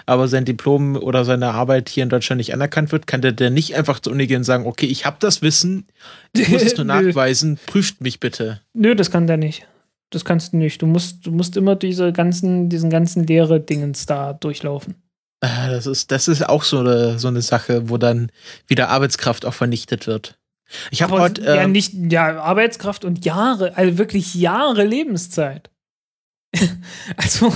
aber 0.06 0.28
sein 0.28 0.44
Diplom 0.44 0.96
oder 0.96 1.24
seine 1.24 1.48
Arbeit 1.48 1.88
hier 1.88 2.02
in 2.02 2.08
Deutschland 2.08 2.38
nicht 2.38 2.54
anerkannt 2.54 2.92
wird, 2.92 3.06
kann 3.06 3.22
der, 3.22 3.32
der 3.32 3.50
nicht 3.50 3.74
einfach 3.74 4.00
zur 4.00 4.12
Uni 4.12 4.26
gehen 4.26 4.38
und 4.38 4.44
sagen, 4.44 4.66
okay, 4.66 4.86
ich 4.86 5.06
habe 5.06 5.16
das 5.20 5.42
Wissen, 5.42 5.86
ich 6.32 6.48
muss 6.48 6.62
es 6.62 6.76
nur 6.76 6.86
nachweisen, 6.86 7.58
prüft 7.66 8.00
mich 8.00 8.20
bitte. 8.20 8.60
Nö, 8.74 8.94
das 8.94 9.10
kann 9.10 9.26
der 9.26 9.36
nicht. 9.36 9.66
Das 10.10 10.24
kannst 10.24 10.52
du 10.52 10.58
nicht. 10.58 10.82
Du 10.82 10.86
musst, 10.86 11.26
du 11.26 11.32
musst 11.32 11.56
immer 11.56 11.74
diese 11.74 12.12
ganzen, 12.12 12.68
diesen 12.68 12.90
ganzen 12.90 13.26
Lehre-Dingens 13.26 14.06
da 14.06 14.32
durchlaufen. 14.32 14.94
Ah, 15.40 15.68
Das 15.68 15.86
ist, 15.86 16.10
das 16.10 16.28
ist 16.28 16.48
auch 16.48 16.62
so 16.62 16.78
eine, 16.78 17.18
so 17.18 17.28
eine 17.28 17.42
Sache, 17.42 17.88
wo 17.90 17.98
dann 17.98 18.30
wieder 18.68 18.88
Arbeitskraft 18.88 19.44
auch 19.44 19.54
vernichtet 19.54 20.06
wird. 20.06 20.38
Ich 20.90 21.02
habe 21.02 21.18
heute, 21.18 21.42
ja, 21.42 21.62
ähm, 21.62 21.72
nicht, 21.72 21.92
ja, 21.94 22.40
Arbeitskraft 22.40 23.04
und 23.04 23.24
Jahre, 23.24 23.76
also 23.76 23.98
wirklich 23.98 24.34
Jahre 24.34 24.84
Lebenszeit. 24.84 25.70
also, 27.16 27.52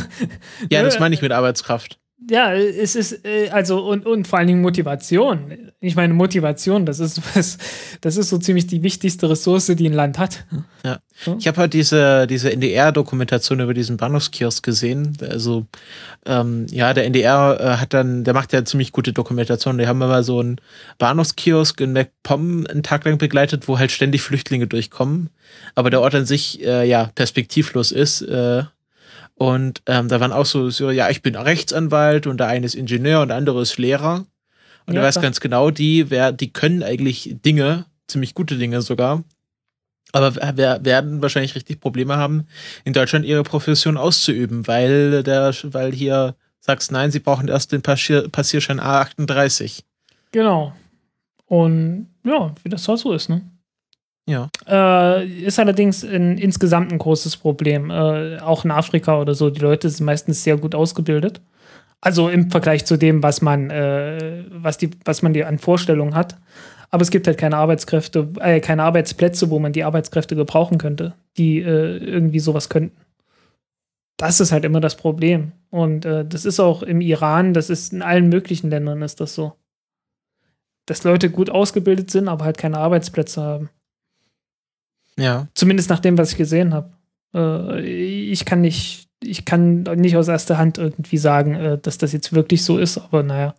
ja, 0.71 0.83
das 0.83 0.95
ne, 0.95 1.01
meine 1.01 1.15
ich 1.15 1.23
mit 1.23 1.33
Arbeitskraft. 1.33 1.99
Ja, 2.29 2.53
es 2.53 2.97
ist, 2.97 3.25
äh, 3.25 3.49
also, 3.49 3.83
und, 3.83 4.05
und 4.05 4.29
vor 4.29 4.39
allen 4.39 4.49
Dingen 4.49 4.61
Motivation. 4.61 5.73
Ich 5.81 5.97
meine, 5.97 6.13
Motivation, 6.13 6.85
das 6.85 7.01
ist 7.01 7.23
was, 7.35 7.57
das 8.03 8.17
ist 8.17 8.29
so 8.29 8.39
ziemlich 8.39 8.67
die 8.67 8.83
wichtigste 8.83 9.31
Ressource, 9.31 9.67
die 9.67 9.89
ein 9.89 9.95
Land 9.95 10.19
hat. 10.19 10.45
Ich 11.39 11.47
habe 11.49 11.59
halt 11.59 11.73
diese, 11.73 12.27
diese 12.27 12.53
NDR-Dokumentation 12.53 13.61
über 13.61 13.75
diesen 13.75 13.97
Bahnhofskiosk 13.97 14.63
gesehen. 14.63 15.17
Also, 15.21 15.67
ähm, 16.27 16.67
ja, 16.71 16.93
der 16.93 17.07
NDR 17.07 17.59
äh, 17.59 17.77
hat 17.79 17.95
dann, 17.95 18.25
der 18.25 18.35
macht 18.35 18.53
ja 18.53 18.65
ziemlich 18.65 18.93
gute 18.93 19.13
Dokumentation. 19.13 19.79
Die 19.79 19.87
haben 19.87 20.03
immer 20.03 20.23
so 20.23 20.41
einen 20.41 20.61
Bahnhofskiosk 20.99 21.81
in 21.81 21.93
MacPom 21.93 22.67
einen 22.67 22.83
Tag 22.83 23.05
lang 23.05 23.19
begleitet, 23.19 23.67
wo 23.67 23.79
halt 23.79 23.93
ständig 23.93 24.23
Flüchtlinge 24.23 24.67
durchkommen. 24.67 25.31
Aber 25.75 25.89
der 25.91 26.01
Ort 26.01 26.15
an 26.15 26.27
sich, 26.27 26.63
äh, 26.63 26.87
ja, 26.87 27.11
perspektivlos 27.15 27.93
ist. 27.93 28.23
Äh, 28.23 28.65
und 29.41 29.81
ähm, 29.87 30.09
da 30.09 30.21
waren 30.21 30.33
auch 30.33 30.45
so, 30.45 30.69
so, 30.69 30.91
ja, 30.91 31.09
ich 31.09 31.23
bin 31.23 31.35
Rechtsanwalt 31.35 32.27
und 32.27 32.39
der 32.39 32.49
eine 32.49 32.67
ist 32.67 32.75
Ingenieur 32.75 33.23
und 33.23 33.29
der 33.29 33.39
andere 33.39 33.63
ist 33.63 33.79
Lehrer. 33.79 34.27
Und 34.85 34.93
Ja, 34.93 35.01
du 35.01 35.07
weißt 35.07 35.23
ganz 35.23 35.41
genau, 35.41 35.71
die, 35.71 36.11
wer, 36.11 36.31
die 36.31 36.53
können 36.53 36.83
eigentlich 36.83 37.37
Dinge, 37.43 37.87
ziemlich 38.07 38.35
gute 38.35 38.59
Dinge 38.59 38.83
sogar. 38.83 39.25
Aber 40.13 40.35
wir 40.35 40.81
werden 40.83 41.23
wahrscheinlich 41.23 41.55
richtig 41.55 41.81
Probleme 41.81 42.19
haben, 42.19 42.49
in 42.85 42.93
Deutschland 42.93 43.25
ihre 43.25 43.43
Profession 43.43 43.97
auszuüben, 43.97 44.67
weil 44.67 45.23
der, 45.23 45.55
weil 45.63 45.91
hier 45.91 46.37
sagst, 46.59 46.93
nein, 46.93 47.11
sie 47.11 47.21
brauchen 47.21 47.49
erst 47.49 47.73
den 47.73 47.81
Passier, 47.81 48.29
Passierschein 48.29 48.79
A38. 48.79 49.85
Genau. 50.33 50.75
Und 51.47 52.11
ja, 52.25 52.55
wie 52.63 52.69
das 52.69 52.87
halt 52.87 52.99
so 52.99 53.15
ist, 53.15 53.31
ne? 53.31 53.41
Ja. 54.31 54.49
Äh, 54.69 55.27
ist 55.27 55.59
allerdings 55.59 56.05
in, 56.05 56.39
insgesamt 56.39 56.93
ein 56.93 56.99
großes 56.99 57.37
Problem. 57.37 57.91
Äh, 57.91 58.39
auch 58.39 58.65
in 58.65 58.71
Afrika 58.71 59.21
oder 59.21 59.35
so. 59.35 59.51
Die 59.51 59.61
Leute 59.61 59.91
sind 59.91 60.07
meistens 60.07 60.45
sehr 60.45 60.57
gut 60.57 60.77
ausgebildet. 60.77 61.41
Also 62.01 62.29
im 62.29 62.49
Vergleich 62.49 62.85
zu 62.85 62.97
dem, 62.97 63.25
was 63.25 63.43
man, 63.43 63.71
äh, 63.71 64.45
was, 64.51 64.79
die, 64.79 64.91
was 65.05 65.23
man 65.23 65.33
dir 65.33 65.49
an 65.49 65.59
Vorstellungen 65.59 66.15
hat. 66.15 66.37
Aber 66.91 67.03
es 67.03 67.11
gibt 67.11 67.27
halt 67.27 67.39
keine 67.39 67.57
Arbeitskräfte, 67.57 68.29
äh, 68.41 68.61
keine 68.61 68.85
Arbeitsplätze, 68.85 69.51
wo 69.51 69.59
man 69.59 69.73
die 69.73 69.83
Arbeitskräfte 69.83 70.37
gebrauchen 70.37 70.79
könnte, 70.79 71.15
die 71.37 71.59
äh, 71.59 71.97
irgendwie 71.97 72.41
sowas 72.41 72.69
könnten. 72.69 72.97
Das 74.17 74.39
ist 74.39 74.53
halt 74.53 74.65
immer 74.65 74.81
das 74.81 74.97
Problem. 74.97 75.53
Und 75.71 76.05
äh, 76.05 76.25
das 76.25 76.45
ist 76.45 76.61
auch 76.61 76.85
im 76.85 77.01
Iran, 77.01 77.53
das 77.53 77.69
ist 77.69 77.93
in 77.93 78.03
allen 78.03 78.29
möglichen 78.29 78.71
Ländern 78.71 79.03
ist 79.03 79.21
das 79.21 79.35
so. 79.35 79.55
Dass 80.87 81.03
Leute 81.03 81.31
gut 81.31 81.51
ausgebildet 81.51 82.13
sind, 82.13 82.29
aber 82.29 82.45
halt 82.45 82.59
keine 82.59 82.79
Arbeitsplätze 82.79 83.43
haben. 83.43 83.71
Ja. 85.19 85.49
Zumindest 85.55 85.91
nach 85.91 86.01
dem, 86.01 86.17
was 86.19 86.33
ich 86.33 86.39
gesehen 86.39 86.73
habe. 86.75 86.93
Äh, 87.35 87.81
ich 87.81 88.45
kann 88.45 88.61
nicht, 88.61 89.09
ich 89.23 89.45
kann 89.45 89.83
nicht 89.83 90.17
aus 90.17 90.29
erster 90.29 90.59
Hand 90.59 90.79
irgendwie 90.79 91.19
sagen, 91.19 91.55
äh, 91.55 91.79
dass 91.79 91.99
das 91.99 92.13
jetzt 92.13 92.33
wirklich 92.33 92.65
so 92.65 92.79
ist, 92.79 92.99
aber 92.99 93.23
naja. 93.23 93.55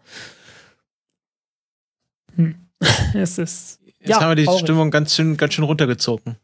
Hm. 2.35 2.55
es 3.13 3.37
ist. 3.37 3.79
Jetzt 3.99 4.09
ja, 4.09 4.21
haben 4.21 4.29
wir 4.29 4.35
die 4.35 4.45
traurig. 4.45 4.61
Stimmung 4.61 4.89
ganz 4.89 5.15
schön, 5.15 5.37
ganz 5.37 5.53
schön 5.53 5.63
runtergezogen. 5.63 6.37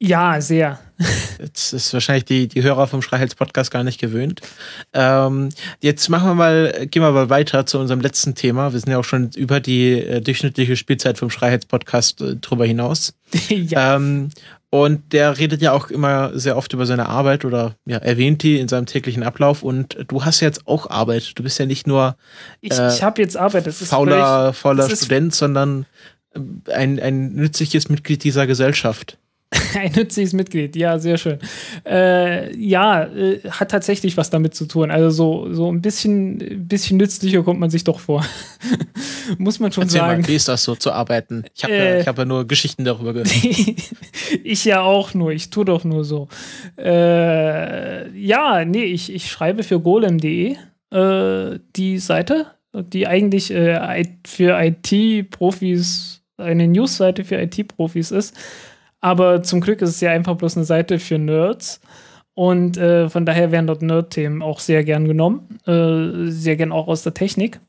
Ja, 0.00 0.40
sehr. 0.40 0.78
Jetzt 1.38 1.72
ist 1.72 1.92
wahrscheinlich 1.94 2.24
die, 2.26 2.48
die 2.48 2.62
Hörer 2.62 2.86
vom 2.86 3.00
Schreihals-Podcast 3.02 3.70
gar 3.70 3.84
nicht 3.84 4.00
gewöhnt. 4.00 4.42
Ähm, 4.92 5.48
jetzt 5.80 6.08
machen 6.08 6.28
wir 6.28 6.34
mal, 6.34 6.86
gehen 6.90 7.02
wir 7.02 7.10
mal 7.12 7.30
weiter 7.30 7.64
zu 7.66 7.78
unserem 7.78 8.00
letzten 8.00 8.34
Thema. 8.34 8.72
Wir 8.72 8.80
sind 8.80 8.90
ja 8.90 8.98
auch 8.98 9.04
schon 9.04 9.30
über 9.36 9.60
die 9.60 9.92
äh, 9.92 10.20
durchschnittliche 10.20 10.76
Spielzeit 10.76 11.18
vom 11.18 11.30
Schreihals-Podcast 11.30 12.20
äh, 12.20 12.36
drüber 12.36 12.66
hinaus. 12.66 13.14
ja. 13.48 13.96
Ähm, 13.96 14.30
und 14.72 15.12
der 15.12 15.36
redet 15.38 15.62
ja 15.62 15.72
auch 15.72 15.90
immer 15.90 16.38
sehr 16.38 16.56
oft 16.56 16.72
über 16.72 16.86
seine 16.86 17.08
Arbeit 17.08 17.44
oder 17.44 17.74
ja, 17.86 17.98
erwähnt 17.98 18.44
die 18.44 18.60
in 18.60 18.68
seinem 18.68 18.86
täglichen 18.86 19.24
Ablauf. 19.24 19.64
Und 19.64 19.96
du 20.06 20.24
hast 20.24 20.40
jetzt 20.40 20.68
auch 20.68 20.88
Arbeit. 20.88 21.36
Du 21.36 21.42
bist 21.42 21.58
ja 21.58 21.66
nicht 21.66 21.88
nur 21.88 22.16
ich 22.60 22.78
äh, 22.78 22.88
ich 22.88 23.02
habe 23.02 23.20
jetzt 23.20 23.36
Arbeit. 23.36 23.66
Das 23.66 23.80
ist 23.80 23.88
fauler, 23.88 24.52
fauler 24.52 24.84
das 24.84 24.92
ist- 24.92 25.04
Student, 25.06 25.34
sondern 25.34 25.86
äh, 26.34 26.72
ein, 26.72 27.00
ein 27.00 27.32
nützliches 27.32 27.88
Mitglied 27.88 28.22
dieser 28.22 28.46
Gesellschaft. 28.46 29.18
Ein 29.74 29.92
nützliches 29.92 30.32
Mitglied, 30.32 30.76
ja, 30.76 30.98
sehr 31.00 31.18
schön. 31.18 31.38
Äh, 31.84 32.56
ja, 32.56 33.04
äh, 33.04 33.40
hat 33.50 33.72
tatsächlich 33.72 34.16
was 34.16 34.30
damit 34.30 34.54
zu 34.54 34.66
tun. 34.66 34.92
Also 34.92 35.10
so, 35.10 35.52
so 35.52 35.72
ein 35.72 35.82
bisschen, 35.82 36.68
bisschen 36.68 36.98
nützlicher 36.98 37.42
kommt 37.42 37.58
man 37.58 37.68
sich 37.68 37.82
doch 37.82 37.98
vor. 37.98 38.24
Muss 39.38 39.58
man 39.58 39.72
schon 39.72 39.84
Erzähl 39.84 40.00
sagen. 40.00 40.22
mal, 40.22 40.28
wie 40.28 40.34
ist 40.36 40.46
das 40.48 40.62
so 40.62 40.76
zu 40.76 40.92
arbeiten? 40.92 41.44
Ich 41.54 41.64
habe 41.64 41.74
ja, 41.74 41.80
Äh. 41.80 42.00
ich 42.00 42.06
hab 42.06 42.18
ja 42.18 42.24
nur 42.24 42.46
Geschichten 42.46 42.84
darüber 42.84 43.12
gehört. 43.12 43.32
ich 44.44 44.64
ja 44.64 44.82
auch 44.82 45.14
nur, 45.14 45.32
ich 45.32 45.50
tue 45.50 45.64
doch 45.64 45.82
nur 45.82 46.04
so. 46.04 46.28
Äh, 46.78 48.16
ja, 48.16 48.64
nee, 48.64 48.84
ich, 48.84 49.12
ich 49.12 49.28
schreibe 49.28 49.64
für 49.64 49.80
golem.de 49.80 50.56
äh, 50.92 51.58
die 51.74 51.98
Seite, 51.98 52.46
die 52.72 53.08
eigentlich 53.08 53.50
äh, 53.50 54.04
für 54.24 54.60
IT-Profis 54.62 56.22
eine 56.36 56.68
News-Seite 56.68 57.24
für 57.24 57.40
IT-Profis 57.40 58.10
ist. 58.12 58.34
Aber 59.00 59.42
zum 59.42 59.60
Glück 59.60 59.82
ist 59.82 59.90
es 59.90 60.00
ja 60.00 60.10
einfach 60.10 60.36
bloß 60.36 60.56
eine 60.56 60.66
Seite 60.66 60.98
für 60.98 61.18
Nerds. 61.18 61.80
Und 62.34 62.76
äh, 62.76 63.08
von 63.08 63.26
daher 63.26 63.50
werden 63.52 63.66
dort 63.66 63.82
Nerd-Themen 63.82 64.42
auch 64.42 64.60
sehr 64.60 64.84
gern 64.84 65.06
genommen. 65.06 65.58
Äh, 65.66 66.30
sehr 66.30 66.56
gern 66.56 66.72
auch 66.72 66.88
aus 66.88 67.02
der 67.02 67.14
Technik. 67.14 67.60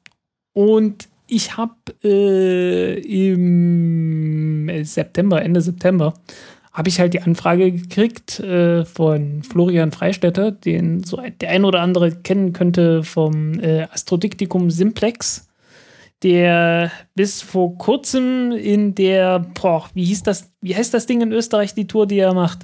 Und 0.54 1.08
ich 1.28 1.58
habe 1.58 1.74
äh, 2.04 3.00
im 3.00 4.70
September, 4.84 5.42
Ende 5.42 5.62
September, 5.62 6.14
habe 6.74 6.90
ich 6.90 7.00
halt 7.00 7.14
die 7.14 7.22
Anfrage 7.22 7.72
gekriegt 7.72 8.40
äh, 8.40 8.86
von 8.86 9.44
Florian 9.44 9.92
Freistetter, 9.92 10.52
den 10.52 11.04
so 11.04 11.22
der 11.42 11.50
ein 11.50 11.66
oder 11.66 11.82
andere 11.82 12.12
kennen 12.12 12.54
könnte 12.54 13.04
vom 13.04 13.60
äh, 13.60 13.84
Astrodiktikum 13.92 14.72
Simplex, 14.72 15.50
der 16.24 16.92
bis 17.16 17.42
vor 17.42 17.78
kurzem 17.78 18.52
in 18.52 18.96
der, 18.96 19.40
boah, 19.40 19.90
wie 19.94 20.06
hieß 20.06 20.24
das, 20.24 20.52
wie 20.62 20.76
heißt 20.76 20.94
das 20.94 21.06
Ding 21.06 21.22
in 21.22 21.32
Österreich, 21.32 21.74
die 21.74 21.88
Tour, 21.88 22.08
die 22.08 22.20
er 22.20 22.34
macht? 22.34 22.60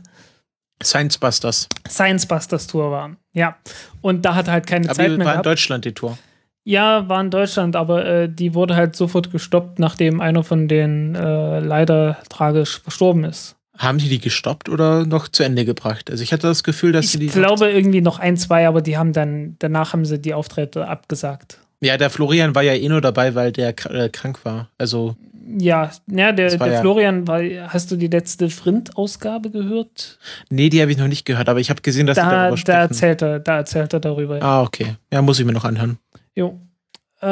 Science 0.84 1.18
Busters. 1.18 1.68
Science 1.88 2.26
Busters 2.26 2.68
Tour 2.68 2.91
war. 2.91 3.16
Ja. 3.34 3.58
Und 4.01 4.24
da 4.26 4.36
hat 4.36 4.47
er 4.47 4.53
halt 4.53 4.68
keine 4.68 4.86
Aber 4.86 4.95
Zeit 4.95 5.10
mehr 5.10 5.20
war 5.20 5.26
in 5.26 5.32
gehabt. 5.32 5.45
Deutschland 5.45 5.86
die 5.86 5.93
Tour. 5.93 6.18
Ja, 6.64 7.08
war 7.08 7.22
in 7.22 7.32
Deutschland, 7.32 7.76
aber 7.76 8.05
äh, 8.05 8.30
die 8.30 8.53
wurde 8.53 8.76
halt 8.76 8.95
sofort 8.95 9.32
gestoppt, 9.32 9.80
nachdem 9.80 10.20
einer 10.20 10.43
von 10.43 10.68
denen 10.68 11.16
äh, 11.16 11.60
leider 11.60 12.18
tragisch 12.30 12.82
verstorben 12.82 13.24
ist. 13.24 13.55
Haben 13.78 13.99
die 13.99 14.10
die 14.10 14.20
gestoppt 14.20 14.70
oder 14.70 15.05
noch 15.05 15.28
zu 15.28 15.43
Ende 15.43 15.64
gebracht? 15.64 16.12
Also 16.12 16.24
ich 16.24 16.34
hatte 16.34 16.47
das 16.47 16.64
Gefühl, 16.64 16.91
dass 16.91 17.12
sie 17.12 17.20
die. 17.20 17.28
Ich 17.28 17.32
glaube 17.32 17.70
irgendwie 17.70 18.01
noch 18.01 18.20
ein, 18.20 18.36
zwei, 18.36 18.68
aber 18.68 18.82
die 18.82 18.97
haben 18.97 19.14
dann, 19.14 19.55
danach 19.60 19.93
haben 19.93 20.03
sie 20.03 20.20
die 20.20 20.34
Auftritte 20.34 20.88
abgesagt. 20.88 21.60
Ja, 21.82 21.97
der 21.97 22.09
Florian 22.09 22.55
war 22.55 22.63
ja 22.63 22.73
eh 22.73 22.89
nur 22.89 23.01
dabei, 23.01 23.36
weil 23.36 23.51
der 23.51 23.69
äh, 23.89 24.09
krank 24.09 24.43
war. 24.45 24.69
Also 24.78 25.15
Ja, 25.59 25.91
ja 26.07 26.32
der, 26.32 26.57
der 26.57 26.67
ja- 26.73 26.82
Florian, 26.82 27.28
war, 27.28 27.41
hast 27.71 27.91
du 27.91 27.95
die 27.95 28.07
letzte 28.07 28.49
Frint-Ausgabe 28.49 29.51
gehört? 29.51 30.17
nee, 30.49 30.69
die 30.69 30.82
habe 30.82 30.91
ich 30.91 30.97
noch 30.97 31.07
nicht 31.07 31.25
gehört, 31.25 31.49
aber 31.49 31.59
ich 31.59 31.69
habe 31.69 31.82
gesehen, 31.82 32.07
dass 32.07 32.15
Da, 32.17 32.23
darüber 32.32 32.49
da, 32.51 32.57
sprechen. 32.57 32.80
erzählt 32.80 33.21
er, 33.21 33.39
da 33.39 33.57
erzählt 33.57 33.93
er 33.93 33.99
darüber. 33.99 34.41
ah, 34.41 34.63
okay. 34.63 34.95
Ja, 35.13 35.21
muss 35.21 35.39
ich 35.39 35.45
mir 35.45 35.53
noch 35.53 35.65
anhören. 35.65 35.99
Jo. 36.36 36.59
Äh, 37.21 37.25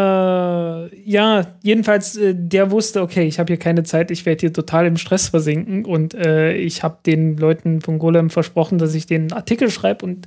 ja, 1.09 1.45
jedenfalls, 1.61 2.15
äh, 2.17 2.33
der 2.35 2.71
wusste, 2.71 3.01
okay, 3.01 3.23
ich 3.27 3.37
habe 3.39 3.47
hier 3.53 3.57
keine 3.59 3.83
Zeit, 3.83 4.09
ich 4.11 4.25
werde 4.25 4.41
hier 4.41 4.53
total 4.53 4.87
im 4.87 4.97
Stress 4.97 5.29
versinken 5.29 5.85
und 5.85 6.13
äh, 6.15 6.53
ich 6.53 6.81
habe 6.83 6.97
den 7.05 7.37
Leuten 7.37 7.81
von 7.81 7.99
Golem 7.99 8.29
versprochen, 8.31 8.77
dass 8.79 8.95
ich 8.95 9.05
den 9.05 9.31
Artikel 9.31 9.69
schreibe 9.69 10.03
und 10.05 10.25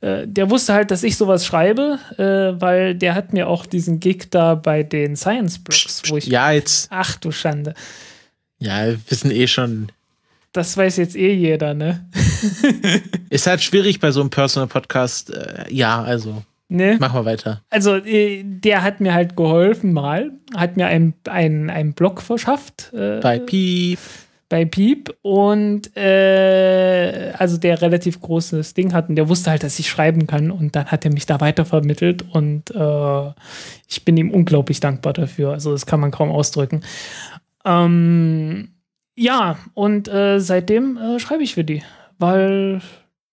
äh, 0.00 0.26
der 0.26 0.50
wusste 0.50 0.74
halt, 0.74 0.90
dass 0.90 1.02
ich 1.02 1.16
sowas 1.16 1.44
schreibe, 1.44 1.98
äh, 2.18 2.60
weil 2.60 2.94
der 2.94 3.14
hat 3.14 3.32
mir 3.32 3.48
auch 3.48 3.66
diesen 3.66 3.98
Gig 3.98 4.30
da 4.30 4.54
bei 4.54 4.82
den 4.82 5.16
Science 5.16 5.58
Blogs, 5.58 6.02
wo 6.08 6.16
ich. 6.16 6.26
Ja, 6.26 6.52
jetzt. 6.52 6.88
Ach 6.90 7.16
du 7.16 7.32
Schande. 7.32 7.74
Ja, 8.58 8.86
wir 8.86 8.98
wissen 9.08 9.30
eh 9.30 9.46
schon. 9.46 9.90
Das 10.52 10.76
weiß 10.76 10.96
jetzt 10.96 11.16
eh 11.16 11.32
jeder, 11.32 11.74
ne? 11.74 12.08
Ist 13.30 13.46
halt 13.46 13.62
schwierig 13.62 14.00
bei 14.00 14.10
so 14.12 14.20
einem 14.20 14.30
Personal 14.30 14.68
Podcast. 14.68 15.30
Äh, 15.30 15.64
ja, 15.68 16.02
also 16.02 16.42
ne? 16.68 16.96
machen 17.00 17.20
wir 17.20 17.24
weiter. 17.24 17.62
Also, 17.68 17.96
äh, 17.96 18.42
der 18.44 18.82
hat 18.82 19.00
mir 19.00 19.14
halt 19.14 19.36
geholfen 19.36 19.92
mal, 19.92 20.30
hat 20.56 20.76
mir 20.76 20.86
einen 20.86 21.14
ein 21.70 21.92
Blog 21.92 22.22
verschafft. 22.22 22.90
Bei 22.92 23.38
Piep. 23.38 23.98
Bei 24.48 24.64
Piep 24.64 25.14
und 25.22 25.94
äh, 25.96 27.32
also 27.36 27.58
der 27.58 27.82
relativ 27.82 28.20
großes 28.20 28.74
Ding 28.74 28.94
hat 28.94 29.08
und 29.08 29.16
der 29.16 29.28
wusste 29.28 29.50
halt, 29.50 29.62
dass 29.62 29.78
ich 29.78 29.88
schreiben 29.88 30.26
kann 30.26 30.50
und 30.50 30.74
dann 30.74 30.86
hat 30.86 31.04
er 31.04 31.12
mich 31.12 31.26
da 31.26 31.40
weitervermittelt 31.40 32.24
und 32.32 32.70
äh, 32.70 33.30
ich 33.88 34.04
bin 34.04 34.16
ihm 34.16 34.30
unglaublich 34.30 34.80
dankbar 34.80 35.12
dafür. 35.12 35.52
Also 35.52 35.72
das 35.72 35.84
kann 35.84 36.00
man 36.00 36.10
kaum 36.10 36.30
ausdrücken. 36.30 36.80
Ähm, 37.64 38.70
ja, 39.16 39.58
und 39.74 40.08
äh, 40.08 40.38
seitdem 40.40 40.96
äh, 40.96 41.18
schreibe 41.18 41.42
ich 41.42 41.54
für 41.54 41.64
die, 41.64 41.82
weil 42.18 42.80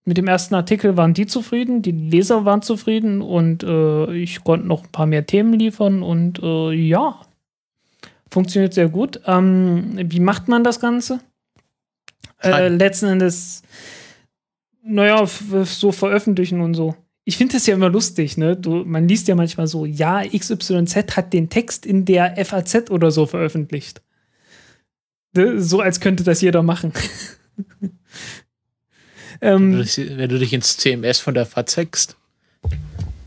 mit 0.03 0.18
dem 0.18 0.28
ersten 0.28 0.53
Artikel 0.53 0.97
waren 0.97 1.13
die 1.13 1.26
zufrieden, 1.26 1.82
die 1.82 1.91
Leser 1.91 2.45
waren 2.45 2.61
zufrieden 2.61 3.22
und 3.22 3.63
äh, 3.63 4.13
ich 4.13 4.43
konnte 4.43 4.68
noch 4.68 4.84
ein 4.84 4.91
paar 4.91 5.07
mehr 5.07 5.26
Themen 5.26 5.53
liefern 5.53 6.03
und 6.03 6.41
äh, 6.43 6.72
ja, 6.74 7.20
funktioniert 8.36 8.73
sehr 8.73 8.89
gut. 8.89 9.21
Ähm, 9.25 9.97
wie 10.11 10.19
macht 10.19 10.47
man 10.49 10.63
das 10.63 10.79
Ganze? 10.81 11.19
Äh, 12.43 12.67
letzten 12.67 13.05
Endes, 13.07 13.63
naja, 14.83 15.25
so 15.65 15.91
veröffentlichen 15.91 16.59
und 16.61 16.73
so. 16.75 16.95
Ich 17.23 17.38
finde 17.38 17.53
das 17.53 17.65
ja 17.65 17.73
immer 17.73 17.89
lustig, 17.89 18.38
ne? 18.38 18.55
Du, 18.55 18.83
man 18.86 19.07
liest 19.07 19.27
ja 19.27 19.36
manchmal 19.36 19.67
so, 19.67 19.86
ja, 19.86 20.21
XYZ 20.27 21.15
hat 21.17 21.33
den 21.33 21.49
Text 21.49 21.86
in 21.86 22.05
der 22.05 22.36
FAZ 22.45 22.91
oder 22.91 23.09
so 23.09 23.25
veröffentlicht. 23.25 24.01
Ne? 25.33 25.59
So 25.61 25.79
als 25.79 25.99
könnte 26.01 26.23
das 26.23 26.41
jeder 26.41 26.61
machen. 26.61 26.91
Wenn 29.39 29.71
du 29.71 29.77
ähm, 29.79 29.81
dich- 29.83 30.17
Wenn 30.17 30.29
du 30.29 30.38
dich 30.39 30.53
ins 30.53 30.77
CMS 30.77 31.19
von 31.19 31.33
der 31.33 31.45
verzeckst, 31.45 32.15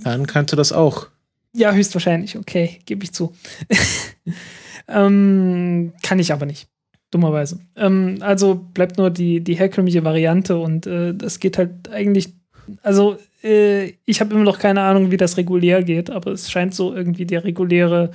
dann 0.04 0.26
kannst 0.26 0.52
du 0.52 0.56
das 0.56 0.72
auch. 0.72 1.09
Ja, 1.55 1.72
höchstwahrscheinlich, 1.72 2.36
okay, 2.36 2.78
gebe 2.84 3.05
ich 3.05 3.12
zu. 3.12 3.34
ähm, 4.88 5.92
kann 6.03 6.18
ich 6.18 6.32
aber 6.32 6.46
nicht. 6.46 6.68
Dummerweise. 7.11 7.61
Ähm, 7.76 8.18
also 8.20 8.55
bleibt 8.55 8.99
nur 8.99 9.11
die, 9.11 9.40
die 9.40 9.55
herkömmliche 9.55 10.05
Variante 10.05 10.59
und 10.59 10.86
äh, 10.86 11.14
das 11.14 11.40
geht 11.40 11.57
halt 11.57 11.88
eigentlich. 11.90 12.34
Also, 12.82 13.16
äh, 13.42 13.94
ich 14.05 14.20
habe 14.20 14.34
immer 14.34 14.44
noch 14.44 14.59
keine 14.59 14.82
Ahnung, 14.82 15.11
wie 15.11 15.16
das 15.16 15.38
regulär 15.38 15.82
geht, 15.82 16.11
aber 16.11 16.32
es 16.32 16.51
scheint 16.51 16.74
so 16.74 16.94
irgendwie 16.94 17.24
der 17.24 17.44
reguläre 17.44 18.11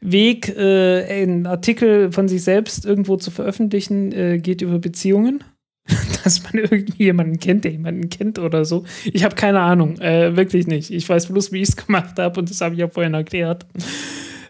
Weg, 0.00 0.54
äh, 0.56 1.22
einen 1.22 1.46
Artikel 1.46 2.12
von 2.12 2.28
sich 2.28 2.44
selbst 2.44 2.84
irgendwo 2.84 3.16
zu 3.16 3.30
veröffentlichen, 3.30 4.12
äh, 4.12 4.38
geht 4.38 4.60
über 4.60 4.78
Beziehungen. 4.78 5.42
Dass 6.24 6.42
man 6.42 6.64
irgendwie 6.64 7.04
jemanden 7.04 7.38
kennt, 7.38 7.64
der 7.64 7.72
jemanden 7.72 8.10
kennt 8.10 8.38
oder 8.38 8.64
so. 8.64 8.84
Ich 9.04 9.24
habe 9.24 9.34
keine 9.34 9.60
Ahnung, 9.60 9.98
äh, 9.98 10.36
wirklich 10.36 10.66
nicht. 10.66 10.90
Ich 10.90 11.08
weiß 11.08 11.28
bloß, 11.28 11.52
wie 11.52 11.62
ich 11.62 11.70
es 11.70 11.76
gemacht 11.86 12.18
habe 12.18 12.40
und 12.40 12.50
das 12.50 12.60
habe 12.60 12.74
ich 12.74 12.80
ja 12.80 12.88
vorhin 12.88 13.14
erklärt. 13.14 13.66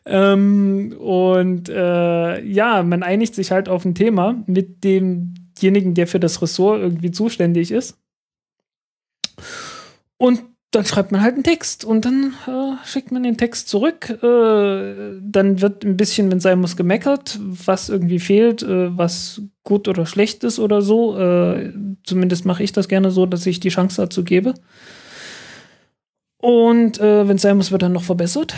Ähm, 0.04 0.96
und 0.98 1.68
äh, 1.68 2.42
ja, 2.44 2.82
man 2.82 3.02
einigt 3.02 3.34
sich 3.34 3.50
halt 3.50 3.68
auf 3.68 3.84
ein 3.84 3.94
Thema 3.94 4.42
mit 4.46 4.82
demjenigen, 4.82 5.94
der 5.94 6.06
für 6.06 6.18
das 6.18 6.40
Ressort 6.40 6.80
irgendwie 6.80 7.10
zuständig 7.10 7.70
ist. 7.70 7.98
Und 10.16 10.42
dann 10.70 10.84
schreibt 10.84 11.12
man 11.12 11.22
halt 11.22 11.34
einen 11.34 11.44
Text 11.44 11.84
und 11.84 12.04
dann 12.04 12.34
äh, 12.46 12.86
schickt 12.86 13.10
man 13.10 13.22
den 13.22 13.38
Text 13.38 13.68
zurück. 13.68 14.10
Äh, 14.10 15.18
dann 15.22 15.62
wird 15.62 15.82
ein 15.82 15.96
bisschen, 15.96 16.30
wenn 16.30 16.40
sein 16.40 16.60
muss, 16.60 16.76
gemeckert, 16.76 17.38
was 17.40 17.88
irgendwie 17.88 18.18
fehlt, 18.18 18.62
äh, 18.62 18.96
was 18.96 19.40
gut 19.64 19.88
oder 19.88 20.04
schlecht 20.04 20.44
ist 20.44 20.58
oder 20.58 20.82
so. 20.82 21.18
Äh, 21.18 21.72
zumindest 22.04 22.44
mache 22.44 22.62
ich 22.62 22.72
das 22.72 22.88
gerne 22.88 23.10
so, 23.10 23.24
dass 23.24 23.46
ich 23.46 23.60
die 23.60 23.70
Chance 23.70 24.02
dazu 24.02 24.24
gebe. 24.24 24.54
Und 26.36 27.00
äh, 27.00 27.26
wenn 27.26 27.38
sein 27.38 27.56
muss, 27.56 27.72
wird 27.72 27.82
dann 27.82 27.92
noch 27.92 28.04
verbessert. 28.04 28.54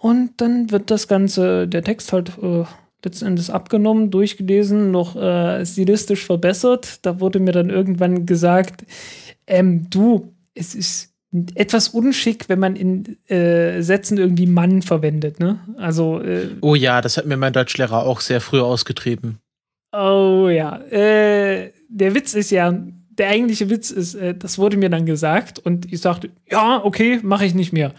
Und 0.00 0.32
dann 0.38 0.72
wird 0.72 0.90
das 0.90 1.06
Ganze, 1.06 1.68
der 1.68 1.84
Text 1.84 2.12
halt 2.12 2.32
äh, 2.42 2.64
letzten 3.04 3.26
Endes 3.26 3.50
abgenommen, 3.50 4.10
durchgelesen, 4.10 4.90
noch 4.92 5.12
stilistisch 5.64 6.24
verbessert. 6.24 7.04
Da 7.04 7.18
wurde 7.18 7.40
mir 7.40 7.50
dann 7.50 7.68
irgendwann 7.68 8.26
gesagt, 8.26 8.84
ähm, 9.48 9.90
du, 9.90 10.32
es 10.54 10.76
ist 10.76 11.11
etwas 11.54 11.88
unschick, 11.88 12.48
wenn 12.48 12.58
man 12.58 12.76
in 12.76 13.16
äh, 13.28 13.80
Sätzen 13.82 14.18
irgendwie 14.18 14.46
Mann 14.46 14.82
verwendet, 14.82 15.40
ne? 15.40 15.60
Also. 15.78 16.20
Äh, 16.20 16.48
oh 16.60 16.74
ja, 16.74 17.00
das 17.00 17.16
hat 17.16 17.26
mir 17.26 17.36
mein 17.36 17.54
Deutschlehrer 17.54 18.04
auch 18.04 18.20
sehr 18.20 18.40
früh 18.40 18.60
ausgetrieben. 18.60 19.38
Oh 19.92 20.48
ja. 20.48 20.76
Äh, 20.90 21.72
der 21.88 22.14
Witz 22.14 22.34
ist 22.34 22.50
ja, 22.50 22.74
der 23.10 23.28
eigentliche 23.28 23.70
Witz 23.70 23.90
ist, 23.90 24.14
äh, 24.14 24.34
das 24.34 24.58
wurde 24.58 24.76
mir 24.76 24.90
dann 24.90 25.06
gesagt 25.06 25.58
und 25.58 25.90
ich 25.92 26.00
sagte, 26.00 26.30
ja, 26.50 26.82
okay, 26.84 27.20
mache 27.22 27.44
ich 27.44 27.54
nicht 27.54 27.72
mehr. 27.72 27.92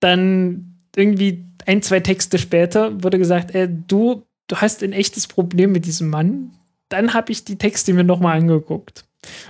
Dann 0.00 0.76
irgendwie 0.96 1.44
ein, 1.66 1.82
zwei 1.82 2.00
Texte 2.00 2.38
später 2.38 3.02
wurde 3.02 3.18
gesagt, 3.18 3.54
äh, 3.54 3.68
du, 3.68 4.24
du 4.48 4.56
hast 4.56 4.82
ein 4.82 4.92
echtes 4.92 5.26
Problem 5.26 5.72
mit 5.72 5.86
diesem 5.86 6.08
Mann. 6.08 6.52
Dann 6.88 7.14
habe 7.14 7.30
ich 7.30 7.44
die 7.44 7.56
Texte 7.56 7.92
mir 7.92 8.04
nochmal 8.04 8.38
angeguckt. 8.38 9.04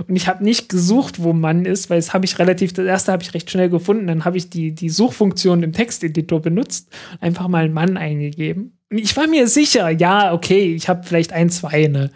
Und 0.06 0.16
ich 0.16 0.26
habe 0.26 0.42
nicht 0.42 0.68
gesucht, 0.68 1.22
wo 1.22 1.32
Mann 1.32 1.64
ist, 1.64 1.90
weil 1.90 1.98
das 1.98 2.12
habe 2.12 2.24
ich 2.24 2.38
relativ, 2.38 2.72
das 2.72 2.86
erste 2.86 3.12
habe 3.12 3.22
ich 3.22 3.34
recht 3.34 3.50
schnell 3.50 3.70
gefunden. 3.70 4.06
Dann 4.06 4.24
habe 4.24 4.36
ich 4.36 4.50
die, 4.50 4.72
die 4.72 4.90
Suchfunktion 4.90 5.62
im 5.62 5.72
Texteditor 5.72 6.40
benutzt, 6.40 6.88
einfach 7.20 7.48
mal 7.48 7.68
Mann 7.68 7.96
eingegeben. 7.96 8.78
Und 8.90 8.98
ich 8.98 9.16
war 9.16 9.28
mir 9.28 9.46
sicher, 9.46 9.88
ja, 9.90 10.32
okay, 10.32 10.74
ich 10.74 10.88
habe 10.88 11.04
vielleicht 11.04 11.32
ein, 11.32 11.50
zwei, 11.50 11.86
ne? 11.86 12.10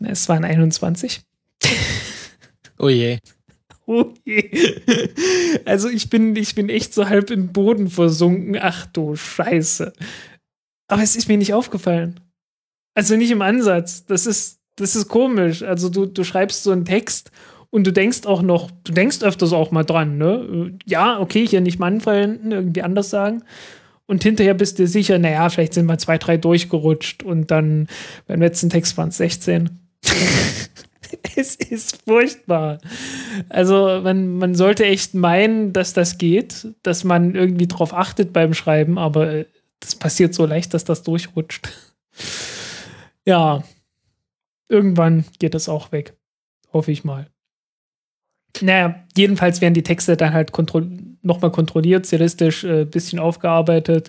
Es 0.00 0.28
waren 0.28 0.44
21. 0.44 1.20
Oh 2.78 2.88
je. 2.88 3.18
Oh 3.86 4.14
je. 4.24 4.80
Also 5.64 5.88
ich 5.88 6.10
bin, 6.10 6.36
ich 6.36 6.54
bin 6.54 6.68
echt 6.68 6.94
so 6.94 7.08
halb 7.08 7.32
im 7.32 7.52
Boden 7.52 7.90
versunken. 7.90 8.56
Ach 8.60 8.86
du 8.86 9.16
Scheiße. 9.16 9.92
Aber 10.86 11.02
es 11.02 11.16
ist 11.16 11.26
mir 11.26 11.36
nicht 11.36 11.54
aufgefallen. 11.54 12.20
Also 12.94 13.16
nicht 13.16 13.32
im 13.32 13.42
Ansatz. 13.42 14.06
Das 14.06 14.26
ist, 14.26 14.59
das 14.80 14.96
ist 14.96 15.08
komisch. 15.08 15.62
Also 15.62 15.88
du, 15.88 16.06
du 16.06 16.24
schreibst 16.24 16.62
so 16.62 16.70
einen 16.70 16.84
Text 16.84 17.30
und 17.70 17.86
du 17.86 17.92
denkst 17.92 18.26
auch 18.26 18.42
noch, 18.42 18.70
du 18.84 18.92
denkst 18.92 19.22
öfters 19.22 19.52
auch 19.52 19.70
mal 19.70 19.84
dran, 19.84 20.18
ne? 20.18 20.72
Ja, 20.86 21.20
okay, 21.20 21.46
hier 21.46 21.60
nicht 21.60 21.78
Mann 21.78 22.00
verwenden, 22.00 22.50
irgendwie 22.50 22.82
anders 22.82 23.10
sagen. 23.10 23.42
Und 24.06 24.24
hinterher 24.24 24.54
bist 24.54 24.78
du 24.80 24.88
sicher, 24.88 25.18
naja, 25.18 25.48
vielleicht 25.50 25.74
sind 25.74 25.86
mal 25.86 25.98
zwei, 25.98 26.18
drei 26.18 26.36
durchgerutscht 26.36 27.22
und 27.22 27.52
dann 27.52 27.86
beim 28.26 28.40
letzten 28.40 28.68
Text 28.68 28.98
waren 28.98 29.10
es 29.10 29.18
16. 29.18 29.70
es 31.36 31.54
ist 31.54 32.02
furchtbar. 32.04 32.80
Also 33.48 34.00
man, 34.02 34.36
man 34.36 34.56
sollte 34.56 34.84
echt 34.84 35.14
meinen, 35.14 35.72
dass 35.72 35.92
das 35.92 36.18
geht, 36.18 36.66
dass 36.82 37.04
man 37.04 37.36
irgendwie 37.36 37.68
drauf 37.68 37.94
achtet 37.94 38.32
beim 38.32 38.52
Schreiben, 38.52 38.98
aber 38.98 39.44
das 39.78 39.94
passiert 39.94 40.34
so 40.34 40.44
leicht, 40.44 40.74
dass 40.74 40.84
das 40.84 41.04
durchrutscht. 41.04 41.68
ja, 43.24 43.62
irgendwann 44.70 45.24
geht 45.38 45.54
das 45.54 45.68
auch 45.68 45.92
weg. 45.92 46.16
Hoffe 46.72 46.92
ich 46.92 47.04
mal. 47.04 47.26
Naja, 48.60 48.94
jedenfalls 49.16 49.60
werden 49.60 49.74
die 49.74 49.82
Texte 49.82 50.16
dann 50.16 50.32
halt 50.32 50.52
kontro 50.52 50.82
nochmal 51.22 51.52
kontrolliert, 51.52 52.06
stilistisch 52.06 52.64
ein 52.64 52.80
äh, 52.80 52.84
bisschen 52.86 53.18
aufgearbeitet. 53.18 54.08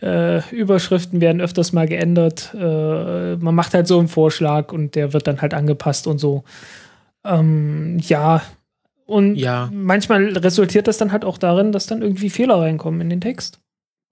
Äh, 0.00 0.48
Überschriften 0.54 1.20
werden 1.20 1.40
öfters 1.40 1.72
mal 1.72 1.88
geändert. 1.88 2.54
Äh, 2.54 3.36
man 3.36 3.54
macht 3.54 3.74
halt 3.74 3.88
so 3.88 3.98
einen 3.98 4.06
Vorschlag 4.08 4.72
und 4.72 4.94
der 4.94 5.12
wird 5.12 5.26
dann 5.26 5.40
halt 5.42 5.52
angepasst 5.52 6.06
und 6.06 6.18
so. 6.18 6.44
Ähm, 7.24 7.98
ja. 8.00 8.42
Und 9.04 9.34
ja. 9.34 9.68
manchmal 9.72 10.38
resultiert 10.38 10.86
das 10.86 10.96
dann 10.96 11.10
halt 11.10 11.24
auch 11.24 11.38
darin, 11.38 11.72
dass 11.72 11.86
dann 11.86 12.02
irgendwie 12.02 12.30
Fehler 12.30 12.60
reinkommen 12.60 13.00
in 13.00 13.10
den 13.10 13.20
Text. 13.20 13.60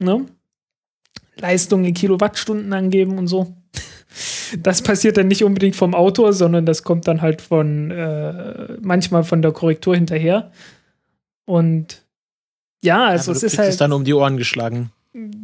Ne? 0.00 0.26
Leistung 1.36 1.84
in 1.84 1.94
Kilowattstunden 1.94 2.72
angeben 2.72 3.18
und 3.18 3.28
so 3.28 3.54
das 4.58 4.82
passiert 4.82 5.16
dann 5.16 5.28
nicht 5.28 5.44
unbedingt 5.44 5.76
vom 5.76 5.94
Autor, 5.94 6.32
sondern 6.32 6.66
das 6.66 6.82
kommt 6.82 7.08
dann 7.08 7.22
halt 7.22 7.40
von 7.42 7.90
äh, 7.90 8.76
manchmal 8.80 9.24
von 9.24 9.42
der 9.42 9.52
Korrektur 9.52 9.94
hinterher. 9.94 10.52
Und 11.46 12.02
ja, 12.84 13.06
also 13.06 13.32
ja, 13.32 13.36
es 13.36 13.42
ist 13.42 13.58
halt. 13.58 13.68
Es 13.68 13.76
dann 13.76 13.92
um 13.92 14.04
die 14.04 14.14
Ohren 14.14 14.36
geschlagen. 14.36 14.90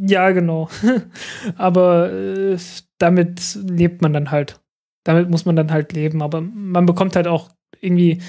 Ja, 0.01 0.31
genau. 0.31 0.68
aber 1.57 2.12
äh, 2.12 2.59
damit 2.99 3.55
lebt 3.55 4.03
man 4.03 4.12
dann 4.12 4.31
halt. 4.31 4.61
Damit 5.05 5.31
muss 5.31 5.45
man 5.45 5.57
dann 5.57 5.70
halt 5.70 5.93
leben. 5.93 6.22
Aber 6.22 6.41
man 6.41 6.87
bekommt 6.87 7.16
halt 7.16 7.26
auch 7.26 7.51
irgendwie, 7.81 8.20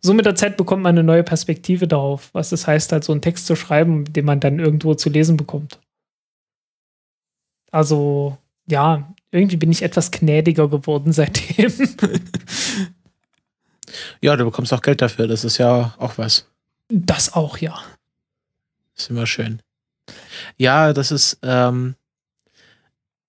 so 0.00 0.14
mit 0.14 0.26
der 0.26 0.34
Zeit 0.34 0.56
bekommt 0.56 0.82
man 0.82 0.94
eine 0.94 1.04
neue 1.04 1.22
Perspektive 1.22 1.86
darauf, 1.86 2.30
was 2.32 2.50
das 2.50 2.66
heißt, 2.66 2.92
halt 2.92 3.04
so 3.04 3.12
einen 3.12 3.22
Text 3.22 3.46
zu 3.46 3.56
schreiben, 3.56 4.04
den 4.04 4.24
man 4.24 4.40
dann 4.40 4.58
irgendwo 4.58 4.94
zu 4.94 5.10
lesen 5.10 5.36
bekommt. 5.36 5.80
Also, 7.70 8.38
ja, 8.68 9.12
irgendwie 9.36 9.56
bin 9.56 9.70
ich 9.70 9.82
etwas 9.82 10.10
gnädiger 10.10 10.68
geworden 10.68 11.12
seitdem. 11.12 11.70
ja, 14.20 14.36
du 14.36 14.44
bekommst 14.44 14.72
auch 14.72 14.82
Geld 14.82 15.02
dafür, 15.02 15.26
das 15.26 15.44
ist 15.44 15.58
ja 15.58 15.94
auch 15.98 16.18
was. 16.18 16.48
Das 16.88 17.34
auch, 17.34 17.58
ja. 17.58 17.78
Ist 18.96 19.10
immer 19.10 19.26
schön. 19.26 19.60
Ja, 20.56 20.92
das 20.92 21.10
ist, 21.10 21.38
ähm, 21.42 21.96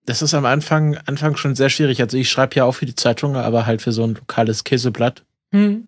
das 0.06 0.22
ist 0.22 0.34
am 0.34 0.46
Anfang, 0.46 0.98
Anfang 1.06 1.36
schon 1.36 1.56
sehr 1.56 1.70
schwierig. 1.70 2.02
Also 2.02 2.18
ich 2.18 2.30
schreibe 2.30 2.56
ja 2.56 2.64
auch 2.64 2.74
für 2.74 2.86
die 2.86 2.96
Zeitung, 2.96 3.36
aber 3.36 3.66
halt 3.66 3.82
für 3.82 3.92
so 3.92 4.04
ein 4.04 4.14
lokales 4.14 4.64
Käseblatt. 4.64 5.24
Hm. 5.52 5.88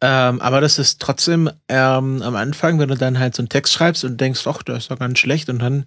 Ähm, 0.00 0.40
aber 0.40 0.60
das 0.60 0.78
ist 0.78 1.00
trotzdem 1.00 1.50
ähm, 1.68 2.22
am 2.22 2.36
Anfang, 2.36 2.78
wenn 2.78 2.88
du 2.88 2.96
dann 2.96 3.18
halt 3.18 3.34
so 3.34 3.42
einen 3.42 3.48
Text 3.48 3.72
schreibst 3.72 4.04
und 4.04 4.20
denkst, 4.20 4.46
ach, 4.46 4.62
der 4.62 4.76
ist 4.76 4.90
doch 4.90 4.98
ganz 4.98 5.18
schlecht 5.18 5.48
und 5.48 5.60
dann 5.60 5.84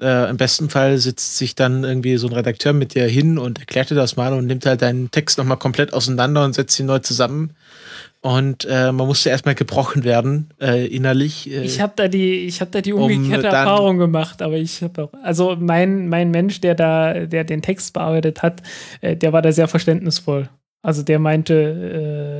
äh, 0.00 0.28
im 0.28 0.36
besten 0.36 0.68
Fall 0.68 0.98
sitzt 0.98 1.36
sich 1.36 1.54
dann 1.54 1.84
irgendwie 1.84 2.16
so 2.16 2.26
ein 2.26 2.32
Redakteur 2.32 2.72
mit 2.72 2.94
dir 2.94 3.06
hin 3.06 3.38
und 3.38 3.58
erklärt 3.60 3.90
dir 3.90 3.94
das 3.94 4.16
mal 4.16 4.32
und 4.32 4.46
nimmt 4.46 4.66
halt 4.66 4.82
deinen 4.82 5.10
Text 5.10 5.38
nochmal 5.38 5.58
komplett 5.58 5.92
auseinander 5.92 6.44
und 6.44 6.54
setzt 6.54 6.78
ihn 6.80 6.86
neu 6.86 6.98
zusammen. 6.98 7.54
Und 8.22 8.64
äh, 8.66 8.92
man 8.92 9.08
musste 9.08 9.30
erstmal 9.30 9.56
gebrochen 9.56 10.04
werden, 10.04 10.50
äh, 10.60 10.86
innerlich. 10.86 11.50
Äh, 11.50 11.64
ich 11.64 11.80
habe 11.80 11.92
da 11.96 12.06
die, 12.06 12.46
ich 12.46 12.60
habe 12.60 12.70
da 12.70 12.80
die 12.80 12.92
umgekehrte 12.92 13.48
um 13.48 13.54
Erfahrung 13.54 13.98
gemacht, 13.98 14.42
aber 14.42 14.56
ich 14.58 14.80
habe 14.80 15.02
auch, 15.02 15.12
also 15.24 15.56
mein, 15.58 16.08
mein 16.08 16.30
Mensch, 16.30 16.60
der 16.60 16.76
da, 16.76 17.26
der 17.26 17.42
den 17.42 17.62
Text 17.62 17.92
bearbeitet 17.94 18.42
hat, 18.42 18.62
äh, 19.00 19.16
der 19.16 19.32
war 19.32 19.42
da 19.42 19.50
sehr 19.50 19.66
verständnisvoll. 19.66 20.48
Also 20.82 21.02
der 21.02 21.18
meinte, 21.18 21.54
äh, 21.54 22.31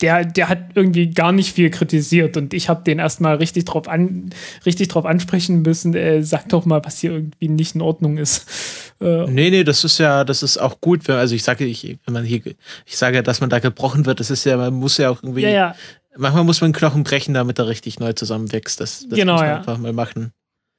der, 0.00 0.24
der 0.24 0.48
hat 0.48 0.58
irgendwie 0.74 1.10
gar 1.10 1.32
nicht 1.32 1.54
viel 1.54 1.70
kritisiert 1.70 2.36
und 2.36 2.52
ich 2.52 2.68
habe 2.68 2.82
den 2.82 2.98
erstmal 2.98 3.36
richtig 3.36 3.64
drauf 3.64 3.88
an, 3.88 4.30
richtig 4.66 4.88
drauf 4.88 5.06
ansprechen 5.06 5.62
müssen, 5.62 5.94
äh, 5.94 6.22
sag 6.22 6.48
doch 6.48 6.64
mal, 6.64 6.84
was 6.84 6.98
hier 6.98 7.12
irgendwie 7.12 7.48
nicht 7.48 7.74
in 7.74 7.80
Ordnung 7.80 8.18
ist. 8.18 8.46
Äh, 9.00 9.26
nee, 9.26 9.50
nee, 9.50 9.64
das 9.64 9.84
ist 9.84 9.98
ja, 9.98 10.24
das 10.24 10.42
ist 10.42 10.58
auch 10.58 10.80
gut, 10.80 11.06
wenn, 11.06 11.16
also 11.16 11.34
ich 11.34 11.44
sage, 11.44 11.64
ich, 11.64 11.98
wenn 12.04 12.14
man 12.14 12.24
hier, 12.24 12.40
ich 12.86 12.96
sage, 12.96 13.22
dass 13.22 13.40
man 13.40 13.50
da 13.50 13.60
gebrochen 13.60 14.04
wird, 14.06 14.20
das 14.20 14.30
ist 14.30 14.44
ja, 14.44 14.56
man 14.56 14.74
muss 14.74 14.98
ja 14.98 15.10
auch 15.10 15.22
irgendwie, 15.22 15.42
ja, 15.42 15.50
ja. 15.50 15.76
manchmal 16.16 16.44
muss 16.44 16.60
man 16.60 16.72
Knochen 16.72 17.04
brechen, 17.04 17.34
damit 17.34 17.58
er 17.58 17.68
richtig 17.68 18.00
neu 18.00 18.12
zusammenwächst. 18.12 18.80
Das, 18.80 19.06
das 19.08 19.18
genau, 19.18 19.34
muss 19.34 19.42
man 19.42 19.50
ja. 19.50 19.56
einfach 19.58 19.78
mal 19.78 19.92
machen. 19.92 20.32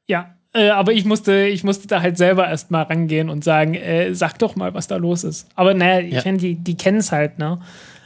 Ja, 0.07 0.36
äh, 0.53 0.70
aber 0.70 0.93
ich 0.93 1.03
musste, 1.03 1.47
ich 1.47 1.63
musste 1.63 1.88
da 1.88 2.01
halt 2.01 2.18
selber 2.18 2.47
erstmal 2.47 2.84
rangehen 2.84 3.30
und 3.30 3.43
sagen, 3.43 3.76
äh, 3.76 4.13
sag 4.13 4.39
doch 4.39 4.55
mal, 4.55 4.74
was 4.74 4.88
da 4.88 4.95
los 4.95 5.24
ist. 5.24 5.47
Aber 5.55 5.74
naja, 5.74 5.99
ich 5.99 6.13
ja. 6.13 6.22
meine, 6.24 6.38
die, 6.38 6.55
die 6.55 6.78
kennen 6.78 6.99
es 6.99 7.11
halt, 7.11 7.39
ne? 7.39 7.59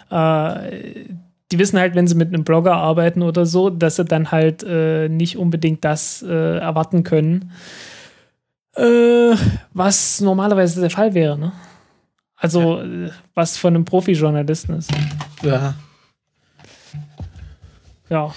Äh, 0.10 1.06
die 1.52 1.58
wissen 1.58 1.80
halt, 1.80 1.96
wenn 1.96 2.08
sie 2.08 2.16
mit 2.16 2.28
einem 2.30 2.44
Blogger 2.44 2.76
arbeiten 2.76 3.22
oder 3.22 3.46
so, 3.46 3.70
dass 3.70 3.96
sie 3.96 4.06
dann 4.06 4.32
halt 4.32 4.64
äh, 4.64 5.10
nicht 5.10 5.38
unbedingt 5.38 5.84
das 5.84 6.22
äh, 6.22 6.58
erwarten 6.60 7.04
können, 7.04 7.52
äh, 8.76 9.36
was 9.74 10.22
normalerweise 10.22 10.82
der 10.82 10.92
Fall 10.92 11.14
wäre. 11.14 11.38
Ne? 11.38 11.52
Also, 12.36 12.80
ja. 12.80 13.06
Äh, 13.08 13.12
was 13.34 13.58
von 13.58 13.76
einem 13.76 13.86
Profi-Journalisten 13.86 14.74
ist. 14.74 14.92
Ja. 15.42 15.76
Ja. 18.10 18.34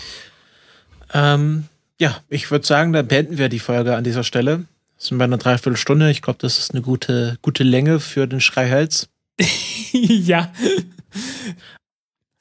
Ähm, 1.14 1.64
ja, 1.98 2.16
ich 2.28 2.50
würde 2.50 2.66
sagen, 2.66 2.92
dann 2.92 3.06
beenden 3.06 3.38
wir 3.38 3.48
die 3.48 3.58
Folge 3.58 3.96
an 3.96 4.04
dieser 4.04 4.24
Stelle. 4.24 4.64
Sind 4.96 5.18
bei 5.18 5.24
einer 5.24 5.38
Dreiviertelstunde. 5.38 6.10
Ich 6.10 6.22
glaube, 6.22 6.38
das 6.40 6.58
ist 6.58 6.72
eine 6.72 6.82
gute, 6.82 7.38
gute 7.42 7.64
Länge 7.64 8.00
für 8.00 8.26
den 8.26 8.40
Schreihals. 8.40 9.08
ja. 9.92 10.52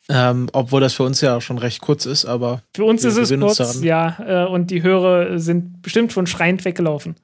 Ähm, 0.09 0.49
obwohl 0.51 0.81
das 0.81 0.93
für 0.93 1.03
uns 1.03 1.21
ja 1.21 1.39
schon 1.39 1.57
recht 1.57 1.79
kurz 1.79 2.05
ist, 2.05 2.25
aber. 2.25 2.63
Für 2.75 2.83
uns 2.83 3.03
ist 3.05 3.17
es 3.17 3.29
kurz, 3.39 3.81
ja. 3.81 4.45
Äh, 4.45 4.47
und 4.47 4.69
die 4.69 4.83
Hörer 4.83 5.39
sind 5.39 5.81
bestimmt 5.81 6.11
schon 6.11 6.27
schreiend 6.27 6.65
weggelaufen. 6.65 7.15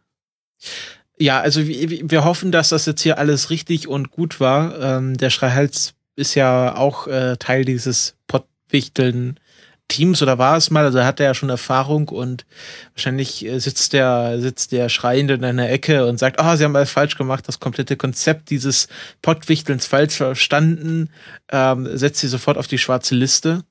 Ja, 1.18 1.40
also 1.40 1.68
wir, 1.68 2.10
wir 2.10 2.24
hoffen, 2.24 2.52
dass 2.52 2.70
das 2.70 2.86
jetzt 2.86 3.02
hier 3.02 3.18
alles 3.18 3.50
richtig 3.50 3.88
und 3.88 4.12
gut 4.12 4.40
war. 4.40 4.80
Ähm, 4.80 5.18
der 5.18 5.32
Schreihals 5.32 5.96
ist 6.16 6.36
ja 6.36 6.76
auch 6.76 7.08
äh, 7.08 7.36
Teil 7.38 7.66
dieses 7.66 8.16
Pottwichteln 8.28 9.40
Teams 9.88 10.22
oder 10.22 10.38
war 10.38 10.58
es 10.58 10.70
mal, 10.70 10.86
also 10.86 11.04
hat 11.04 11.20
er 11.20 11.28
ja 11.28 11.34
schon 11.34 11.50
Erfahrung 11.50 12.10
und 12.10 12.46
wahrscheinlich 12.94 13.46
äh, 13.46 13.60
sitzt 13.60 13.94
der, 13.94 14.40
sitzt 14.40 14.72
der 14.72 14.90
Schreiende 14.90 15.36
in 15.36 15.44
einer 15.44 15.70
Ecke 15.70 16.06
und 16.06 16.18
sagt, 16.18 16.40
ah, 16.40 16.54
oh, 16.54 16.56
sie 16.56 16.64
haben 16.64 16.76
alles 16.76 16.92
falsch 16.92 17.18
gemacht, 17.18 17.48
das 17.48 17.60
komplette 17.60 17.96
Konzept 17.96 18.50
dieses 18.50 18.88
Pottwichtelns 19.22 19.86
falsch 19.86 20.16
verstanden, 20.16 21.10
ähm, 21.52 21.98
setzt 21.98 22.20
sie 22.20 22.28
sofort 22.28 22.58
auf 22.58 22.68
die 22.68 22.78
schwarze 22.78 23.16
Liste. 23.16 23.64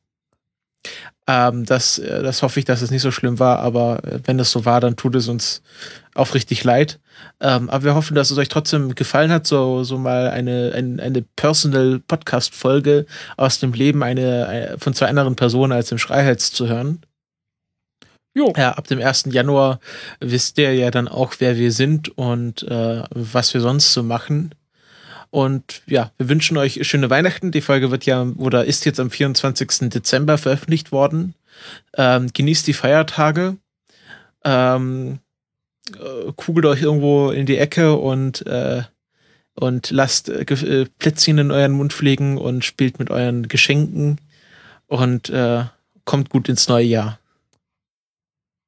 Ähm, 1.28 1.64
das, 1.64 1.98
äh, 1.98 2.22
das 2.22 2.42
hoffe 2.42 2.60
ich, 2.60 2.64
dass 2.64 2.82
es 2.82 2.90
nicht 2.90 3.02
so 3.02 3.10
schlimm 3.10 3.38
war, 3.38 3.58
aber 3.58 4.04
äh, 4.04 4.20
wenn 4.24 4.38
es 4.38 4.52
so 4.52 4.64
war, 4.64 4.80
dann 4.80 4.96
tut 4.96 5.14
es 5.16 5.28
uns 5.28 5.62
aufrichtig 6.14 6.62
leid. 6.62 7.00
Ähm, 7.40 7.68
aber 7.68 7.84
wir 7.84 7.94
hoffen, 7.94 8.14
dass 8.14 8.30
es 8.30 8.38
euch 8.38 8.48
trotzdem 8.48 8.94
gefallen 8.94 9.32
hat, 9.32 9.46
so, 9.46 9.82
so 9.82 9.98
mal 9.98 10.28
eine, 10.28 10.72
eine, 10.74 11.02
eine 11.02 11.22
Personal 11.34 12.00
Podcast-Folge 12.06 13.06
aus 13.36 13.58
dem 13.58 13.72
Leben 13.72 14.02
eine, 14.02 14.46
eine, 14.46 14.78
von 14.78 14.94
zwei 14.94 15.06
anderen 15.06 15.34
Personen 15.34 15.72
als 15.72 15.88
dem 15.88 15.98
Schreiheits 15.98 16.52
zu 16.52 16.68
hören. 16.68 17.00
Jo. 18.36 18.52
Ja, 18.54 18.72
ab 18.72 18.86
dem 18.86 19.00
1. 19.00 19.24
Januar 19.30 19.80
wisst 20.20 20.58
ihr 20.58 20.74
ja 20.74 20.90
dann 20.90 21.08
auch, 21.08 21.34
wer 21.38 21.56
wir 21.56 21.72
sind 21.72 22.10
und 22.18 22.62
äh, 22.64 23.02
was 23.10 23.54
wir 23.54 23.62
sonst 23.62 23.94
so 23.94 24.02
machen. 24.02 24.54
Und 25.36 25.82
ja, 25.84 26.12
wir 26.16 26.30
wünschen 26.30 26.56
euch 26.56 26.78
schöne 26.88 27.10
Weihnachten. 27.10 27.50
Die 27.50 27.60
Folge 27.60 27.90
wird 27.90 28.06
ja 28.06 28.22
oder 28.38 28.64
ist 28.64 28.86
jetzt 28.86 28.98
am 28.98 29.10
24. 29.10 29.90
Dezember 29.90 30.38
veröffentlicht 30.38 30.92
worden. 30.92 31.34
Ähm, 31.94 32.28
genießt 32.32 32.66
die 32.66 32.72
Feiertage. 32.72 33.58
Ähm, 34.44 35.18
äh, 35.92 36.32
kugelt 36.36 36.64
euch 36.64 36.80
irgendwo 36.80 37.32
in 37.32 37.44
die 37.44 37.58
Ecke 37.58 37.96
und, 37.96 38.46
äh, 38.46 38.84
und 39.54 39.90
lasst 39.90 40.30
äh, 40.30 40.40
äh, 40.40 40.86
Plätzchen 40.98 41.36
in 41.36 41.50
euren 41.50 41.72
Mund 41.72 41.92
fliegen 41.92 42.38
und 42.38 42.64
spielt 42.64 42.98
mit 42.98 43.10
euren 43.10 43.46
Geschenken 43.46 44.18
und 44.86 45.28
äh, 45.28 45.64
kommt 46.06 46.30
gut 46.30 46.48
ins 46.48 46.66
neue 46.66 46.86
Jahr. 46.86 47.20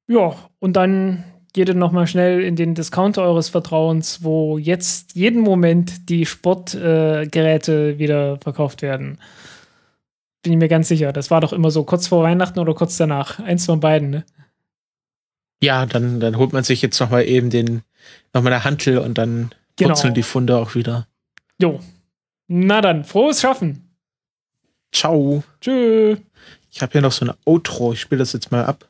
Ja, 0.05 0.35
und 0.59 0.73
dann 0.73 1.23
geht 1.59 1.67
ihr 1.67 1.75
nochmal 1.75 2.07
schnell 2.07 2.41
in 2.41 2.55
den 2.55 2.73
Discounter 2.73 3.21
eures 3.23 3.49
Vertrauens, 3.49 4.23
wo 4.23 4.57
jetzt 4.57 5.13
jeden 5.13 5.41
Moment 5.41 6.07
die 6.07 6.25
Sportgeräte 6.25 7.95
äh, 7.95 7.99
wieder 7.99 8.37
verkauft 8.37 8.81
werden. 8.81 9.17
Bin 10.41 10.53
ich 10.53 10.57
mir 10.57 10.69
ganz 10.69 10.87
sicher. 10.87 11.11
Das 11.11 11.29
war 11.29 11.41
doch 11.41 11.51
immer 11.51 11.69
so 11.69 11.83
kurz 11.83 12.07
vor 12.07 12.23
Weihnachten 12.23 12.59
oder 12.59 12.73
kurz 12.73 12.95
danach. 12.95 13.39
Eins 13.39 13.65
von 13.65 13.81
beiden, 13.81 14.09
ne? 14.09 14.23
Ja, 15.61 15.85
dann, 15.85 16.21
dann 16.21 16.37
holt 16.37 16.53
man 16.53 16.63
sich 16.63 16.81
jetzt 16.81 16.97
nochmal 17.01 17.27
eben 17.27 17.49
den, 17.49 17.81
nochmal 18.33 18.53
eine 18.53 18.63
Hantel 18.63 18.99
und 18.99 19.17
dann 19.17 19.53
genau. 19.75 19.89
purzeln 19.89 20.13
die 20.13 20.23
Funde 20.23 20.55
auch 20.55 20.75
wieder. 20.75 21.07
Jo. 21.61 21.81
Na 22.47 22.79
dann, 22.79 23.03
frohes 23.03 23.41
Schaffen. 23.41 23.89
Ciao. 24.93 25.43
Tschö. 25.59 26.15
Ich 26.71 26.81
habe 26.81 26.93
hier 26.93 27.01
noch 27.01 27.11
so 27.11 27.25
ein 27.25 27.33
Outro. 27.43 27.91
Ich 27.91 27.99
spiele 27.99 28.19
das 28.19 28.31
jetzt 28.31 28.49
mal 28.49 28.63
ab. 28.63 28.88